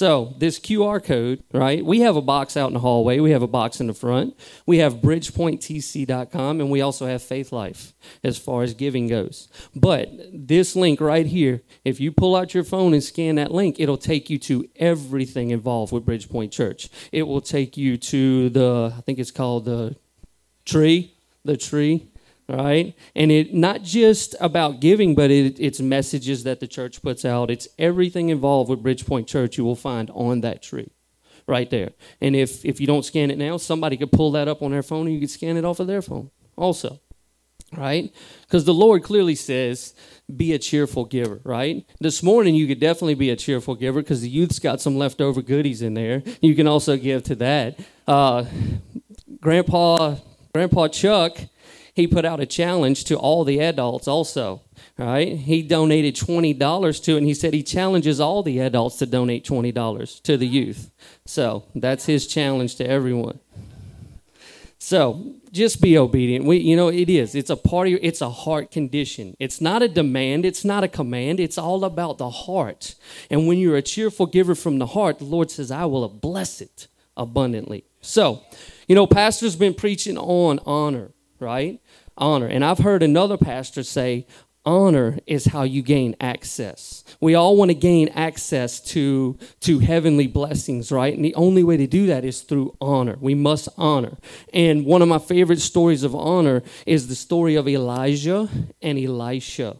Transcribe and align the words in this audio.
So, 0.00 0.34
this 0.38 0.58
QR 0.58 1.04
code, 1.04 1.44
right? 1.52 1.84
We 1.84 2.00
have 2.00 2.16
a 2.16 2.22
box 2.22 2.56
out 2.56 2.68
in 2.68 2.72
the 2.72 2.80
hallway. 2.80 3.20
We 3.20 3.32
have 3.32 3.42
a 3.42 3.46
box 3.46 3.82
in 3.82 3.86
the 3.86 3.92
front. 3.92 4.34
We 4.64 4.78
have 4.78 5.02
bridgepointtc.com, 5.02 6.58
and 6.58 6.70
we 6.70 6.80
also 6.80 7.06
have 7.06 7.20
Faithlife 7.20 7.92
as 8.24 8.38
far 8.38 8.62
as 8.62 8.72
giving 8.72 9.08
goes. 9.08 9.48
But 9.76 10.10
this 10.32 10.74
link 10.74 11.02
right 11.02 11.26
here, 11.26 11.60
if 11.84 12.00
you 12.00 12.12
pull 12.12 12.34
out 12.34 12.54
your 12.54 12.64
phone 12.64 12.94
and 12.94 13.04
scan 13.04 13.34
that 13.34 13.52
link, 13.52 13.76
it'll 13.78 13.98
take 13.98 14.30
you 14.30 14.38
to 14.38 14.66
everything 14.76 15.50
involved 15.50 15.92
with 15.92 16.06
Bridgepoint 16.06 16.50
Church. 16.50 16.88
It 17.12 17.24
will 17.24 17.42
take 17.42 17.76
you 17.76 17.98
to 17.98 18.48
the, 18.48 18.94
I 18.96 19.02
think 19.02 19.18
it's 19.18 19.30
called 19.30 19.66
the 19.66 19.96
tree, 20.64 21.12
the 21.44 21.58
tree 21.58 22.08
right? 22.50 22.94
And 23.14 23.30
it 23.30 23.54
not 23.54 23.82
just 23.82 24.34
about 24.40 24.80
giving, 24.80 25.14
but 25.14 25.30
it, 25.30 25.58
it's 25.60 25.80
messages 25.80 26.44
that 26.44 26.60
the 26.60 26.66
church 26.66 27.02
puts 27.02 27.24
out. 27.24 27.50
It's 27.50 27.68
everything 27.78 28.28
involved 28.28 28.68
with 28.68 28.82
Bridgepoint 28.82 29.26
Church 29.26 29.56
you 29.56 29.64
will 29.64 29.76
find 29.76 30.10
on 30.10 30.40
that 30.42 30.62
tree, 30.62 30.90
right 31.46 31.70
there. 31.70 31.92
And 32.20 32.34
if 32.34 32.64
if 32.64 32.80
you 32.80 32.86
don't 32.86 33.04
scan 33.04 33.30
it 33.30 33.38
now, 33.38 33.56
somebody 33.56 33.96
could 33.96 34.12
pull 34.12 34.32
that 34.32 34.48
up 34.48 34.62
on 34.62 34.72
their 34.72 34.82
phone, 34.82 35.06
and 35.06 35.14
you 35.14 35.20
could 35.20 35.30
scan 35.30 35.56
it 35.56 35.64
off 35.64 35.80
of 35.80 35.86
their 35.86 36.02
phone 36.02 36.30
also. 36.56 37.00
Right? 37.76 38.12
Because 38.42 38.64
the 38.64 38.74
Lord 38.74 39.04
clearly 39.04 39.36
says, 39.36 39.94
be 40.36 40.52
a 40.52 40.58
cheerful 40.58 41.04
giver, 41.04 41.40
right? 41.44 41.86
This 42.00 42.20
morning, 42.20 42.56
you 42.56 42.66
could 42.66 42.80
definitely 42.80 43.14
be 43.14 43.30
a 43.30 43.36
cheerful 43.36 43.76
giver 43.76 44.02
because 44.02 44.22
the 44.22 44.28
youth's 44.28 44.58
got 44.58 44.80
some 44.80 44.98
leftover 44.98 45.40
goodies 45.40 45.80
in 45.80 45.94
there. 45.94 46.24
You 46.40 46.56
can 46.56 46.66
also 46.66 46.96
give 46.96 47.22
to 47.24 47.36
that. 47.36 47.78
Uh, 48.08 48.46
Grandpa, 49.40 50.16
Grandpa 50.52 50.88
Chuck, 50.88 51.38
he 51.94 52.06
put 52.06 52.24
out 52.24 52.40
a 52.40 52.46
challenge 52.46 53.04
to 53.04 53.16
all 53.16 53.44
the 53.44 53.60
adults 53.60 54.08
also 54.08 54.62
right? 55.00 55.36
He 55.36 55.62
donated 55.62 56.14
$20 56.14 57.02
to 57.04 57.14
it 57.14 57.18
and 57.18 57.26
he 57.26 57.34
said 57.34 57.54
he 57.54 57.62
challenges 57.62 58.20
all 58.20 58.42
the 58.42 58.58
adults 58.60 58.96
to 58.98 59.06
donate 59.06 59.44
$20 59.44 60.22
to 60.22 60.36
the 60.36 60.46
youth. 60.46 60.90
So 61.24 61.64
that's 61.74 62.06
his 62.06 62.26
challenge 62.26 62.76
to 62.76 62.86
everyone. 62.86 63.40
So 64.78 65.34
just 65.52 65.80
be 65.80 65.98
obedient. 65.98 66.46
We 66.46 66.56
you 66.56 66.74
know 66.74 66.88
it 66.88 67.10
is. 67.10 67.34
It's 67.34 67.50
a 67.50 67.56
part 67.56 67.86
of 67.86 67.90
your, 67.90 68.00
it's 68.02 68.22
a 68.22 68.30
heart 68.30 68.70
condition. 68.70 69.36
It's 69.38 69.60
not 69.60 69.82
a 69.82 69.88
demand. 69.88 70.46
It's 70.46 70.64
not 70.64 70.84
a 70.84 70.88
command. 70.88 71.38
It's 71.38 71.58
all 71.58 71.84
about 71.84 72.16
the 72.16 72.30
heart. 72.30 72.94
And 73.30 73.46
when 73.46 73.58
you're 73.58 73.76
a 73.76 73.82
cheerful 73.82 74.24
giver 74.24 74.54
from 74.54 74.78
the 74.78 74.86
heart 74.86 75.18
the 75.18 75.24
lord 75.24 75.50
says 75.50 75.70
i 75.70 75.84
will 75.84 76.08
bless 76.08 76.60
it 76.62 76.88
abundantly. 77.14 77.84
So 78.00 78.42
you 78.88 78.94
know 78.94 79.06
pastor's 79.06 79.56
been 79.56 79.74
preaching 79.74 80.16
on 80.16 80.60
honor 80.64 81.10
right? 81.40 81.80
Honor. 82.16 82.46
And 82.46 82.64
I've 82.64 82.78
heard 82.78 83.02
another 83.02 83.36
pastor 83.36 83.82
say, 83.82 84.26
honor 84.64 85.18
is 85.26 85.46
how 85.46 85.62
you 85.62 85.82
gain 85.82 86.14
access. 86.20 87.04
We 87.20 87.34
all 87.34 87.56
want 87.56 87.70
to 87.70 87.74
gain 87.74 88.08
access 88.10 88.80
to, 88.92 89.38
to 89.60 89.78
heavenly 89.78 90.26
blessings, 90.26 90.92
right? 90.92 91.14
And 91.14 91.24
the 91.24 91.34
only 91.34 91.64
way 91.64 91.76
to 91.76 91.86
do 91.86 92.06
that 92.06 92.24
is 92.24 92.42
through 92.42 92.76
honor. 92.80 93.16
We 93.20 93.34
must 93.34 93.68
honor. 93.78 94.18
And 94.52 94.84
one 94.84 95.02
of 95.02 95.08
my 95.08 95.18
favorite 95.18 95.60
stories 95.60 96.02
of 96.02 96.14
honor 96.14 96.62
is 96.86 97.08
the 97.08 97.14
story 97.14 97.54
of 97.54 97.66
Elijah 97.68 98.48
and 98.82 98.98
Elisha. 98.98 99.76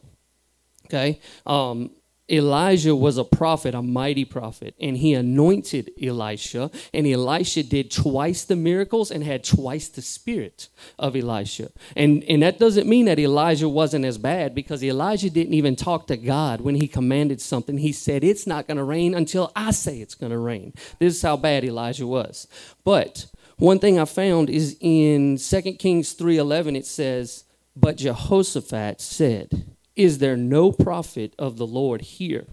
Okay? 0.85 1.19
Um, 1.45 1.91
Elijah 2.31 2.95
was 2.95 3.17
a 3.17 3.23
prophet, 3.23 3.75
a 3.75 3.81
mighty 3.81 4.23
prophet, 4.23 4.73
and 4.79 4.97
he 4.97 5.13
anointed 5.13 5.91
Elisha. 6.01 6.71
And 6.93 7.05
Elisha 7.05 7.63
did 7.63 7.91
twice 7.91 8.45
the 8.45 8.55
miracles 8.55 9.11
and 9.11 9.23
had 9.23 9.43
twice 9.43 9.89
the 9.89 10.01
spirit 10.01 10.69
of 10.97 11.15
Elisha. 11.15 11.71
And, 11.95 12.23
and 12.23 12.41
that 12.41 12.57
doesn't 12.57 12.87
mean 12.87 13.05
that 13.05 13.19
Elijah 13.19 13.67
wasn't 13.67 14.05
as 14.05 14.17
bad 14.17 14.55
because 14.55 14.83
Elijah 14.83 15.29
didn't 15.29 15.53
even 15.53 15.75
talk 15.75 16.07
to 16.07 16.17
God 16.17 16.61
when 16.61 16.75
he 16.75 16.87
commanded 16.87 17.41
something. 17.41 17.77
He 17.77 17.91
said, 17.91 18.23
It's 18.23 18.47
not 18.47 18.67
going 18.67 18.77
to 18.77 18.83
rain 18.83 19.13
until 19.13 19.51
I 19.55 19.71
say 19.71 19.99
it's 19.99 20.15
going 20.15 20.31
to 20.31 20.37
rain. 20.37 20.73
This 20.99 21.15
is 21.15 21.21
how 21.21 21.35
bad 21.37 21.65
Elijah 21.65 22.07
was. 22.07 22.47
But 22.83 23.25
one 23.57 23.79
thing 23.79 23.99
I 23.99 24.05
found 24.05 24.49
is 24.49 24.77
in 24.79 25.37
2 25.37 25.61
Kings 25.73 26.15
3:11 26.15 26.75
it 26.75 26.85
says, 26.85 27.43
"But 27.75 27.97
Jehoshaphat 27.97 28.99
said, 28.99 29.70
is 29.95 30.19
there 30.19 30.37
no 30.37 30.71
prophet 30.71 31.33
of 31.37 31.57
the 31.57 31.67
Lord 31.67 32.01
here 32.01 32.47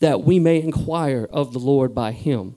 that 0.00 0.22
we 0.22 0.38
may 0.38 0.60
inquire 0.60 1.28
of 1.30 1.52
the 1.52 1.58
Lord 1.58 1.94
by 1.94 2.12
him? 2.12 2.56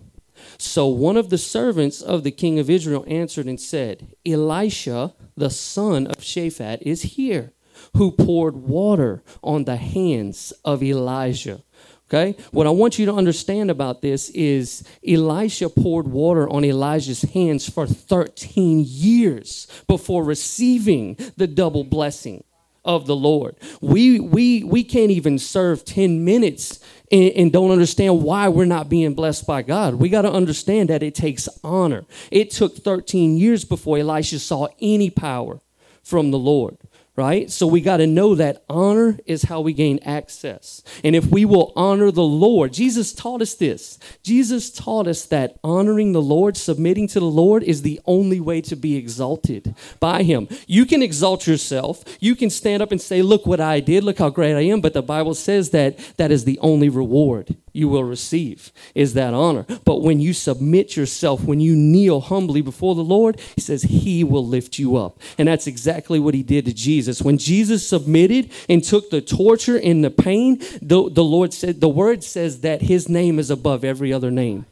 So 0.57 0.87
one 0.87 1.17
of 1.17 1.29
the 1.29 1.37
servants 1.37 2.01
of 2.01 2.23
the 2.23 2.31
king 2.31 2.59
of 2.59 2.69
Israel 2.69 3.05
answered 3.07 3.45
and 3.45 3.59
said, 3.59 4.15
Elisha, 4.25 5.13
the 5.35 5.49
son 5.49 6.07
of 6.07 6.17
Shaphat, 6.17 6.81
is 6.81 7.01
here, 7.03 7.53
who 7.95 8.11
poured 8.11 8.55
water 8.55 9.23
on 9.43 9.65
the 9.65 9.77
hands 9.77 10.51
of 10.65 10.83
Elijah. 10.83 11.63
Okay? 12.09 12.35
What 12.51 12.67
I 12.67 12.71
want 12.71 12.99
you 12.99 13.05
to 13.05 13.13
understand 13.13 13.71
about 13.71 14.01
this 14.01 14.29
is 14.31 14.83
Elisha 15.07 15.69
poured 15.69 16.07
water 16.07 16.49
on 16.49 16.65
Elijah's 16.65 17.21
hands 17.21 17.69
for 17.69 17.87
13 17.87 18.83
years 18.85 19.67
before 19.87 20.23
receiving 20.23 21.17
the 21.37 21.47
double 21.47 21.85
blessing 21.85 22.43
of 22.83 23.05
the 23.05 23.15
Lord. 23.15 23.55
We 23.81 24.19
we 24.19 24.63
we 24.63 24.83
can't 24.83 25.11
even 25.11 25.37
serve 25.37 25.85
10 25.85 26.25
minutes 26.25 26.79
and, 27.11 27.31
and 27.31 27.51
don't 27.53 27.71
understand 27.71 28.23
why 28.23 28.49
we're 28.49 28.65
not 28.65 28.89
being 28.89 29.13
blessed 29.13 29.45
by 29.45 29.61
God. 29.61 29.95
We 29.95 30.09
got 30.09 30.23
to 30.23 30.31
understand 30.31 30.89
that 30.89 31.03
it 31.03 31.15
takes 31.15 31.47
honor. 31.63 32.05
It 32.31 32.51
took 32.51 32.77
13 32.77 33.37
years 33.37 33.65
before 33.65 33.97
Elisha 33.97 34.39
saw 34.39 34.67
any 34.81 35.09
power 35.09 35.59
from 36.03 36.31
the 36.31 36.39
Lord 36.39 36.77
right? 37.21 37.51
So 37.51 37.67
we 37.67 37.81
got 37.81 37.97
to 37.97 38.07
know 38.07 38.33
that 38.33 38.63
honor 38.67 39.19
is 39.27 39.43
how 39.43 39.61
we 39.61 39.73
gain 39.73 39.99
access. 40.03 40.81
And 41.03 41.15
if 41.15 41.27
we 41.27 41.45
will 41.45 41.71
honor 41.75 42.09
the 42.09 42.23
Lord, 42.23 42.73
Jesus 42.73 43.13
taught 43.13 43.43
us 43.43 43.53
this. 43.53 43.99
Jesus 44.23 44.71
taught 44.71 45.07
us 45.07 45.25
that 45.25 45.59
honoring 45.63 46.13
the 46.13 46.21
Lord, 46.21 46.57
submitting 46.57 47.07
to 47.09 47.19
the 47.19 47.25
Lord, 47.25 47.61
is 47.61 47.83
the 47.83 48.01
only 48.07 48.39
way 48.39 48.59
to 48.61 48.75
be 48.75 48.95
exalted 48.95 49.75
by 49.99 50.23
Him. 50.23 50.47
You 50.65 50.87
can 50.87 51.03
exalt 51.03 51.45
yourself. 51.45 52.03
You 52.19 52.35
can 52.35 52.49
stand 52.49 52.81
up 52.81 52.91
and 52.91 52.99
say, 52.99 53.21
Look 53.21 53.45
what 53.45 53.61
I 53.61 53.81
did, 53.81 54.03
look 54.03 54.17
how 54.17 54.31
great 54.31 54.55
I 54.55 54.61
am. 54.61 54.81
But 54.81 54.93
the 54.93 55.03
Bible 55.03 55.35
says 55.35 55.69
that 55.69 55.99
that 56.17 56.31
is 56.31 56.45
the 56.45 56.57
only 56.59 56.89
reward 56.89 57.55
you 57.73 57.87
will 57.87 58.03
receive 58.03 58.71
is 58.95 59.13
that 59.13 59.33
honor. 59.33 59.65
But 59.85 60.01
when 60.01 60.19
you 60.19 60.33
submit 60.33 60.95
yourself, 60.95 61.43
when 61.43 61.59
you 61.59 61.75
kneel 61.75 62.21
humbly 62.21 62.61
before 62.61 62.95
the 62.95 63.03
Lord, 63.03 63.39
He 63.55 63.61
says 63.61 63.83
He 63.83 64.23
will 64.23 64.45
lift 64.45 64.79
you 64.79 64.95
up. 64.97 65.19
And 65.37 65.47
that's 65.47 65.67
exactly 65.67 66.19
what 66.19 66.33
He 66.33 66.43
did 66.43 66.65
to 66.65 66.73
Jesus. 66.73 67.21
When 67.21 67.37
Jesus 67.37 67.87
submitted 67.87 68.51
and 68.67 68.83
took 68.83 69.09
the 69.09 69.21
torture 69.21 69.77
and 69.77 70.03
the 70.03 70.11
pain, 70.11 70.59
the, 70.81 71.09
the 71.09 71.23
Lord 71.23 71.53
said, 71.53 71.81
the 71.81 71.89
word 71.89 72.23
says 72.23 72.61
that 72.61 72.81
His 72.81 73.07
name 73.07 73.39
is 73.39 73.49
above 73.49 73.83
every 73.83 74.11
other 74.11 74.31
name. 74.31 74.65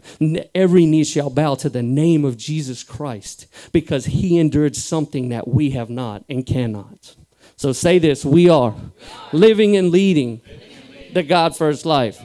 Every 0.54 0.86
knee 0.86 1.04
shall 1.04 1.30
bow 1.30 1.56
to 1.56 1.70
the 1.70 1.84
name 1.84 2.26
of 2.26 2.38
Jesus 2.38 2.84
Christ 2.84 3.48
because 3.72 4.06
He 4.06 4.38
endured 4.38 4.76
something 4.76 5.30
that 5.30 5.48
we 5.48 5.72
have 5.72 5.90
not 5.90 6.24
and 6.30 6.46
cannot. 6.46 7.16
So 7.56 7.74
say 7.74 8.00
this 8.00 8.24
we 8.24 8.50
are 8.50 8.74
living 9.34 9.76
and 9.76 9.92
leading 9.92 10.42
the 11.14 11.24
God 11.24 11.56
first 11.56 11.86
life. 11.86 12.22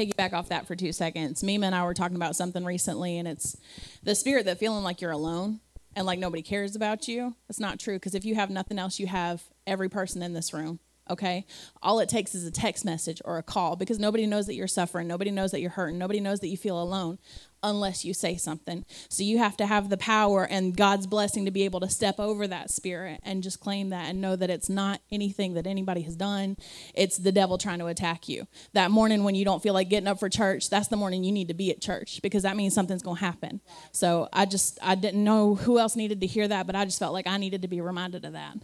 Piggyback 0.00 0.32
off 0.32 0.48
that 0.48 0.66
for 0.66 0.74
two 0.74 0.92
seconds. 0.92 1.42
Mima 1.42 1.66
and 1.66 1.74
I 1.74 1.84
were 1.84 1.94
talking 1.94 2.16
about 2.16 2.36
something 2.36 2.64
recently, 2.64 3.18
and 3.18 3.28
it's 3.28 3.56
the 4.02 4.14
spirit 4.14 4.46
that 4.46 4.58
feeling 4.58 4.82
like 4.82 5.00
you're 5.00 5.10
alone 5.10 5.60
and 5.94 6.06
like 6.06 6.18
nobody 6.18 6.42
cares 6.42 6.74
about 6.74 7.08
you. 7.08 7.34
That's 7.48 7.60
not 7.60 7.78
true 7.78 7.96
because 7.96 8.14
if 8.14 8.24
you 8.24 8.34
have 8.36 8.50
nothing 8.50 8.78
else, 8.78 8.98
you 8.98 9.06
have 9.06 9.42
every 9.66 9.88
person 9.88 10.22
in 10.22 10.32
this 10.32 10.52
room 10.52 10.80
okay? 11.10 11.44
All 11.82 12.00
it 12.00 12.08
takes 12.08 12.34
is 12.34 12.46
a 12.46 12.50
text 12.50 12.84
message 12.84 13.20
or 13.24 13.38
a 13.38 13.42
call 13.42 13.76
because 13.76 13.98
nobody 13.98 14.26
knows 14.26 14.46
that 14.46 14.54
you're 14.54 14.68
suffering, 14.68 15.08
nobody 15.08 15.30
knows 15.30 15.50
that 15.50 15.60
you're 15.60 15.70
hurting, 15.70 15.98
nobody 15.98 16.20
knows 16.20 16.40
that 16.40 16.48
you 16.48 16.56
feel 16.56 16.80
alone 16.80 17.18
unless 17.62 18.04
you 18.04 18.14
say 18.14 18.36
something. 18.36 18.84
So 19.08 19.22
you 19.22 19.38
have 19.38 19.56
to 19.58 19.66
have 19.66 19.90
the 19.90 19.96
power 19.96 20.44
and 20.44 20.76
God's 20.76 21.06
blessing 21.06 21.44
to 21.44 21.50
be 21.50 21.64
able 21.64 21.80
to 21.80 21.88
step 21.88 22.18
over 22.18 22.46
that 22.46 22.70
spirit 22.70 23.20
and 23.22 23.42
just 23.42 23.60
claim 23.60 23.90
that 23.90 24.08
and 24.08 24.20
know 24.20 24.36
that 24.36 24.50
it's 24.50 24.68
not 24.68 25.00
anything 25.10 25.54
that 25.54 25.66
anybody 25.66 26.02
has 26.02 26.16
done. 26.16 26.56
It's 26.94 27.18
the 27.18 27.32
devil 27.32 27.58
trying 27.58 27.80
to 27.80 27.86
attack 27.86 28.28
you. 28.28 28.46
That 28.72 28.90
morning 28.90 29.24
when 29.24 29.34
you 29.34 29.44
don't 29.44 29.62
feel 29.62 29.74
like 29.74 29.88
getting 29.88 30.08
up 30.08 30.18
for 30.18 30.28
church, 30.28 30.70
that's 30.70 30.88
the 30.88 30.96
morning 30.96 31.24
you 31.24 31.32
need 31.32 31.48
to 31.48 31.54
be 31.54 31.70
at 31.70 31.80
church 31.80 32.20
because 32.22 32.44
that 32.44 32.56
means 32.56 32.74
something's 32.74 33.02
going 33.02 33.18
to 33.18 33.24
happen. 33.24 33.60
So 33.92 34.28
I 34.32 34.46
just 34.46 34.78
I 34.82 34.94
didn't 34.94 35.22
know 35.22 35.54
who 35.54 35.78
else 35.78 35.96
needed 35.96 36.20
to 36.20 36.26
hear 36.26 36.48
that, 36.48 36.66
but 36.66 36.76
I 36.76 36.84
just 36.84 36.98
felt 36.98 37.12
like 37.12 37.26
I 37.26 37.36
needed 37.36 37.62
to 37.62 37.68
be 37.68 37.80
reminded 37.80 38.24
of 38.24 38.32
that. 38.32 38.56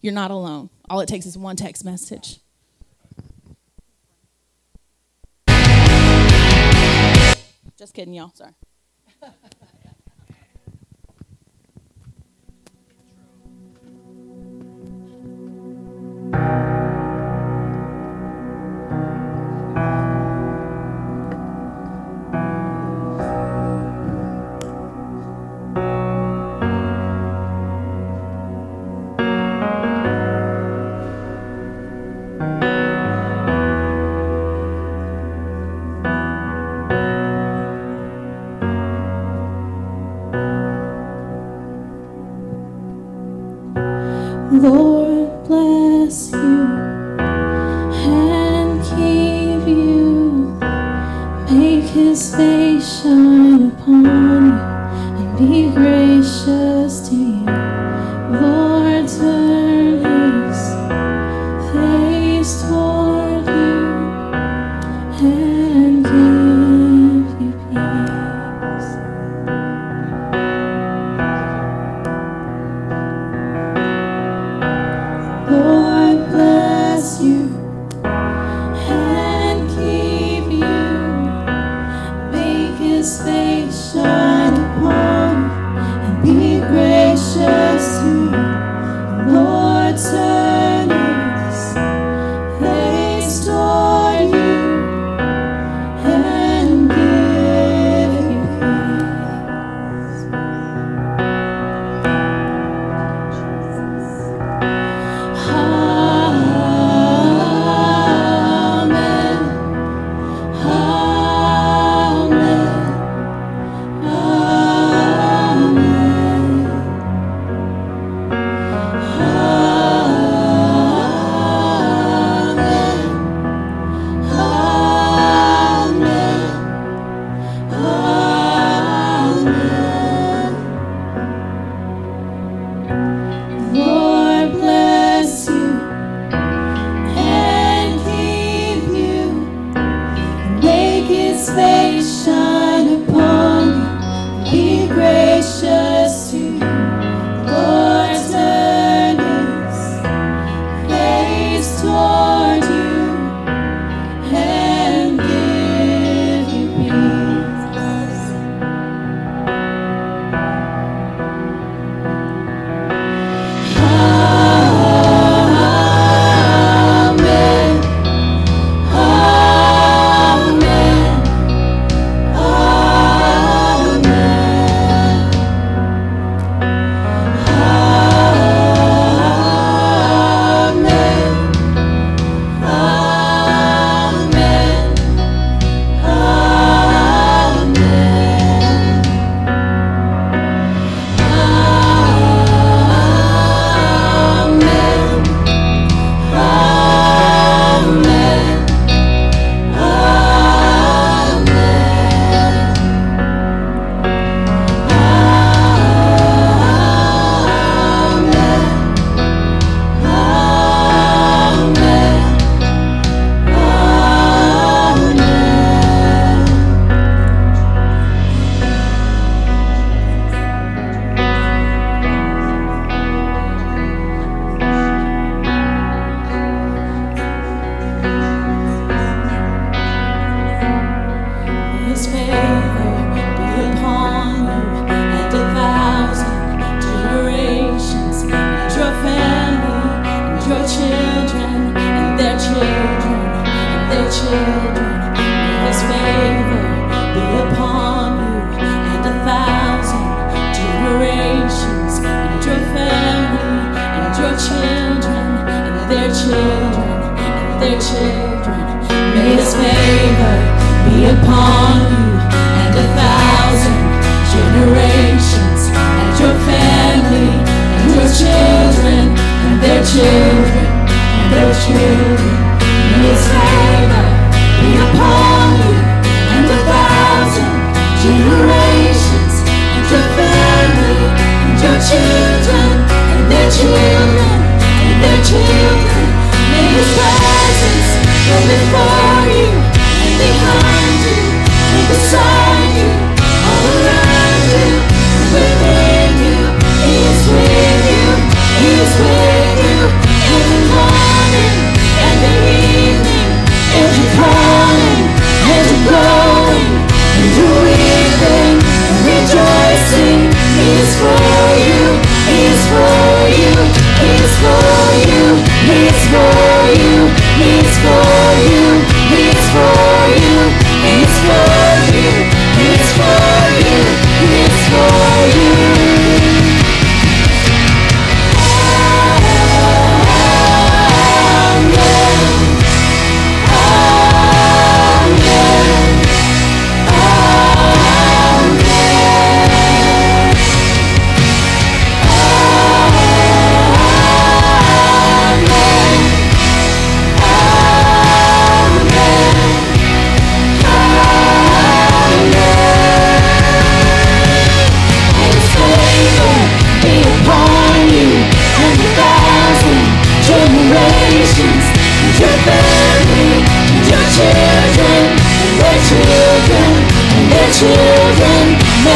You're 0.00 0.12
not 0.12 0.30
alone. 0.30 0.70
All 0.88 1.00
it 1.00 1.08
takes 1.08 1.26
is 1.26 1.36
one 1.36 1.56
text 1.56 1.84
message. 1.84 2.38
Just 7.76 7.94
kidding, 7.94 8.14
y'all. 8.14 8.32
Sorry. 8.34 8.52
his 52.18 52.34
face 52.34 53.02
shine 53.02 53.70
upon 53.70 54.04
you 54.04 54.58
and 55.20 55.38
be 55.38 55.70
gracious 55.72 56.67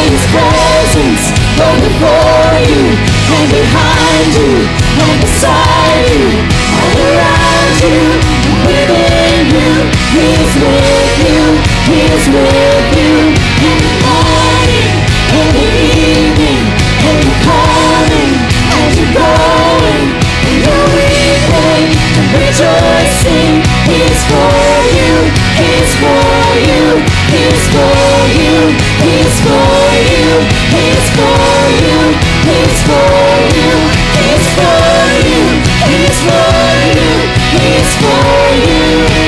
His 0.02 0.26
presence 0.34 1.30
both 1.56 1.78
before 1.78 2.58
you 2.66 2.84
and 2.90 3.46
behind 3.54 4.34
you 4.34 4.66
and 4.98 5.20
beside 5.22 6.10
you, 6.10 6.26
all 6.74 6.96
around 7.06 7.74
you, 7.86 8.02
within 8.66 9.46
you. 9.46 9.72
He 10.10 10.26
is 10.42 10.52
with 10.58 11.14
you, 11.22 11.42
He 11.86 11.98
is 12.12 12.24
with 12.34 12.88
you 12.98 13.14
in 13.62 13.76
the 13.78 13.94
morning, 14.02 14.92
in 15.38 15.46
the 15.54 15.70
evening, 15.94 16.62
in 17.06 17.16
the 17.22 17.34
coming, 17.46 18.32
as 18.82 18.90
you're 18.98 19.14
going, 19.16 20.06
in 20.50 20.58
the 20.66 20.78
weeping 20.98 21.88
and 21.94 22.26
rejoicing. 22.42 23.54
He 23.86 23.96
is 24.10 24.20
for 24.26 24.66
you, 24.98 25.14
He 25.62 25.68
is 25.78 25.92
for 26.02 26.42
you, 26.58 26.84
He 27.30 27.40
is 27.54 27.64
for 27.70 28.12
you, 28.34 28.56
He 28.98 29.12
is 29.24 29.36
for 29.46 29.76
you 29.78 29.81
you, 30.02 30.42
for 31.14 31.38
you, 31.82 31.98
He's 32.48 32.78
for 32.82 32.82
you, 32.82 32.82
He's 32.82 32.82
for 32.82 33.52
you, 33.54 33.72
He's 34.18 34.48
for 34.56 35.06
you, 35.22 35.42
He's 35.90 36.18
for 36.24 36.72
you. 36.96 37.32
He's 37.52 37.96
for 37.96 39.16
you. 39.16 39.21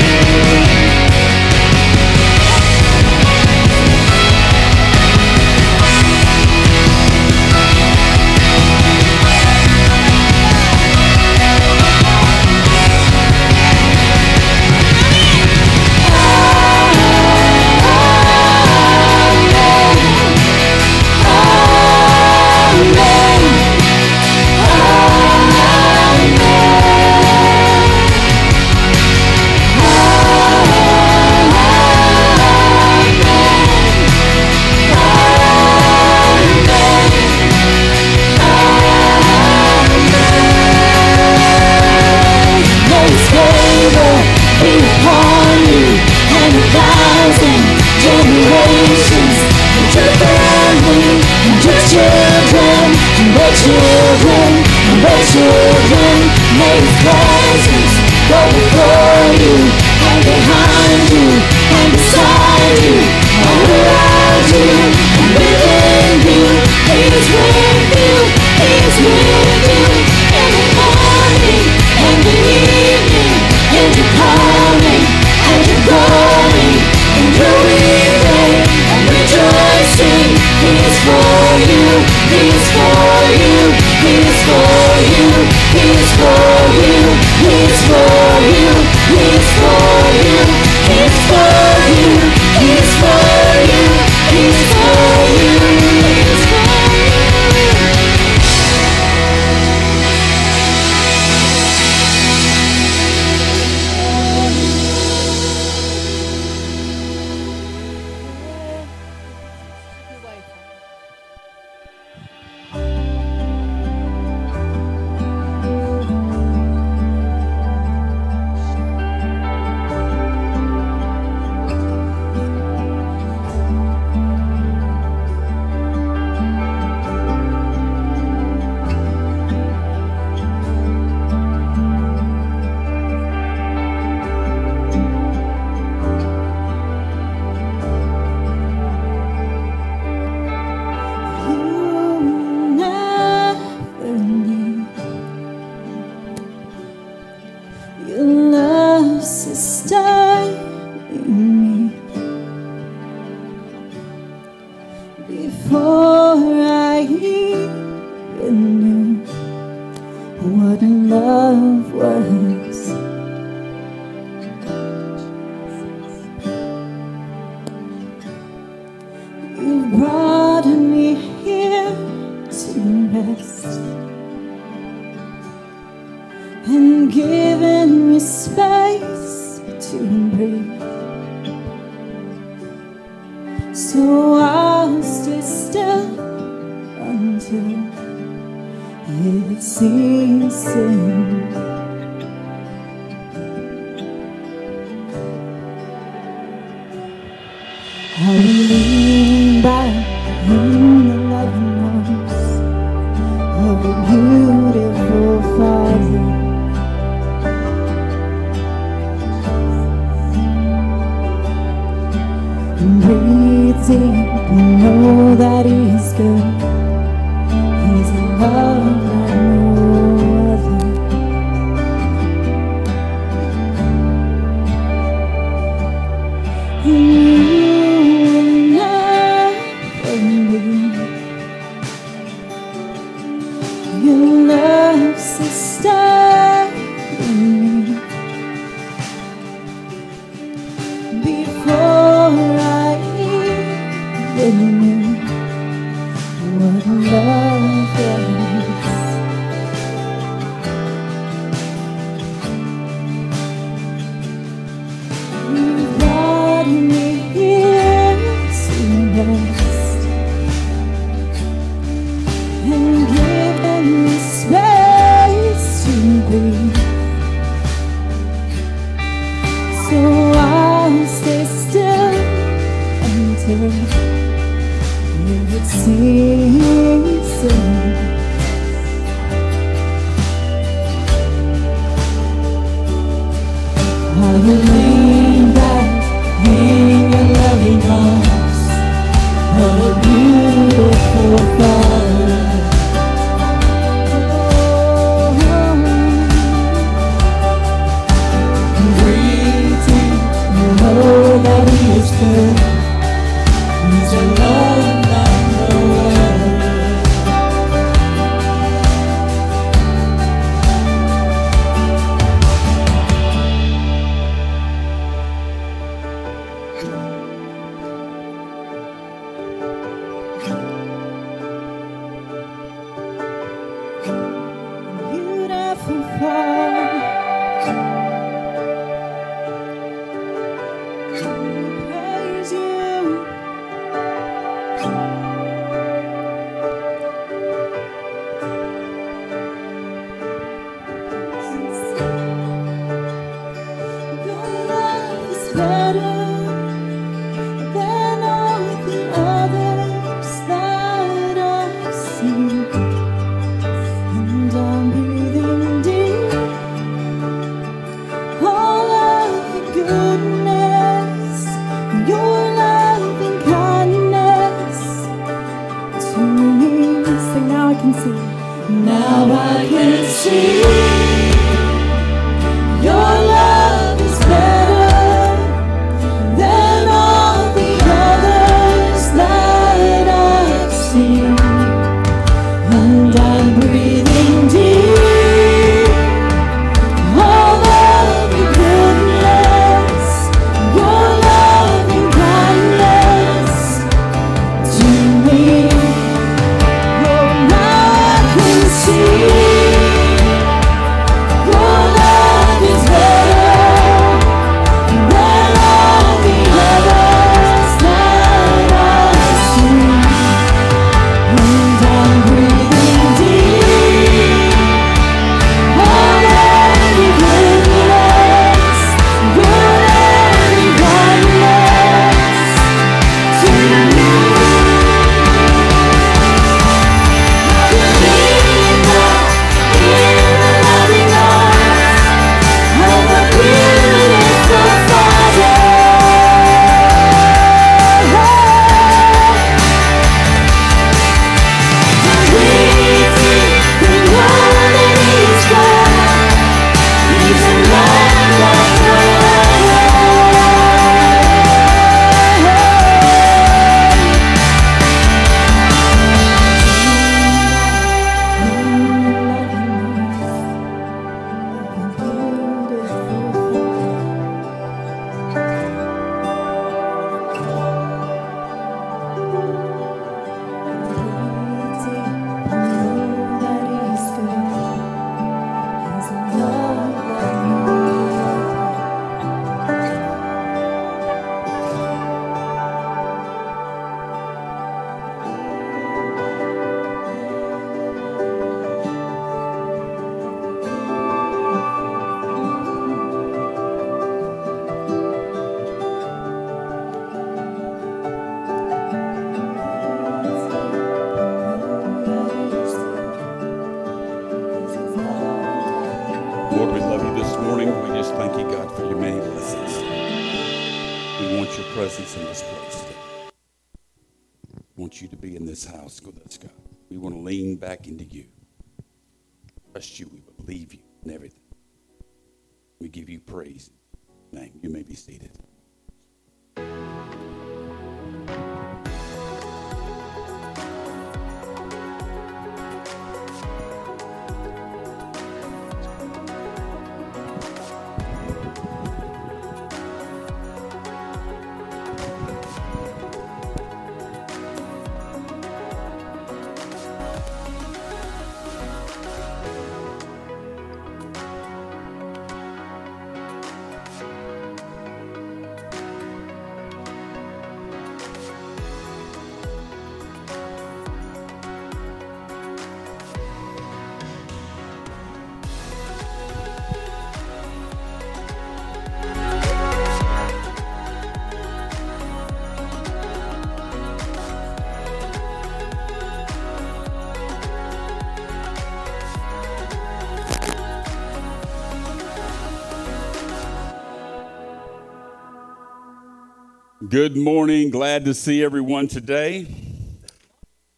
Good 586.95 587.17
morning. 587.17 587.71
Glad 587.71 588.05
to 588.05 588.15
see 588.15 588.45
everyone 588.45 588.87
today. 588.87 589.49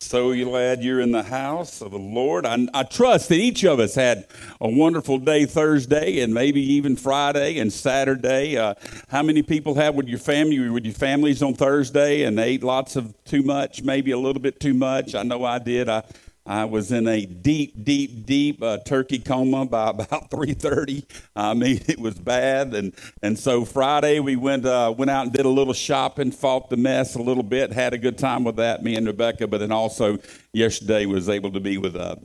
So 0.00 0.34
glad 0.34 0.82
you're 0.82 1.02
in 1.02 1.12
the 1.12 1.22
house 1.22 1.82
of 1.82 1.90
the 1.90 1.98
Lord. 1.98 2.46
I, 2.46 2.66
I, 2.72 2.84
trust 2.84 3.28
that 3.28 3.34
each 3.34 3.64
of 3.66 3.80
us 3.80 3.94
had 3.94 4.26
a 4.58 4.66
wonderful 4.66 5.18
day 5.18 5.44
Thursday 5.44 6.20
and 6.20 6.32
maybe 6.32 6.62
even 6.72 6.96
Friday 6.96 7.58
and 7.58 7.70
Saturday. 7.70 8.56
Uh, 8.56 8.72
how 9.08 9.22
many 9.22 9.42
people 9.42 9.74
had 9.74 9.94
with 9.94 10.08
your 10.08 10.18
family, 10.18 10.70
with 10.70 10.86
your 10.86 10.94
families 10.94 11.42
on 11.42 11.52
Thursday 11.52 12.22
and 12.22 12.40
ate 12.40 12.62
lots 12.62 12.96
of 12.96 13.12
too 13.24 13.42
much, 13.42 13.82
maybe 13.82 14.12
a 14.12 14.18
little 14.18 14.40
bit 14.40 14.58
too 14.58 14.72
much? 14.72 15.14
I 15.14 15.22
know 15.22 15.44
I 15.44 15.58
did. 15.58 15.90
I 15.90 16.02
I 16.46 16.64
was 16.64 16.92
in 16.92 17.08
a 17.08 17.26
deep, 17.26 17.84
deep, 17.84 18.24
deep 18.24 18.62
uh, 18.62 18.78
turkey 18.86 19.18
coma 19.18 19.66
by 19.66 19.90
about 19.90 20.30
3:30. 20.30 21.04
I 21.34 21.54
mean, 21.54 21.80
it 21.88 21.98
was 21.98 22.14
bad, 22.18 22.74
and 22.74 22.94
and 23.22 23.38
so 23.38 23.64
Friday 23.64 24.20
we 24.20 24.36
went 24.36 24.64
uh, 24.64 24.94
went 24.96 25.10
out 25.10 25.24
and 25.24 25.32
did 25.32 25.46
a 25.46 25.50
little 25.50 25.74
shopping, 25.74 26.30
fought 26.30 26.70
the 26.70 26.76
mess 26.76 27.16
a 27.16 27.22
little 27.22 27.42
bit, 27.42 27.72
had 27.72 27.94
a 27.94 27.98
good 27.98 28.18
time 28.18 28.44
with 28.44 28.56
that, 28.56 28.82
me 28.82 28.96
and 28.96 29.06
Rebecca. 29.06 29.46
But 29.48 29.58
then 29.58 29.72
also 29.72 30.18
yesterday 30.52 31.06
was 31.06 31.28
able 31.28 31.52
to 31.52 31.60
be 31.60 31.78
with 31.78 31.96
uh, 31.96 32.16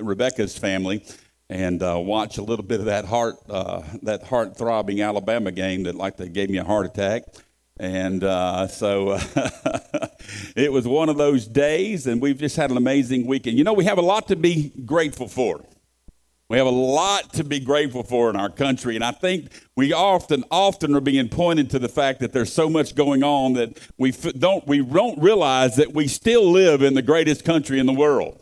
Rebecca's 0.00 0.58
family 0.58 1.04
and 1.48 1.82
uh, 1.82 1.98
watch 1.98 2.38
a 2.38 2.42
little 2.42 2.64
bit 2.64 2.80
of 2.80 2.86
that 2.86 3.04
heart 3.04 3.36
uh, 3.48 3.82
that 4.02 4.24
heart 4.24 4.56
throbbing 4.56 5.00
Alabama 5.00 5.52
game 5.52 5.84
that 5.84 5.94
like 5.94 6.16
they 6.16 6.28
gave 6.28 6.50
me 6.50 6.58
a 6.58 6.64
heart 6.64 6.86
attack. 6.86 7.22
And 7.78 8.24
uh, 8.24 8.68
so 8.68 9.12
it 10.56 10.72
was 10.72 10.88
one 10.88 11.08
of 11.08 11.18
those 11.18 11.46
days, 11.46 12.06
and 12.06 12.22
we've 12.22 12.38
just 12.38 12.56
had 12.56 12.70
an 12.70 12.76
amazing 12.76 13.26
weekend. 13.26 13.58
You 13.58 13.64
know, 13.64 13.74
we 13.74 13.84
have 13.84 13.98
a 13.98 14.02
lot 14.02 14.28
to 14.28 14.36
be 14.36 14.72
grateful 14.84 15.28
for. 15.28 15.62
We 16.48 16.58
have 16.58 16.66
a 16.66 16.70
lot 16.70 17.32
to 17.34 17.44
be 17.44 17.58
grateful 17.58 18.04
for 18.04 18.30
in 18.30 18.36
our 18.36 18.48
country, 18.48 18.94
and 18.94 19.04
I 19.04 19.10
think 19.10 19.50
we 19.74 19.92
often, 19.92 20.44
often 20.50 20.94
are 20.94 21.00
being 21.00 21.28
pointed 21.28 21.70
to 21.70 21.80
the 21.80 21.88
fact 21.88 22.20
that 22.20 22.32
there's 22.32 22.52
so 22.52 22.70
much 22.70 22.94
going 22.94 23.24
on 23.24 23.54
that 23.54 23.78
we 23.98 24.12
don't, 24.12 24.64
we 24.66 24.80
don't 24.80 25.20
realize 25.20 25.74
that 25.76 25.92
we 25.92 26.06
still 26.06 26.48
live 26.48 26.82
in 26.82 26.94
the 26.94 27.02
greatest 27.02 27.44
country 27.44 27.80
in 27.80 27.86
the 27.86 27.92
world. 27.92 28.40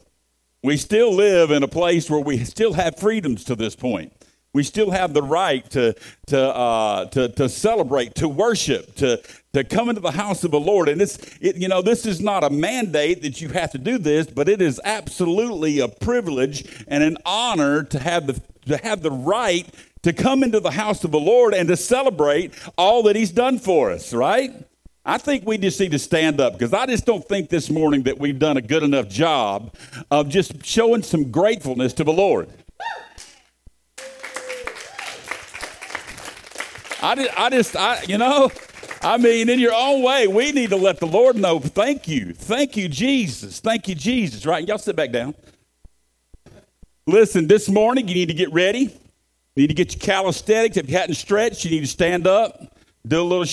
We 0.62 0.76
still 0.76 1.12
live 1.12 1.50
in 1.50 1.62
a 1.62 1.68
place 1.68 2.10
where 2.10 2.20
we 2.20 2.44
still 2.44 2.74
have 2.74 2.98
freedoms 2.98 3.42
to 3.44 3.56
this 3.56 3.74
point. 3.74 4.12
We 4.54 4.62
still 4.62 4.92
have 4.92 5.12
the 5.12 5.22
right 5.22 5.68
to, 5.70 5.94
to, 6.28 6.40
uh, 6.40 7.04
to, 7.06 7.28
to 7.28 7.48
celebrate, 7.48 8.14
to 8.14 8.28
worship, 8.28 8.94
to, 8.96 9.20
to 9.52 9.64
come 9.64 9.88
into 9.88 10.00
the 10.00 10.12
house 10.12 10.44
of 10.44 10.52
the 10.52 10.60
Lord. 10.60 10.88
And 10.88 11.02
it's, 11.02 11.18
it, 11.40 11.56
you 11.56 11.68
know, 11.68 11.82
this 11.82 12.06
is 12.06 12.20
not 12.20 12.44
a 12.44 12.50
mandate 12.50 13.22
that 13.22 13.40
you 13.40 13.50
have 13.50 13.72
to 13.72 13.78
do 13.78 13.98
this, 13.98 14.26
but 14.26 14.48
it 14.48 14.62
is 14.62 14.80
absolutely 14.84 15.80
a 15.80 15.88
privilege 15.88 16.84
and 16.88 17.04
an 17.04 17.18
honor 17.26 17.82
to 17.82 17.98
have 17.98 18.26
the, 18.26 18.40
to 18.66 18.76
have 18.78 19.02
the 19.02 19.10
right 19.10 19.68
to 20.02 20.12
come 20.12 20.42
into 20.42 20.60
the 20.60 20.70
house 20.70 21.02
of 21.02 21.10
the 21.10 21.20
Lord 21.20 21.52
and 21.52 21.68
to 21.68 21.76
celebrate 21.76 22.54
all 22.78 23.02
that 23.04 23.16
He's 23.16 23.32
done 23.32 23.58
for 23.58 23.90
us, 23.90 24.14
right? 24.14 24.52
I 25.06 25.18
think 25.18 25.46
we 25.46 25.58
just 25.58 25.78
need 25.80 25.90
to 25.90 25.98
stand 25.98 26.40
up 26.40 26.54
because 26.54 26.72
I 26.72 26.86
just 26.86 27.04
don't 27.04 27.26
think 27.26 27.50
this 27.50 27.68
morning 27.68 28.04
that 28.04 28.18
we've 28.18 28.38
done 28.38 28.56
a 28.56 28.62
good 28.62 28.82
enough 28.82 29.08
job 29.08 29.74
of 30.10 30.30
just 30.30 30.64
showing 30.64 31.02
some 31.02 31.30
gratefulness 31.30 31.92
to 31.94 32.04
the 32.04 32.12
Lord. 32.12 32.48
I, 37.04 37.28
I 37.36 37.50
just, 37.50 37.76
I, 37.76 38.02
you 38.08 38.16
know, 38.16 38.50
I 39.02 39.18
mean, 39.18 39.50
in 39.50 39.60
your 39.60 39.74
own 39.74 40.02
way, 40.02 40.26
we 40.26 40.52
need 40.52 40.70
to 40.70 40.76
let 40.76 41.00
the 41.00 41.06
Lord 41.06 41.36
know. 41.36 41.60
Thank 41.60 42.08
you. 42.08 42.32
Thank 42.32 42.78
you, 42.78 42.88
Jesus. 42.88 43.60
Thank 43.60 43.88
you, 43.88 43.94
Jesus. 43.94 44.46
Right? 44.46 44.66
Y'all 44.66 44.78
sit 44.78 44.96
back 44.96 45.12
down. 45.12 45.34
Listen, 47.06 47.46
this 47.46 47.68
morning 47.68 48.08
you 48.08 48.14
need 48.14 48.28
to 48.28 48.34
get 48.34 48.50
ready. 48.52 48.78
You 48.78 48.90
need 49.56 49.66
to 49.66 49.74
get 49.74 49.92
your 49.92 50.00
calisthenics. 50.00 50.78
If 50.78 50.88
you 50.88 50.96
hadn't 50.96 51.16
stretched, 51.16 51.66
you 51.66 51.70
need 51.72 51.82
to 51.82 51.86
stand 51.86 52.26
up, 52.26 52.74
do 53.06 53.20
a 53.20 53.22
little 53.22 53.44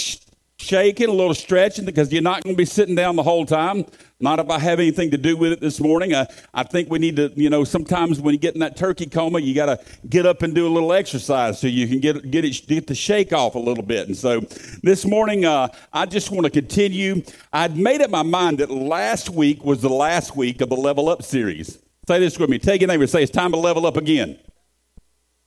shaking, 0.62 1.10
a 1.10 1.12
little 1.12 1.34
stretching, 1.34 1.86
because 1.86 2.12
you're 2.14 2.22
not 2.22 2.44
going 2.44 2.56
to 2.56 2.58
be 2.58 2.66
sitting 2.66 2.96
down 2.96 3.16
the 3.16 3.24
whole 3.24 3.46
time. 3.46 3.86
Not 4.20 4.40
if 4.40 4.50
I 4.50 4.60
have 4.60 4.80
anything 4.80 5.10
to 5.12 5.18
do 5.18 5.36
with 5.36 5.52
it 5.52 5.60
this 5.62 5.80
morning. 5.80 6.14
I, 6.14 6.28
I 6.54 6.64
think 6.64 6.92
we 6.92 7.00
need 7.00 7.16
to, 7.16 7.32
you 7.36 7.50
know, 7.50 7.64
sometimes 7.64 8.22
when 8.22 8.34
you 8.34 8.40
get 8.40 8.54
in 8.54 8.60
that 8.60 8.78
turkey 8.78 9.08
coma, 9.08 9.40
you 9.40 9.56
got 9.56 9.66
to 9.66 9.80
get 10.08 10.28
up 10.28 10.44
and 10.44 10.54
do 10.54 10.68
a 10.68 10.70
little 10.70 10.94
exercise 10.94 11.60
so 11.60 11.66
you 11.66 11.88
can 11.88 12.00
get 12.00 12.30
get 12.30 12.46
it 12.46 12.68
get 12.68 12.86
the 12.86 12.94
shake 12.94 13.34
off 13.34 13.56
a 13.56 13.60
little 13.60 13.84
bit. 13.84 14.08
And 14.08 14.16
so 14.16 14.42
this 14.84 15.06
morning, 15.06 15.46
uh, 15.46 15.70
I 15.92 16.06
just 16.06 16.30
want 16.30 16.46
to 16.46 16.52
continue. 16.52 17.24
I'd 17.52 17.76
made 17.76 18.02
up 18.02 18.12
my 18.12 18.24
mind 18.24 18.60
that 18.60 18.70
last 18.70 19.32
week 19.32 19.66
was 19.66 19.82
the 19.82 19.90
last 19.90 20.36
week 20.36 20.62
of 20.62 20.70
the 20.70 20.78
Level 20.78 21.10
Up 21.10 21.24
series. 21.24 21.80
Say 22.08 22.20
this 22.20 22.38
with 22.38 22.50
me. 22.50 22.60
Take 22.60 22.82
your 22.82 22.88
neighbor. 22.88 23.04
And 23.04 23.10
say 23.10 23.24
it's 23.24 23.32
time 23.32 23.52
to 23.52 23.58
level 23.58 23.86
up 23.86 23.98
again. 23.98 24.38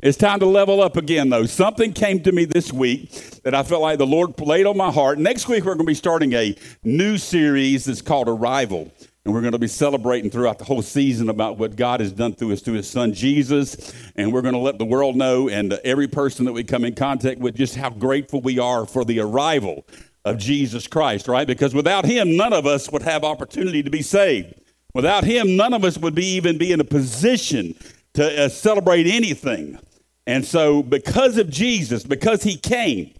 It's 0.04 0.18
time 0.18 0.38
to 0.40 0.46
level 0.46 0.82
up 0.82 0.98
again, 0.98 1.30
though. 1.30 1.46
Something 1.46 1.94
came 1.94 2.22
to 2.24 2.30
me 2.30 2.44
this 2.44 2.70
week 2.70 3.10
that 3.42 3.54
I 3.54 3.62
felt 3.62 3.80
like 3.80 3.96
the 3.96 4.06
Lord 4.06 4.38
laid 4.38 4.66
on 4.66 4.76
my 4.76 4.92
heart. 4.92 5.18
Next 5.18 5.48
week, 5.48 5.64
we're 5.64 5.76
going 5.76 5.86
to 5.86 5.90
be 5.90 5.94
starting 5.94 6.34
a 6.34 6.54
new 6.82 7.16
series 7.16 7.86
that's 7.86 8.02
called 8.02 8.28
Arrival. 8.28 8.92
And 9.24 9.32
we're 9.32 9.40
going 9.40 9.54
to 9.54 9.58
be 9.58 9.66
celebrating 9.66 10.30
throughout 10.30 10.58
the 10.58 10.66
whole 10.66 10.82
season 10.82 11.30
about 11.30 11.56
what 11.56 11.76
God 11.76 12.00
has 12.00 12.12
done 12.12 12.34
through 12.34 12.52
us, 12.52 12.60
through 12.60 12.74
his 12.74 12.86
son 12.86 13.14
Jesus. 13.14 13.94
And 14.14 14.30
we're 14.30 14.42
going 14.42 14.52
to 14.52 14.60
let 14.60 14.76
the 14.76 14.84
world 14.84 15.16
know 15.16 15.48
and 15.48 15.72
every 15.72 16.06
person 16.06 16.44
that 16.44 16.52
we 16.52 16.64
come 16.64 16.84
in 16.84 16.94
contact 16.94 17.40
with 17.40 17.56
just 17.56 17.74
how 17.74 17.88
grateful 17.88 18.42
we 18.42 18.58
are 18.58 18.84
for 18.84 19.06
the 19.06 19.20
arrival 19.20 19.86
of 20.26 20.36
Jesus 20.36 20.86
Christ, 20.86 21.28
right? 21.28 21.46
Because 21.46 21.74
without 21.74 22.04
him, 22.04 22.36
none 22.36 22.52
of 22.52 22.66
us 22.66 22.92
would 22.92 23.00
have 23.00 23.24
opportunity 23.24 23.82
to 23.82 23.90
be 23.90 24.02
saved. 24.02 24.52
Without 24.92 25.24
him, 25.24 25.56
none 25.56 25.72
of 25.72 25.82
us 25.82 25.96
would 25.96 26.14
be 26.14 26.26
even 26.26 26.58
be 26.58 26.72
in 26.72 26.80
a 26.80 26.84
position 26.84 27.74
to 28.12 28.44
uh, 28.44 28.48
celebrate 28.50 29.06
anything. 29.06 29.78
And 30.26 30.44
so, 30.44 30.82
because 30.82 31.36
of 31.36 31.50
Jesus, 31.50 32.04
because 32.04 32.42
he 32.42 32.56
came, 32.56 33.12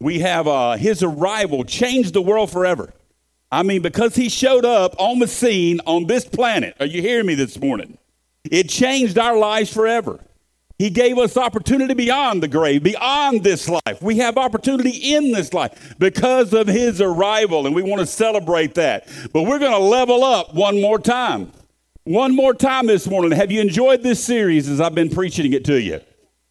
we 0.00 0.20
have 0.20 0.46
uh, 0.46 0.76
his 0.76 1.02
arrival 1.02 1.64
changed 1.64 2.14
the 2.14 2.22
world 2.22 2.50
forever. 2.50 2.92
I 3.50 3.62
mean, 3.62 3.82
because 3.82 4.16
he 4.16 4.28
showed 4.28 4.64
up 4.64 4.94
on 4.98 5.18
the 5.18 5.28
scene 5.28 5.80
on 5.86 6.06
this 6.06 6.24
planet. 6.24 6.76
Are 6.80 6.86
you 6.86 7.00
hearing 7.00 7.26
me 7.26 7.34
this 7.34 7.58
morning? 7.60 7.98
It 8.50 8.68
changed 8.68 9.18
our 9.18 9.36
lives 9.36 9.72
forever. 9.72 10.20
He 10.78 10.90
gave 10.90 11.18
us 11.18 11.36
opportunity 11.36 11.94
beyond 11.94 12.42
the 12.42 12.48
grave, 12.48 12.82
beyond 12.82 13.44
this 13.44 13.68
life. 13.68 14.02
We 14.02 14.18
have 14.18 14.36
opportunity 14.36 15.14
in 15.14 15.30
this 15.30 15.54
life 15.54 15.94
because 15.98 16.52
of 16.52 16.66
his 16.66 17.00
arrival, 17.00 17.66
and 17.66 17.76
we 17.76 17.82
want 17.82 18.00
to 18.00 18.06
celebrate 18.06 18.74
that. 18.74 19.06
But 19.32 19.42
we're 19.42 19.60
going 19.60 19.72
to 19.72 19.78
level 19.78 20.24
up 20.24 20.52
one 20.52 20.80
more 20.80 20.98
time. 20.98 21.52
One 22.02 22.34
more 22.34 22.54
time 22.54 22.86
this 22.86 23.08
morning. 23.08 23.30
Have 23.30 23.52
you 23.52 23.60
enjoyed 23.60 24.02
this 24.02 24.22
series 24.22 24.68
as 24.68 24.80
I've 24.80 24.94
been 24.96 25.10
preaching 25.10 25.52
it 25.52 25.64
to 25.66 25.80
you? 25.80 26.00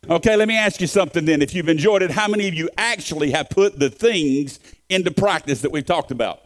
Okay, 0.10 0.36
let 0.36 0.50
me 0.50 0.58
ask 0.58 0.82
you 0.82 0.88
something 0.88 1.24
then. 1.24 1.42
If 1.42 1.54
you've 1.54 1.70
enjoyed 1.70 2.02
it, 2.02 2.12
how 2.12 2.28
many 2.28 2.50
of 2.50 2.54
you 2.54 2.70
actually 2.78 3.32
have 3.32 3.50
put 3.50 3.80
the 3.80 3.90
things 3.90 4.60
into 4.90 5.12
practice 5.12 5.62
that 5.62 5.72
we've 5.72 5.86
talked 5.86 6.12
about? 6.12 6.43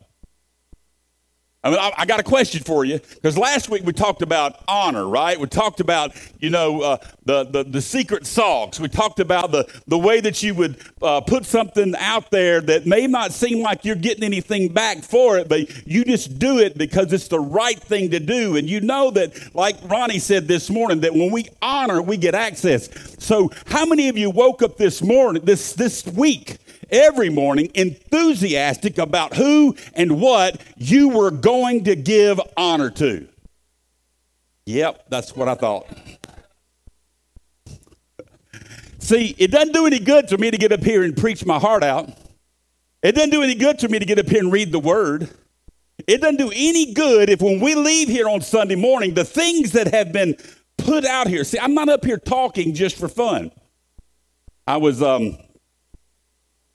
I 1.67 1.69
mean, 1.69 1.79
I, 1.97 2.05
got 2.05 2.21
a 2.21 2.23
question 2.23 2.63
for 2.63 2.85
you 2.85 2.99
because 2.99 3.37
last 3.37 3.69
week 3.69 3.83
we 3.83 3.91
talked 3.91 4.21
about 4.21 4.63
honor, 4.69 5.05
right? 5.05 5.37
We 5.37 5.47
talked 5.47 5.81
about, 5.81 6.15
you 6.39 6.49
know, 6.49 6.81
uh, 6.81 6.97
the, 7.25 7.43
the, 7.43 7.65
the 7.65 7.81
secret 7.81 8.25
sauce. 8.25 8.79
We 8.79 8.87
talked 8.87 9.19
about 9.19 9.51
the, 9.51 9.67
the 9.85 9.97
way 9.97 10.21
that 10.21 10.41
you 10.41 10.55
would 10.55 10.77
uh, 11.01 11.19
put 11.19 11.45
something 11.45 11.93
out 11.97 12.31
there 12.31 12.61
that 12.61 12.85
may 12.85 13.05
not 13.05 13.33
seem 13.33 13.61
like 13.61 13.83
you're 13.83 13.97
getting 13.97 14.23
anything 14.23 14.71
back 14.71 14.99
for 14.99 15.37
it, 15.39 15.49
but 15.49 15.85
you 15.85 16.05
just 16.05 16.39
do 16.39 16.59
it 16.59 16.77
because 16.77 17.11
it's 17.11 17.27
the 17.27 17.41
right 17.41 17.77
thing 17.77 18.11
to 18.11 18.21
do. 18.21 18.55
And 18.55 18.69
you 18.69 18.79
know 18.79 19.11
that, 19.11 19.53
like 19.53 19.75
Ronnie 19.83 20.19
said 20.19 20.47
this 20.47 20.69
morning, 20.69 21.01
that 21.01 21.13
when 21.13 21.33
we 21.33 21.49
honor, 21.61 22.01
we 22.01 22.15
get 22.15 22.33
access. 22.33 22.87
So, 23.19 23.51
how 23.65 23.85
many 23.85 24.07
of 24.07 24.17
you 24.17 24.29
woke 24.29 24.61
up 24.61 24.77
this 24.77 25.01
morning, 25.01 25.43
this, 25.43 25.73
this 25.73 26.05
week, 26.07 26.59
every 26.89 27.29
morning 27.29 27.71
enthusiastic 27.73 28.97
about 28.97 29.35
who 29.35 29.75
and 29.93 30.19
what 30.19 30.61
you 30.77 31.09
were 31.09 31.31
going 31.31 31.83
to 31.85 31.95
give 31.95 32.39
honor 32.55 32.89
to. 32.91 33.27
Yep, 34.65 35.05
that's 35.09 35.35
what 35.35 35.47
I 35.47 35.55
thought. 35.55 35.87
See, 38.99 39.33
it 39.37 39.51
doesn't 39.51 39.73
do 39.73 39.85
any 39.85 39.99
good 39.99 40.27
for 40.27 40.37
me 40.37 40.51
to 40.51 40.57
get 40.57 40.73
up 40.73 40.83
here 40.83 41.03
and 41.03 41.15
preach 41.15 41.45
my 41.45 41.59
heart 41.59 41.83
out. 41.83 42.09
It 43.01 43.13
doesn't 43.13 43.29
do 43.29 43.41
any 43.41 43.55
good 43.55 43.79
for 43.79 43.87
me 43.87 43.99
to 43.99 44.05
get 44.05 44.19
up 44.19 44.27
here 44.27 44.39
and 44.39 44.51
read 44.51 44.73
the 44.73 44.79
word. 44.79 45.29
It 46.05 46.19
doesn't 46.19 46.37
do 46.37 46.51
any 46.53 46.93
good 46.93 47.29
if 47.29 47.41
when 47.41 47.61
we 47.61 47.75
leave 47.75 48.09
here 48.09 48.27
on 48.27 48.41
Sunday 48.41 48.75
morning, 48.75 49.13
the 49.13 49.23
things 49.23 49.71
that 49.71 49.93
have 49.93 50.11
been 50.11 50.35
put 50.77 51.05
out 51.05 51.27
here. 51.27 51.43
See, 51.43 51.57
I'm 51.57 51.73
not 51.73 51.89
up 51.89 52.03
here 52.03 52.17
talking 52.17 52.73
just 52.73 52.97
for 52.97 53.07
fun. 53.07 53.51
I 54.65 54.77
was 54.77 55.01
um, 55.01 55.37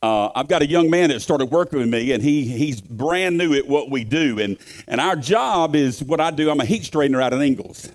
uh, 0.03 0.31
I've 0.35 0.49
got 0.49 0.63
a 0.63 0.67
young 0.67 0.91
man 0.91 1.11
that 1.11 1.21
started 1.21 1.47
working 1.47 1.79
with 1.79 1.89
me, 1.89 2.13
and 2.13 2.23
he 2.23 2.45
he's 2.45 2.81
brand 2.81 3.39
new 3.39 3.55
at 3.55 3.67
what 3.67 3.91
we 3.91 4.05
do. 4.05 4.41
And 4.41 4.59
and 4.89 5.01
our 5.01 5.17
job 5.17 5.77
is 5.77 6.03
what 6.03 6.21
I 6.21 6.31
do. 6.31 6.51
I'm 6.51 6.61
a 6.61 6.65
heat 6.65 6.83
straightener 6.83 7.23
out 7.23 7.33
of 7.33 7.41
Ingalls, 7.41 7.91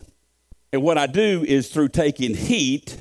and 0.71 0.81
what 0.81 0.97
I 0.97 1.07
do 1.07 1.43
is 1.47 1.69
through 1.69 1.89
taking 1.89 2.35
heat 2.35 2.97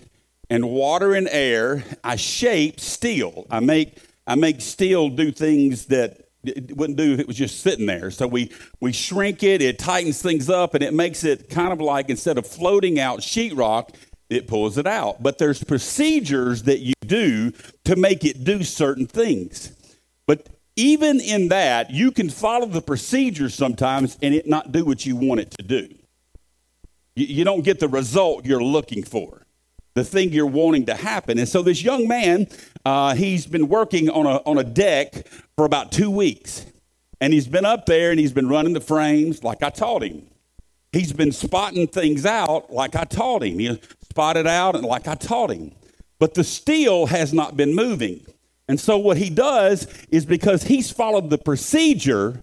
and 0.51 0.69
water 0.71 1.15
and 1.15 1.29
air, 1.31 1.85
I 2.05 2.17
shape 2.17 2.81
steel. 2.81 3.47
I 3.51 3.61
make 3.61 3.99
I 4.27 4.35
make 4.35 4.61
steel 4.61 5.09
do 5.09 5.31
things 5.31 5.87
that 5.87 6.23
it 6.45 6.77
wouldn't 6.77 6.97
do 6.97 7.15
if 7.15 7.21
it 7.21 7.27
was 7.27 7.37
just 7.37 7.61
sitting 7.61 7.87
there. 7.87 8.11
So 8.11 8.27
we 8.27 8.51
we 8.81 8.93
shrink 8.93 9.43
it, 9.43 9.63
it 9.63 9.79
tightens 9.79 10.21
things 10.21 10.51
up, 10.51 10.75
and 10.75 10.83
it 10.83 10.95
makes 10.95 11.25
it 11.25 11.49
kind 11.49 11.73
of 11.73 11.81
like 11.81 12.09
instead 12.09 12.39
of 12.39 12.47
floating 12.47 12.99
out 12.99 13.21
sheetrock, 13.21 13.95
it 14.29 14.47
pulls 14.47 14.79
it 14.79 14.87
out. 14.87 15.23
But 15.23 15.39
there's 15.39 15.63
procedures 15.63 16.65
that 16.65 16.81
you 16.81 16.95
do 17.07 17.53
to 17.85 17.97
make 17.97 18.25
it 18.25 18.45
do 18.45 18.63
certain 18.63 19.07
things. 19.07 19.73
But 20.27 20.49
even 20.77 21.21
in 21.21 21.49
that, 21.49 21.91
you 21.91 22.11
can 22.11 22.29
follow 22.29 22.67
the 22.67 22.83
procedure 22.83 23.49
sometimes 23.49 24.19
and 24.23 24.35
it 24.35 24.47
not 24.47 24.73
do 24.73 24.85
what 24.85 25.07
you 25.07 25.17
want 25.17 25.41
it 25.41 25.51
to 25.53 25.63
do. 25.63 25.89
You, 27.15 27.27
you 27.27 27.45
don't 27.45 27.63
get 27.63 27.81
the 27.81 27.89
result 27.89 28.45
you're 28.45 28.63
looking 28.63 29.03
for, 29.03 29.47
the 29.95 30.05
thing 30.05 30.33
you're 30.33 30.47
wanting 30.47 30.87
to 30.87 30.95
happen. 30.95 31.39
And 31.39 31.49
so 31.49 31.63
this 31.63 31.83
young 31.83 32.07
man, 32.07 32.49
uh, 32.85 33.15
he's 33.15 33.47
been 33.47 33.69
working 33.69 34.11
on 34.11 34.27
a, 34.27 34.37
on 34.45 34.59
a 34.59 34.65
deck 34.65 35.27
for 35.57 35.65
about 35.65 35.93
two 35.93 36.11
weeks. 36.11 36.67
And 37.21 37.33
he's 37.33 37.49
been 37.49 37.65
up 37.65 37.87
there 37.87 38.11
and 38.11 38.21
he's 38.21 38.33
been 38.33 38.49
running 38.49 38.75
the 38.75 38.81
frames 38.81 39.43
like 39.43 39.63
I 39.63 39.71
taught 39.71 40.03
him. 40.03 40.27
He's 40.93 41.13
been 41.13 41.33
spotting 41.33 41.87
things 41.89 42.27
out 42.27 42.73
like 42.73 42.95
I 42.95 43.05
taught 43.05 43.43
him. 43.43 43.79
Spotted 44.17 44.47
out 44.47 44.75
and 44.75 44.87
like 44.87 45.07
I 45.07 45.15
taught 45.15 45.51
him. 45.51 45.73
But 46.19 46.33
the 46.33 46.43
steel 46.43 47.05
has 47.05 47.35
not 47.35 47.55
been 47.55 47.75
moving. 47.75 48.25
And 48.67 48.81
so 48.81 48.97
what 48.97 49.19
he 49.19 49.29
does 49.29 49.87
is 50.09 50.25
because 50.25 50.63
he's 50.63 50.91
followed 50.91 51.29
the 51.29 51.37
procedure, 51.37 52.43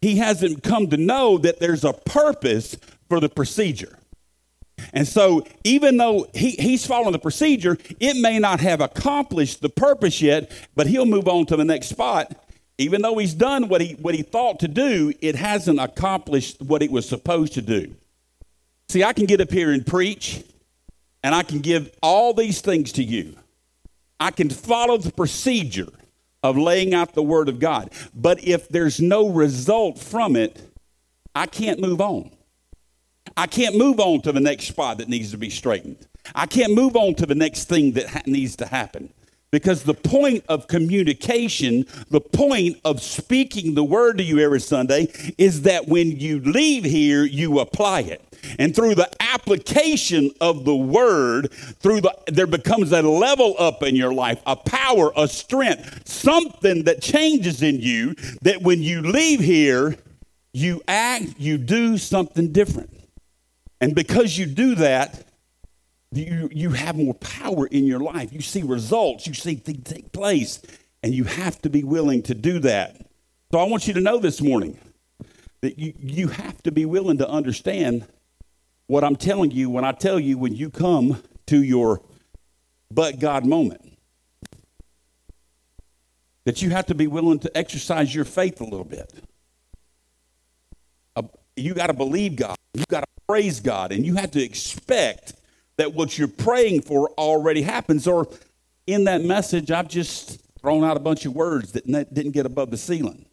he 0.00 0.16
hasn't 0.16 0.62
come 0.62 0.88
to 0.88 0.96
know 0.96 1.36
that 1.36 1.60
there's 1.60 1.84
a 1.84 1.92
purpose 1.92 2.78
for 3.10 3.20
the 3.20 3.28
procedure. 3.28 3.98
And 4.94 5.06
so, 5.06 5.46
even 5.64 5.98
though 5.98 6.26
he, 6.32 6.52
he's 6.52 6.86
following 6.86 7.12
the 7.12 7.18
procedure, 7.18 7.76
it 8.00 8.16
may 8.16 8.38
not 8.38 8.60
have 8.60 8.80
accomplished 8.80 9.60
the 9.60 9.68
purpose 9.68 10.22
yet, 10.22 10.50
but 10.74 10.86
he'll 10.86 11.04
move 11.04 11.28
on 11.28 11.44
to 11.46 11.56
the 11.56 11.64
next 11.64 11.88
spot. 11.88 12.34
Even 12.78 13.02
though 13.02 13.18
he's 13.18 13.34
done 13.34 13.68
what 13.68 13.82
he, 13.82 13.92
what 13.94 14.14
he 14.14 14.22
thought 14.22 14.60
to 14.60 14.68
do, 14.68 15.12
it 15.20 15.34
hasn't 15.34 15.78
accomplished 15.78 16.62
what 16.62 16.82
it 16.82 16.90
was 16.90 17.06
supposed 17.06 17.52
to 17.54 17.62
do. 17.62 17.94
See, 18.88 19.04
I 19.04 19.12
can 19.12 19.26
get 19.26 19.42
up 19.42 19.50
here 19.50 19.72
and 19.72 19.86
preach, 19.86 20.42
and 21.26 21.34
I 21.34 21.42
can 21.42 21.58
give 21.58 21.90
all 22.04 22.34
these 22.34 22.60
things 22.60 22.92
to 22.92 23.02
you. 23.02 23.34
I 24.20 24.30
can 24.30 24.48
follow 24.48 24.96
the 24.96 25.10
procedure 25.10 25.88
of 26.44 26.56
laying 26.56 26.94
out 26.94 27.14
the 27.14 27.22
Word 27.22 27.48
of 27.48 27.58
God. 27.58 27.90
But 28.14 28.44
if 28.44 28.68
there's 28.68 29.00
no 29.00 29.28
result 29.30 29.98
from 29.98 30.36
it, 30.36 30.62
I 31.34 31.46
can't 31.46 31.80
move 31.80 32.00
on. 32.00 32.30
I 33.36 33.48
can't 33.48 33.76
move 33.76 33.98
on 33.98 34.20
to 34.20 34.30
the 34.30 34.38
next 34.38 34.68
spot 34.68 34.98
that 34.98 35.08
needs 35.08 35.32
to 35.32 35.36
be 35.36 35.50
straightened. 35.50 36.06
I 36.32 36.46
can't 36.46 36.76
move 36.76 36.94
on 36.94 37.16
to 37.16 37.26
the 37.26 37.34
next 37.34 37.64
thing 37.64 37.90
that 37.94 38.06
ha- 38.08 38.22
needs 38.26 38.54
to 38.56 38.66
happen. 38.66 39.12
Because 39.56 39.84
the 39.84 39.94
point 39.94 40.44
of 40.50 40.68
communication, 40.68 41.86
the 42.10 42.20
point 42.20 42.78
of 42.84 43.00
speaking 43.00 43.72
the 43.72 43.82
word 43.82 44.18
to 44.18 44.22
you 44.22 44.38
every 44.38 44.60
Sunday 44.60 45.08
is 45.38 45.62
that 45.62 45.88
when 45.88 46.20
you 46.20 46.40
leave 46.40 46.84
here, 46.84 47.24
you 47.24 47.60
apply 47.60 48.00
it. 48.00 48.22
And 48.58 48.76
through 48.76 48.96
the 48.96 49.08
application 49.18 50.30
of 50.42 50.66
the 50.66 50.76
word, 50.76 51.50
through 51.80 52.02
the 52.02 52.14
there 52.26 52.46
becomes 52.46 52.92
a 52.92 53.00
level 53.00 53.54
up 53.58 53.82
in 53.82 53.96
your 53.96 54.12
life, 54.12 54.42
a 54.44 54.56
power, 54.56 55.10
a 55.16 55.26
strength, 55.26 56.06
something 56.06 56.84
that 56.84 57.00
changes 57.00 57.62
in 57.62 57.80
you 57.80 58.14
that 58.42 58.60
when 58.60 58.82
you 58.82 59.00
leave 59.00 59.40
here, 59.40 59.96
you 60.52 60.82
act, 60.86 61.32
you 61.38 61.56
do 61.56 61.96
something 61.96 62.52
different. 62.52 62.90
And 63.80 63.94
because 63.94 64.36
you 64.36 64.44
do 64.44 64.74
that, 64.74 65.25
you, 66.12 66.48
you 66.52 66.70
have 66.70 66.96
more 66.96 67.14
power 67.14 67.66
in 67.66 67.84
your 67.84 68.00
life. 68.00 68.32
You 68.32 68.40
see 68.40 68.62
results, 68.62 69.26
you 69.26 69.34
see 69.34 69.56
things 69.56 69.84
take 69.84 70.12
place, 70.12 70.60
and 71.02 71.14
you 71.14 71.24
have 71.24 71.60
to 71.62 71.70
be 71.70 71.84
willing 71.84 72.22
to 72.24 72.34
do 72.34 72.58
that. 72.60 73.06
So 73.52 73.58
I 73.58 73.64
want 73.64 73.86
you 73.86 73.94
to 73.94 74.00
know 74.00 74.18
this 74.18 74.40
morning 74.40 74.78
that 75.60 75.78
you, 75.78 75.92
you 75.98 76.28
have 76.28 76.62
to 76.62 76.72
be 76.72 76.84
willing 76.84 77.18
to 77.18 77.28
understand 77.28 78.06
what 78.86 79.04
I'm 79.04 79.16
telling 79.16 79.50
you 79.50 79.68
when 79.68 79.84
I 79.84 79.92
tell 79.92 80.18
you 80.20 80.38
when 80.38 80.54
you 80.54 80.70
come 80.70 81.22
to 81.46 81.62
your 81.62 82.00
but 82.90 83.18
God 83.18 83.44
moment. 83.44 83.82
That 86.44 86.62
you 86.62 86.70
have 86.70 86.86
to 86.86 86.94
be 86.94 87.08
willing 87.08 87.40
to 87.40 87.56
exercise 87.56 88.14
your 88.14 88.24
faith 88.24 88.60
a 88.60 88.64
little 88.64 88.84
bit. 88.84 89.12
Uh, 91.16 91.22
you 91.56 91.74
got 91.74 91.88
to 91.88 91.92
believe 91.92 92.36
God. 92.36 92.56
You 92.74 92.84
got 92.88 93.00
to 93.00 93.06
praise 93.26 93.58
God. 93.58 93.90
And 93.90 94.06
you 94.06 94.14
have 94.14 94.30
to 94.32 94.42
expect 94.42 95.34
that 95.76 95.94
what 95.94 96.18
you're 96.18 96.28
praying 96.28 96.82
for 96.82 97.10
already 97.18 97.62
happens. 97.62 98.06
Or 98.06 98.28
in 98.86 99.04
that 99.04 99.22
message, 99.22 99.70
I've 99.70 99.88
just 99.88 100.40
thrown 100.60 100.84
out 100.84 100.96
a 100.96 101.00
bunch 101.00 101.26
of 101.26 101.34
words 101.34 101.72
that 101.72 101.86
didn't 101.86 102.32
get 102.32 102.46
above 102.46 102.70
the 102.70 102.76
ceiling. 102.76 103.26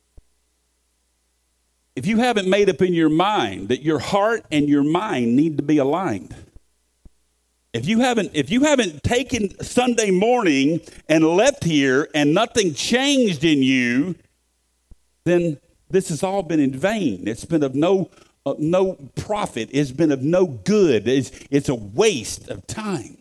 If 1.96 2.08
you 2.08 2.18
haven't 2.18 2.50
made 2.50 2.70
up 2.70 2.82
in 2.82 2.94
your 2.94 3.10
mind 3.10 3.70
that 3.70 3.84
your 3.84 4.00
heart 4.00 4.46
and 4.52 4.68
your 4.68 4.84
mind 4.84 5.36
need 5.36 5.58
to 5.58 5.64
be 5.64 5.78
aligned, 5.78 6.36
if 7.72 7.88
you 7.88 8.00
haven't 8.00 8.32
if 8.34 8.52
you 8.52 8.62
haven't 8.62 9.04
taken 9.04 9.60
Sunday 9.64 10.12
morning 10.12 10.82
and 11.10 11.24
left 11.24 11.64
here 11.64 12.08
and 12.14 12.34
nothing 12.34 12.74
changed 12.74 13.44
in 13.44 13.64
you, 13.64 14.16
then 15.24 15.60
this 15.90 16.10
has 16.10 16.24
all 16.24 16.44
been 16.44 16.60
in 16.60 16.72
vain. 16.72 17.28
It's 17.28 17.46
been 17.46 17.64
of 17.64 17.74
no 17.76 18.10
no 18.58 18.94
profit. 19.16 19.70
It's 19.72 19.92
been 19.92 20.12
of 20.12 20.22
no 20.22 20.46
good. 20.46 21.08
It's, 21.08 21.32
it's 21.50 21.70
a 21.70 21.76
waste 21.76 22.50
of 22.50 22.66
time. 22.68 23.18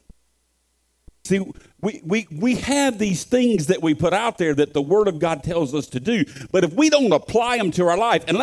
See, 1.24 1.40
we, 1.80 2.02
we, 2.04 2.26
we 2.32 2.56
have 2.56 2.98
these 2.98 3.22
things 3.22 3.68
that 3.68 3.80
we 3.80 3.94
put 3.94 4.12
out 4.12 4.38
there 4.38 4.54
that 4.54 4.74
the 4.74 4.82
Word 4.82 5.06
of 5.06 5.20
God 5.20 5.44
tells 5.44 5.72
us 5.72 5.86
to 5.88 6.00
do, 6.00 6.24
but 6.50 6.64
if 6.64 6.72
we 6.72 6.90
don't 6.90 7.12
apply 7.12 7.58
them 7.58 7.70
to 7.72 7.86
our 7.86 7.96
life, 7.96 8.24
and 8.26 8.38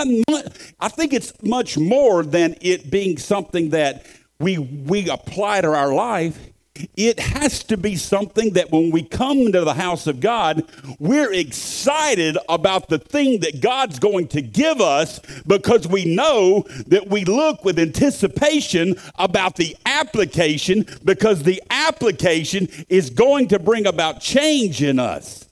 I 0.79 0.87
think 0.87 1.11
it's 1.11 1.33
much 1.43 1.77
more 1.77 2.23
than 2.23 2.55
it 2.61 2.89
being 2.89 3.17
something 3.17 3.71
that 3.71 4.05
we, 4.39 4.57
we 4.57 5.09
apply 5.09 5.61
to 5.61 5.73
our 5.73 5.93
life, 5.93 6.48
it 6.95 7.19
has 7.19 7.63
to 7.65 7.77
be 7.77 7.95
something 7.95 8.53
that 8.53 8.71
when 8.71 8.91
we 8.91 9.03
come 9.03 9.51
to 9.51 9.61
the 9.61 9.73
house 9.73 10.07
of 10.07 10.19
God, 10.19 10.63
we're 10.99 11.33
excited 11.33 12.37
about 12.47 12.89
the 12.89 12.99
thing 12.99 13.39
that 13.41 13.61
God's 13.61 13.99
going 13.99 14.27
to 14.29 14.41
give 14.41 14.81
us 14.81 15.19
because 15.47 15.87
we 15.87 16.05
know 16.05 16.65
that 16.87 17.07
we 17.07 17.25
look 17.25 17.63
with 17.63 17.79
anticipation 17.79 18.95
about 19.15 19.55
the 19.55 19.75
application 19.85 20.85
because 21.03 21.43
the 21.43 21.61
application 21.69 22.67
is 22.89 23.09
going 23.09 23.47
to 23.49 23.59
bring 23.59 23.87
about 23.87 24.21
change 24.21 24.81
in 24.81 24.99
us. 24.99 25.45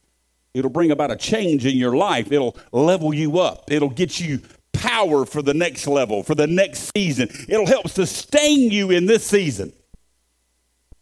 It'll 0.54 0.72
bring 0.72 0.92
about 0.92 1.12
a 1.12 1.16
change 1.16 1.66
in 1.66 1.78
your 1.78 1.96
life. 1.96 2.32
It'll 2.32 2.58
level 2.72 3.14
you 3.14 3.40
up. 3.40 3.72
It'll 3.72 3.90
get 3.90 4.20
you 4.20 4.42
power 4.74 5.26
for 5.26 5.42
the 5.42 5.54
next 5.54 5.88
level, 5.88 6.24
for 6.24 6.36
the 6.36 6.48
next 6.48 6.92
season. 6.96 7.30
It'll 7.48 7.68
help 7.68 7.90
sustain 7.90 8.72
you 8.72 8.92
in 8.92 9.06
this 9.06 9.26
season. 9.26 9.74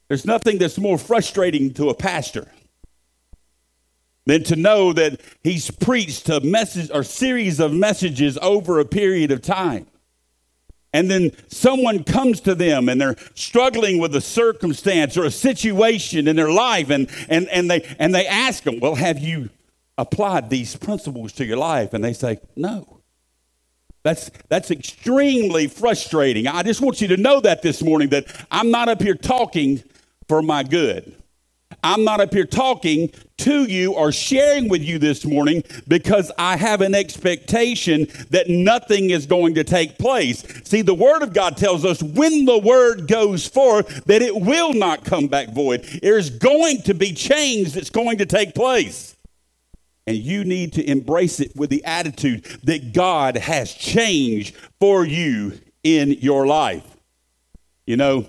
There's 0.08 0.26
nothing 0.26 0.58
that's 0.58 0.78
more 0.78 0.98
frustrating 0.98 1.74
to 1.76 1.89
a 1.89 1.96
pastor 1.96 2.48
than 4.26 4.44
to 4.44 4.56
know 4.56 4.94
that 4.94 5.20
he's 5.44 5.70
preached 5.72 6.30
a 6.30 6.39
message 6.39 6.89
or 6.94 7.04
series 7.04 7.60
of 7.60 7.74
messages 7.74 8.38
over 8.41 8.80
a 8.80 8.86
period 8.86 9.32
of 9.32 9.41
time. 9.41 9.88
And 10.94 11.12
then 11.12 11.32
someone 11.48 12.04
comes 12.04 12.39
to 12.41 12.56
them 12.56 12.88
and 12.88 13.02
they're 13.02 13.18
struggling 13.34 14.00
with 14.00 14.15
a 14.15 14.22
circumstance 14.22 15.18
or 15.18 15.26
a 15.26 15.32
situation 15.32 16.28
in 16.28 16.38
their 16.38 16.52
life, 16.52 16.89
and, 16.89 17.10
and, 17.28 17.50
and, 17.50 17.70
they, 17.70 17.84
and 18.00 18.15
they 18.15 18.26
ask 18.26 18.63
them, 18.63 18.80
Well, 18.80 18.96
have 18.96 19.20
you 19.20 19.50
applied 19.98 20.50
these 20.50 20.76
principles 20.76 21.34
to 21.34 21.46
your 21.46 21.58
life? 21.58 21.94
And 21.94 22.04
they 22.04 22.13
say, 22.13 22.39
No. 22.56 23.02
That's, 24.04 24.30
that's 24.50 24.70
extremely 24.70 25.68
frustrating. 25.68 26.48
I 26.48 26.62
just 26.62 26.80
want 26.80 27.02
you 27.02 27.08
to 27.10 27.18
know 27.18 27.39
that 27.39 27.63
this 27.63 27.82
morning 27.82 28.10
that 28.10 28.28
I'm 28.52 28.70
not 28.70 28.88
up 28.88 29.02
here 29.02 29.15
talking 29.15 29.84
for 30.28 30.42
my 30.42 30.64
good. 30.64 31.16
I'm 31.84 32.04
not 32.04 32.20
up 32.20 32.34
here 32.34 32.46
talking 32.46 33.12
to 33.38 33.66
you 33.66 33.94
or 33.94 34.12
sharing 34.12 34.70
with 34.70 34.82
you 34.82 34.98
this 34.98 35.26
morning 35.26 35.64
because 35.88 36.32
I 36.38 36.58
have 36.58 36.82
an 36.82 36.96
expectation 36.96 38.08
that 38.30 38.50
nothing 38.50 39.10
is 39.10 39.26
going 39.26 39.56
to 39.56 39.64
take 39.64 39.98
place. 39.98 40.44
See, 40.64 40.82
the 40.82 40.94
Word 40.94 41.22
of 41.22 41.34
God 41.34 41.58
tells 41.58 41.86
us 41.86 42.02
when 42.02 42.46
the 42.46 42.58
Word 42.58 43.08
goes 43.08 43.48
forth 43.48 44.06
that 44.06 44.22
it 44.22 44.36
will 44.36 44.74
not 44.74 45.06
come 45.06 45.28
back 45.28 45.50
void. 45.50 45.84
There's 46.02 46.30
going 46.30 46.82
to 46.84 46.94
be 46.94 47.14
change 47.14 47.74
that's 47.74 47.90
going 47.90 48.18
to 48.20 48.26
take 48.26 48.56
place. 48.56 49.16
And 50.08 50.18
you 50.18 50.44
need 50.44 50.74
to 50.74 50.90
embrace 50.90 51.40
it 51.40 51.56
with 51.56 51.70
the 51.70 51.84
attitude 51.84 52.46
that 52.64 52.94
God 52.94 53.38
has 53.38 53.74
changed 53.74 54.56
for 54.80 55.04
you 55.06 55.60
in 55.84 56.12
your 56.12 56.46
life. 56.46 56.86
You 57.86 57.98
know, 57.98 58.28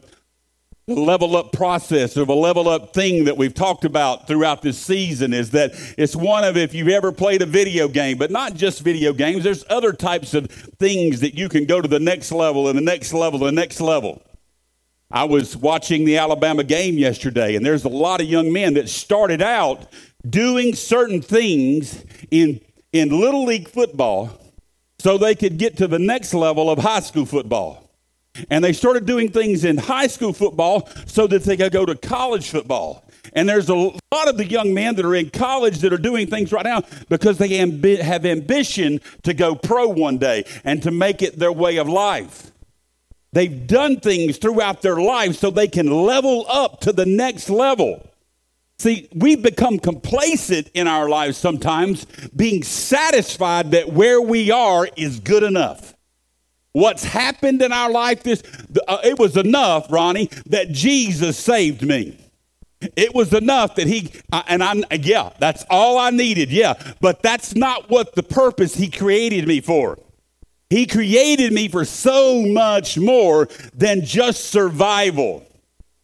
level 0.88 1.37
up 1.37 1.51
process 1.51 2.16
or 2.16 2.25
the 2.25 2.35
level 2.35 2.68
up 2.68 2.94
thing 2.94 3.25
that 3.25 3.37
we've 3.37 3.55
talked 3.55 3.85
about 3.85 4.29
throughout 4.29 4.62
this 4.62 4.79
season 4.79 5.35
is 5.35 5.51
that 5.51 5.72
it's 5.99 6.14
one 6.14 6.44
of 6.44 6.57
if 6.57 6.75
you've 6.75 6.87
ever 6.88 7.11
played 7.11 7.42
a 7.42 7.46
video 7.46 7.88
game, 7.88 8.16
but 8.16 8.31
not 8.31 8.55
just 8.55 8.83
video 8.83 9.12
games, 9.12 9.42
there's 9.42 9.64
other 9.68 9.92
types 9.92 10.33
of 10.33 10.49
things 10.79 11.20
that 11.20 11.35
you 11.35 11.49
can 11.49 11.64
go 11.64 11.81
to 11.81 11.88
the 11.88 11.99
next 11.99 12.31
level 12.31 12.68
and 12.68 12.79
the 12.79 12.83
next 12.83 13.12
level 13.12 13.44
and 13.44 13.57
the 13.57 13.61
next 13.61 13.81
level. 13.81 14.22
I 15.11 15.25
was 15.25 15.57
watching 15.57 16.05
the 16.05 16.18
Alabama 16.18 16.62
game 16.62 16.99
yesterday, 16.99 17.57
and 17.57 17.66
there's 17.66 17.85
a 17.85 17.88
lot 17.88 18.20
of 18.20 18.29
young 18.29 18.53
men 18.53 18.75
that 18.75 18.88
started 18.88 19.42
out 19.42 19.87
doing 20.29 20.77
certain 20.77 21.20
things 21.20 22.05
in, 22.31 22.61
in 22.92 23.09
Little 23.09 23.44
League 23.44 23.68
football 23.68 24.31
so 25.01 25.18
they 25.18 25.35
could 25.35 25.59
get 25.59 25.77
to 25.79 25.88
the 25.88 25.99
next 25.99 26.33
level 26.33 26.70
of 26.70 26.79
high 26.79 27.01
school 27.01 27.27
football. 27.27 27.86
And 28.51 28.64
they 28.64 28.72
started 28.72 29.07
doing 29.07 29.31
things 29.31 29.64
in 29.64 29.79
high 29.79 30.07
school 30.07 30.33
football 30.33 30.88
so 31.07 31.27
that 31.27 31.44
they 31.44 31.57
could 31.57 31.72
go 31.72 31.87
to 31.87 31.94
college 31.94 32.49
football. 32.51 33.05
And 33.33 33.49
there's 33.49 33.68
a 33.68 33.75
lot 33.75 34.29
of 34.29 34.37
the 34.37 34.46
young 34.46 34.72
men 34.72 34.94
that 34.96 35.05
are 35.05 35.14
in 35.14 35.31
college 35.31 35.81
that 35.81 35.92
are 35.92 35.99
doing 35.99 36.27
things 36.27 36.53
right 36.53 36.64
now 36.64 36.83
because 37.09 37.38
they 37.38 37.51
ambi- 37.51 38.01
have 38.01 38.25
ambition 38.25 39.01
to 39.25 39.35
go 39.35 39.55
pro 39.55 39.88
one 39.88 40.18
day 40.18 40.44
and 40.64 40.83
to 40.83 40.90
make 40.90 41.22
it 41.22 41.38
their 41.38 41.53
way 41.53 41.77
of 41.77 41.88
life. 41.88 42.53
They've 43.33 43.66
done 43.66 44.01
things 44.01 44.38
throughout 44.38 44.81
their 44.81 44.96
life 44.96 45.37
so 45.37 45.51
they 45.51 45.68
can 45.68 45.90
level 45.90 46.46
up 46.49 46.81
to 46.81 46.92
the 46.92 47.05
next 47.05 47.51
level. 47.51 48.09
See, 48.79 49.09
we've 49.14 49.42
become 49.42 49.79
complacent 49.79 50.70
in 50.75 50.87
our 50.87 51.09
lives 51.09 51.37
sometimes, 51.38 52.05
being 52.35 52.62
satisfied 52.62 53.70
that 53.72 53.92
where 53.92 54.20
we 54.20 54.51
are 54.51 54.88
is 54.96 55.20
good 55.20 55.42
enough. 55.42 55.96
What's 56.77 57.05
happened 57.05 57.62
in 57.62 57.73
our 57.73 57.91
life 57.91 58.23
this 58.23 58.43
uh, 58.87 58.99
it 59.03 59.19
was 59.19 59.35
enough, 59.39 59.91
Ronnie, 59.91 60.29
that 60.45 60.73
Jesus 60.73 61.39
saved 61.39 61.81
me. 61.81 62.19
It 62.95 63.15
was 63.15 63.33
enough 63.33 63.77
that 63.77 63.87
he 63.87 64.12
uh, 64.31 64.43
and 64.47 64.62
I'm 64.62 64.85
yeah, 64.91 65.31
that's 65.39 65.65
all 65.71 65.97
I 65.97 66.11
needed. 66.11 66.51
Yeah, 66.51 66.75
but 67.01 67.23
that's 67.23 67.55
not 67.55 67.89
what 67.89 68.15
the 68.15 68.23
purpose 68.23 68.75
he 68.75 68.91
created 68.91 69.49
me 69.49 69.62
for. 69.62 69.99
He 70.69 70.87
created 70.87 71.51
me 71.51 71.69
for 71.69 71.87
so 71.87 72.43
much 72.43 72.99
more 72.99 73.49
than 73.73 74.05
just 74.05 74.51
survival. 74.51 75.47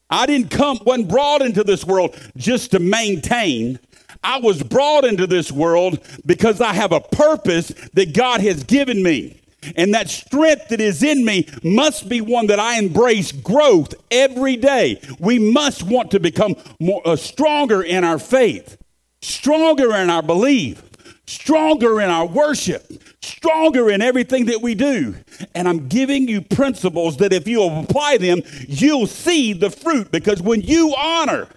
I 0.09 0.25
didn't 0.25 0.51
come, 0.51 0.79
wasn't 0.87 1.11
brought 1.11 1.43
into 1.43 1.65
this 1.65 1.85
world 1.85 2.19
just 2.35 2.71
to 2.71 2.79
maintain. 2.79 3.79
I 4.25 4.39
was 4.39 4.63
brought 4.63 5.05
into 5.05 5.27
this 5.27 5.53
world 5.53 5.99
because 6.25 6.63
I 6.63 6.73
have 6.73 6.93
a 6.93 7.01
purpose 7.01 7.69
that 7.93 8.15
God 8.15 8.41
has 8.41 8.65
given 8.65 9.03
me. 9.03 9.42
And 9.77 9.95
that 9.95 10.09
strength 10.09 10.69
that 10.69 10.81
is 10.81 11.03
in 11.03 11.25
me 11.25 11.49
must 11.63 12.09
be 12.09 12.21
one 12.21 12.47
that 12.49 12.59
I 12.59 12.79
embrace 12.79 13.33
growth 13.33 13.95
every 14.11 14.57
day. 14.57 15.01
We 15.19 15.39
must 15.39 15.83
want 15.83 16.11
to 16.13 16.21
become 16.21 16.57
more 16.81 17.03
uh, 17.05 17.17
stronger 17.17 17.83
in 17.83 18.05
our 18.05 18.19
faith, 18.19 18.77
stronger 19.21 19.95
in 19.97 20.11
our 20.11 20.23
belief, 20.23 20.83
stronger 21.27 22.01
in 22.01 22.11
our 22.11 22.27
worship, 22.27 22.91
stronger 23.23 23.91
in 23.91 24.03
everything 24.03 24.47
that 24.47 24.61
we 24.61 24.75
do. 24.75 25.15
And 25.55 25.69
I'm 25.69 25.89
giving 25.89 26.29
you 26.29 26.43
principles 26.43 27.19
that 27.19 27.33
if 27.33 27.47
you 27.47 27.63
apply 27.63 28.19
them, 28.19 28.43
you'll 28.67 29.07
see 29.07 29.53
the 29.53 29.71
fruit 29.71 30.11
because 30.11 30.43
when 30.43 30.61
you 30.61 30.95
honor, 30.97 31.49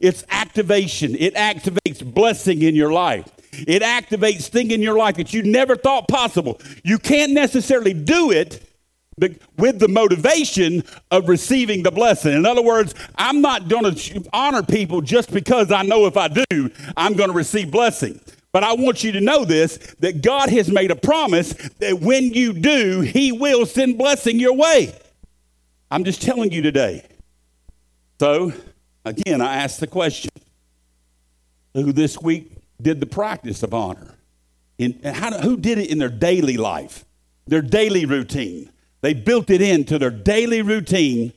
it's 0.00 0.24
activation. 0.30 1.14
It 1.14 1.34
activates 1.34 2.02
blessing 2.02 2.62
in 2.62 2.74
your 2.74 2.92
life. 2.92 3.28
It 3.52 3.82
activates 3.82 4.48
things 4.48 4.72
in 4.72 4.82
your 4.82 4.96
life 4.96 5.16
that 5.16 5.32
you 5.34 5.42
never 5.42 5.76
thought 5.76 6.08
possible. 6.08 6.60
You 6.84 6.98
can't 6.98 7.32
necessarily 7.32 7.94
do 7.94 8.30
it 8.30 8.66
with 9.56 9.78
the 9.78 9.88
motivation 9.88 10.82
of 11.10 11.28
receiving 11.28 11.82
the 11.82 11.90
blessing. 11.90 12.32
In 12.32 12.46
other 12.46 12.62
words, 12.62 12.94
I'm 13.16 13.40
not 13.40 13.68
going 13.68 13.94
to 13.94 14.28
honor 14.32 14.62
people 14.62 15.00
just 15.00 15.32
because 15.32 15.70
I 15.70 15.82
know 15.82 16.06
if 16.06 16.16
I 16.16 16.28
do, 16.28 16.70
I'm 16.96 17.14
going 17.14 17.30
to 17.30 17.36
receive 17.36 17.70
blessing. 17.70 18.20
But 18.52 18.64
I 18.64 18.72
want 18.72 19.04
you 19.04 19.12
to 19.12 19.20
know 19.20 19.44
this 19.44 19.76
that 20.00 20.22
God 20.22 20.48
has 20.50 20.68
made 20.70 20.90
a 20.90 20.96
promise 20.96 21.52
that 21.78 22.00
when 22.00 22.32
you 22.34 22.52
do, 22.52 23.00
He 23.00 23.30
will 23.30 23.64
send 23.64 23.96
blessing 23.96 24.40
your 24.40 24.54
way. 24.54 24.92
I'm 25.90 26.04
just 26.04 26.22
telling 26.22 26.50
you 26.50 26.62
today. 26.62 27.06
So, 28.18 28.52
again, 29.04 29.40
I 29.40 29.56
ask 29.56 29.78
the 29.78 29.86
question 29.86 30.30
who 31.74 31.92
this 31.92 32.20
week 32.20 32.52
did 32.82 33.00
the 33.00 33.06
practice 33.06 33.62
of 33.62 33.74
honor? 33.74 34.16
In, 34.78 34.98
and 35.02 35.16
how, 35.16 35.38
who 35.40 35.56
did 35.56 35.78
it 35.78 35.90
in 35.90 35.98
their 35.98 36.08
daily 36.08 36.56
life, 36.56 37.04
their 37.46 37.62
daily 37.62 38.04
routine? 38.06 38.70
They 39.02 39.14
built 39.14 39.50
it 39.50 39.60
into 39.62 39.98
their 39.98 40.10
daily 40.10 40.62
routine. 40.62 41.32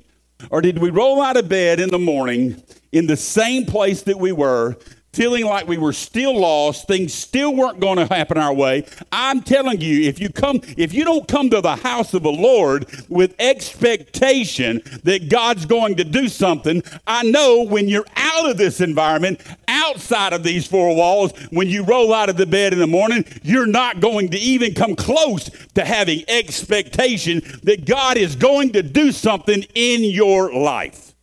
Or 0.49 0.62
did 0.62 0.79
we 0.79 0.89
roll 0.89 1.21
out 1.21 1.38
of 1.38 1.47
bed 1.47 1.79
in 1.79 1.89
the 1.89 1.99
morning 1.99 2.62
in 2.91 3.08
the 3.08 3.17
same 3.17 3.65
place 3.65 4.01
that 4.03 4.19
we 4.19 4.32
were, 4.32 4.77
feeling 5.13 5.45
like 5.45 5.67
we 5.67 5.78
were 5.78 5.93
still 5.93 6.38
lost, 6.39 6.88
things 6.88 7.13
still 7.13 7.56
weren't 7.56 7.80
going 7.80 7.97
to 7.97 8.06
happen 8.08 8.38
our 8.38 8.54
way. 8.54 8.86
I'm 9.12 9.41
telling 9.41 9.80
you, 9.80 10.10
if 10.10 10.19
you 10.19 10.30
come, 10.30 10.60
if 10.76 10.93
you 10.93 11.06
don't 11.06 11.28
come 11.28 11.52
to 11.52 11.62
the 11.62 11.76
house 11.76 12.13
of 12.15 12.23
the 12.23 12.32
Lord 12.32 12.88
with 13.10 13.36
expectation 13.39 14.82
that 15.04 15.30
God's 15.30 15.65
going 15.65 15.95
to 15.97 16.04
do 16.04 16.28
something, 16.28 16.82
I 17.06 17.23
know 17.23 17.63
when 17.63 17.88
you're 17.88 18.08
out 18.15 18.49
of 18.49 18.58
this 18.58 18.82
environment, 18.82 19.39
outside 19.67 20.34
of 20.34 20.43
these 20.43 20.65
four 20.65 20.95
walls, 20.95 21.32
when 21.52 21.67
you 21.69 21.84
roll 21.84 22.13
out 22.13 22.30
of 22.30 22.38
the 22.38 22.47
bed 22.47 22.73
in 22.73 22.80
the 22.80 22.88
morning, 22.88 23.23
you're 23.43 23.67
not 23.67 23.99
going 23.99 24.30
to 24.32 24.38
even 24.38 24.73
come 24.73 24.95
close 24.95 25.49
to 25.76 25.86
having 25.86 26.23
expectation 26.28 27.41
that 27.63 27.86
God 27.86 28.17
is 28.17 28.36
going 28.36 28.71
to 28.73 28.82
do 28.82 29.12
something 29.12 29.63
in 29.76 30.04
your 30.04 30.52
life. 30.54 31.13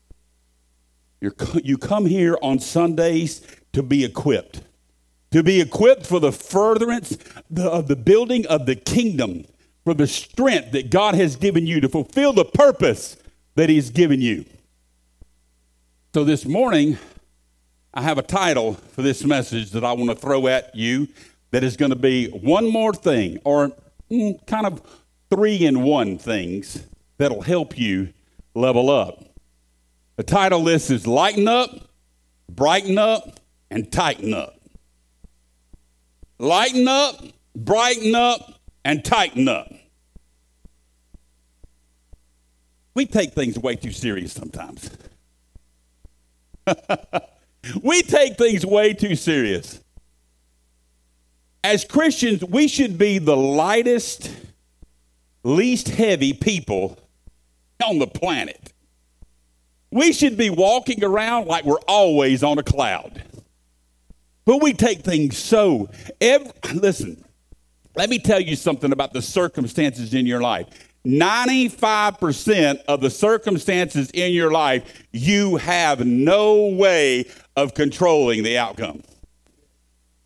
You're, 1.21 1.35
you 1.63 1.77
come 1.77 2.07
here 2.07 2.39
on 2.41 2.61
Sundays 2.61 3.43
to 3.73 3.83
be 3.83 4.05
equipped, 4.05 4.63
to 5.31 5.43
be 5.43 5.61
equipped 5.61 6.07
for 6.07 6.21
the 6.21 6.33
furtherance 6.33 7.17
of 7.57 7.89
the 7.89 7.97
building 7.97 8.47
of 8.47 8.67
the 8.67 8.77
kingdom, 8.77 9.45
for 9.85 9.95
the 9.95 10.07
strength 10.07 10.73
that 10.73 10.91
God 10.91 11.15
has 11.15 11.37
given 11.37 11.67
you 11.67 11.81
to 11.81 11.89
fulfill 11.89 12.33
the 12.33 12.45
purpose 12.45 13.17
that 13.55 13.69
He's 13.69 13.91
given 13.91 14.21
you. 14.21 14.45
So 16.15 16.25
this 16.25 16.45
morning, 16.45 16.99
I 17.95 18.03
have 18.03 18.19
a 18.19 18.23
title 18.23 18.75
for 18.75 19.03
this 19.03 19.25
message 19.25 19.71
that 19.71 19.85
I 19.85 19.93
want 19.93 20.11
to 20.11 20.17
throw 20.17 20.47
at 20.47 20.75
you 20.75 21.09
that 21.51 21.65
is 21.65 21.77
going 21.77 21.91
to 21.91 21.97
be 21.97 22.29
one 22.29 22.71
more 22.71 22.93
thing, 22.93 23.39
or 23.45 23.73
mm, 24.11 24.47
kind 24.47 24.67
of 24.67 24.83
three 25.31 25.65
in 25.67 25.83
one 25.83 26.19
things 26.19 26.85
that'll 27.19 27.43
help 27.43 27.79
you 27.79 28.13
level 28.55 28.91
up. 28.91 29.25
The 30.17 30.23
title 30.23 30.61
list 30.61 30.91
is 30.91 31.07
Lighten 31.07 31.49
Up, 31.49 31.71
Brighten 32.49 32.99
Up, 32.99 33.40
and 33.71 33.91
tighten 33.91 34.35
up. 34.35 34.57
Lighten 36.39 36.89
up, 36.89 37.23
brighten 37.55 38.15
up, 38.15 38.61
and 38.85 39.05
tighten 39.05 39.49
up. 39.49 39.73
We 42.95 43.07
take 43.07 43.33
things 43.33 43.59
way 43.59 43.77
too 43.77 43.93
serious 43.93 44.33
sometimes. 44.33 44.91
we 47.83 48.03
take 48.03 48.37
things 48.37 48.67
way 48.67 48.95
too 48.95 49.15
serious. 49.15 49.81
As 51.63 51.85
Christians, 51.85 52.45
we 52.45 52.69
should 52.69 52.99
be 52.99 53.19
the 53.19 53.37
lightest, 53.37 54.35
least 55.45 55.89
heavy 55.89 56.33
people 56.33 56.99
on 57.85 57.99
the 57.99 58.07
planet. 58.07 58.73
We 59.91 60.13
should 60.13 60.37
be 60.37 60.51
walking 60.51 61.05
around 61.05 61.47
like 61.47 61.65
we're 61.65 61.81
always 61.87 62.43
on 62.43 62.59
a 62.59 62.63
cloud. 62.63 63.23
But 64.45 64.63
we 64.63 64.73
take 64.73 65.01
things 65.01 65.37
so. 65.39 65.89
Every, 66.21 66.51
listen, 66.75 67.25
let 67.97 68.09
me 68.09 68.19
tell 68.19 68.41
you 68.41 68.57
something 68.57 68.93
about 68.93 69.13
the 69.13 69.23
circumstances 69.23 70.15
in 70.15 70.27
your 70.27 70.41
life. 70.41 70.67
95% 71.07 72.83
of 72.87 73.01
the 73.01 73.11
circumstances 73.11 74.11
in 74.13 74.33
your 74.33 74.51
life, 74.51 75.07
you 75.13 75.57
have 75.57 76.05
no 76.05 76.67
way 76.67 77.25
of 77.57 77.75
controlling 77.75 78.43
the 78.43 78.59
outcome. 78.59 79.03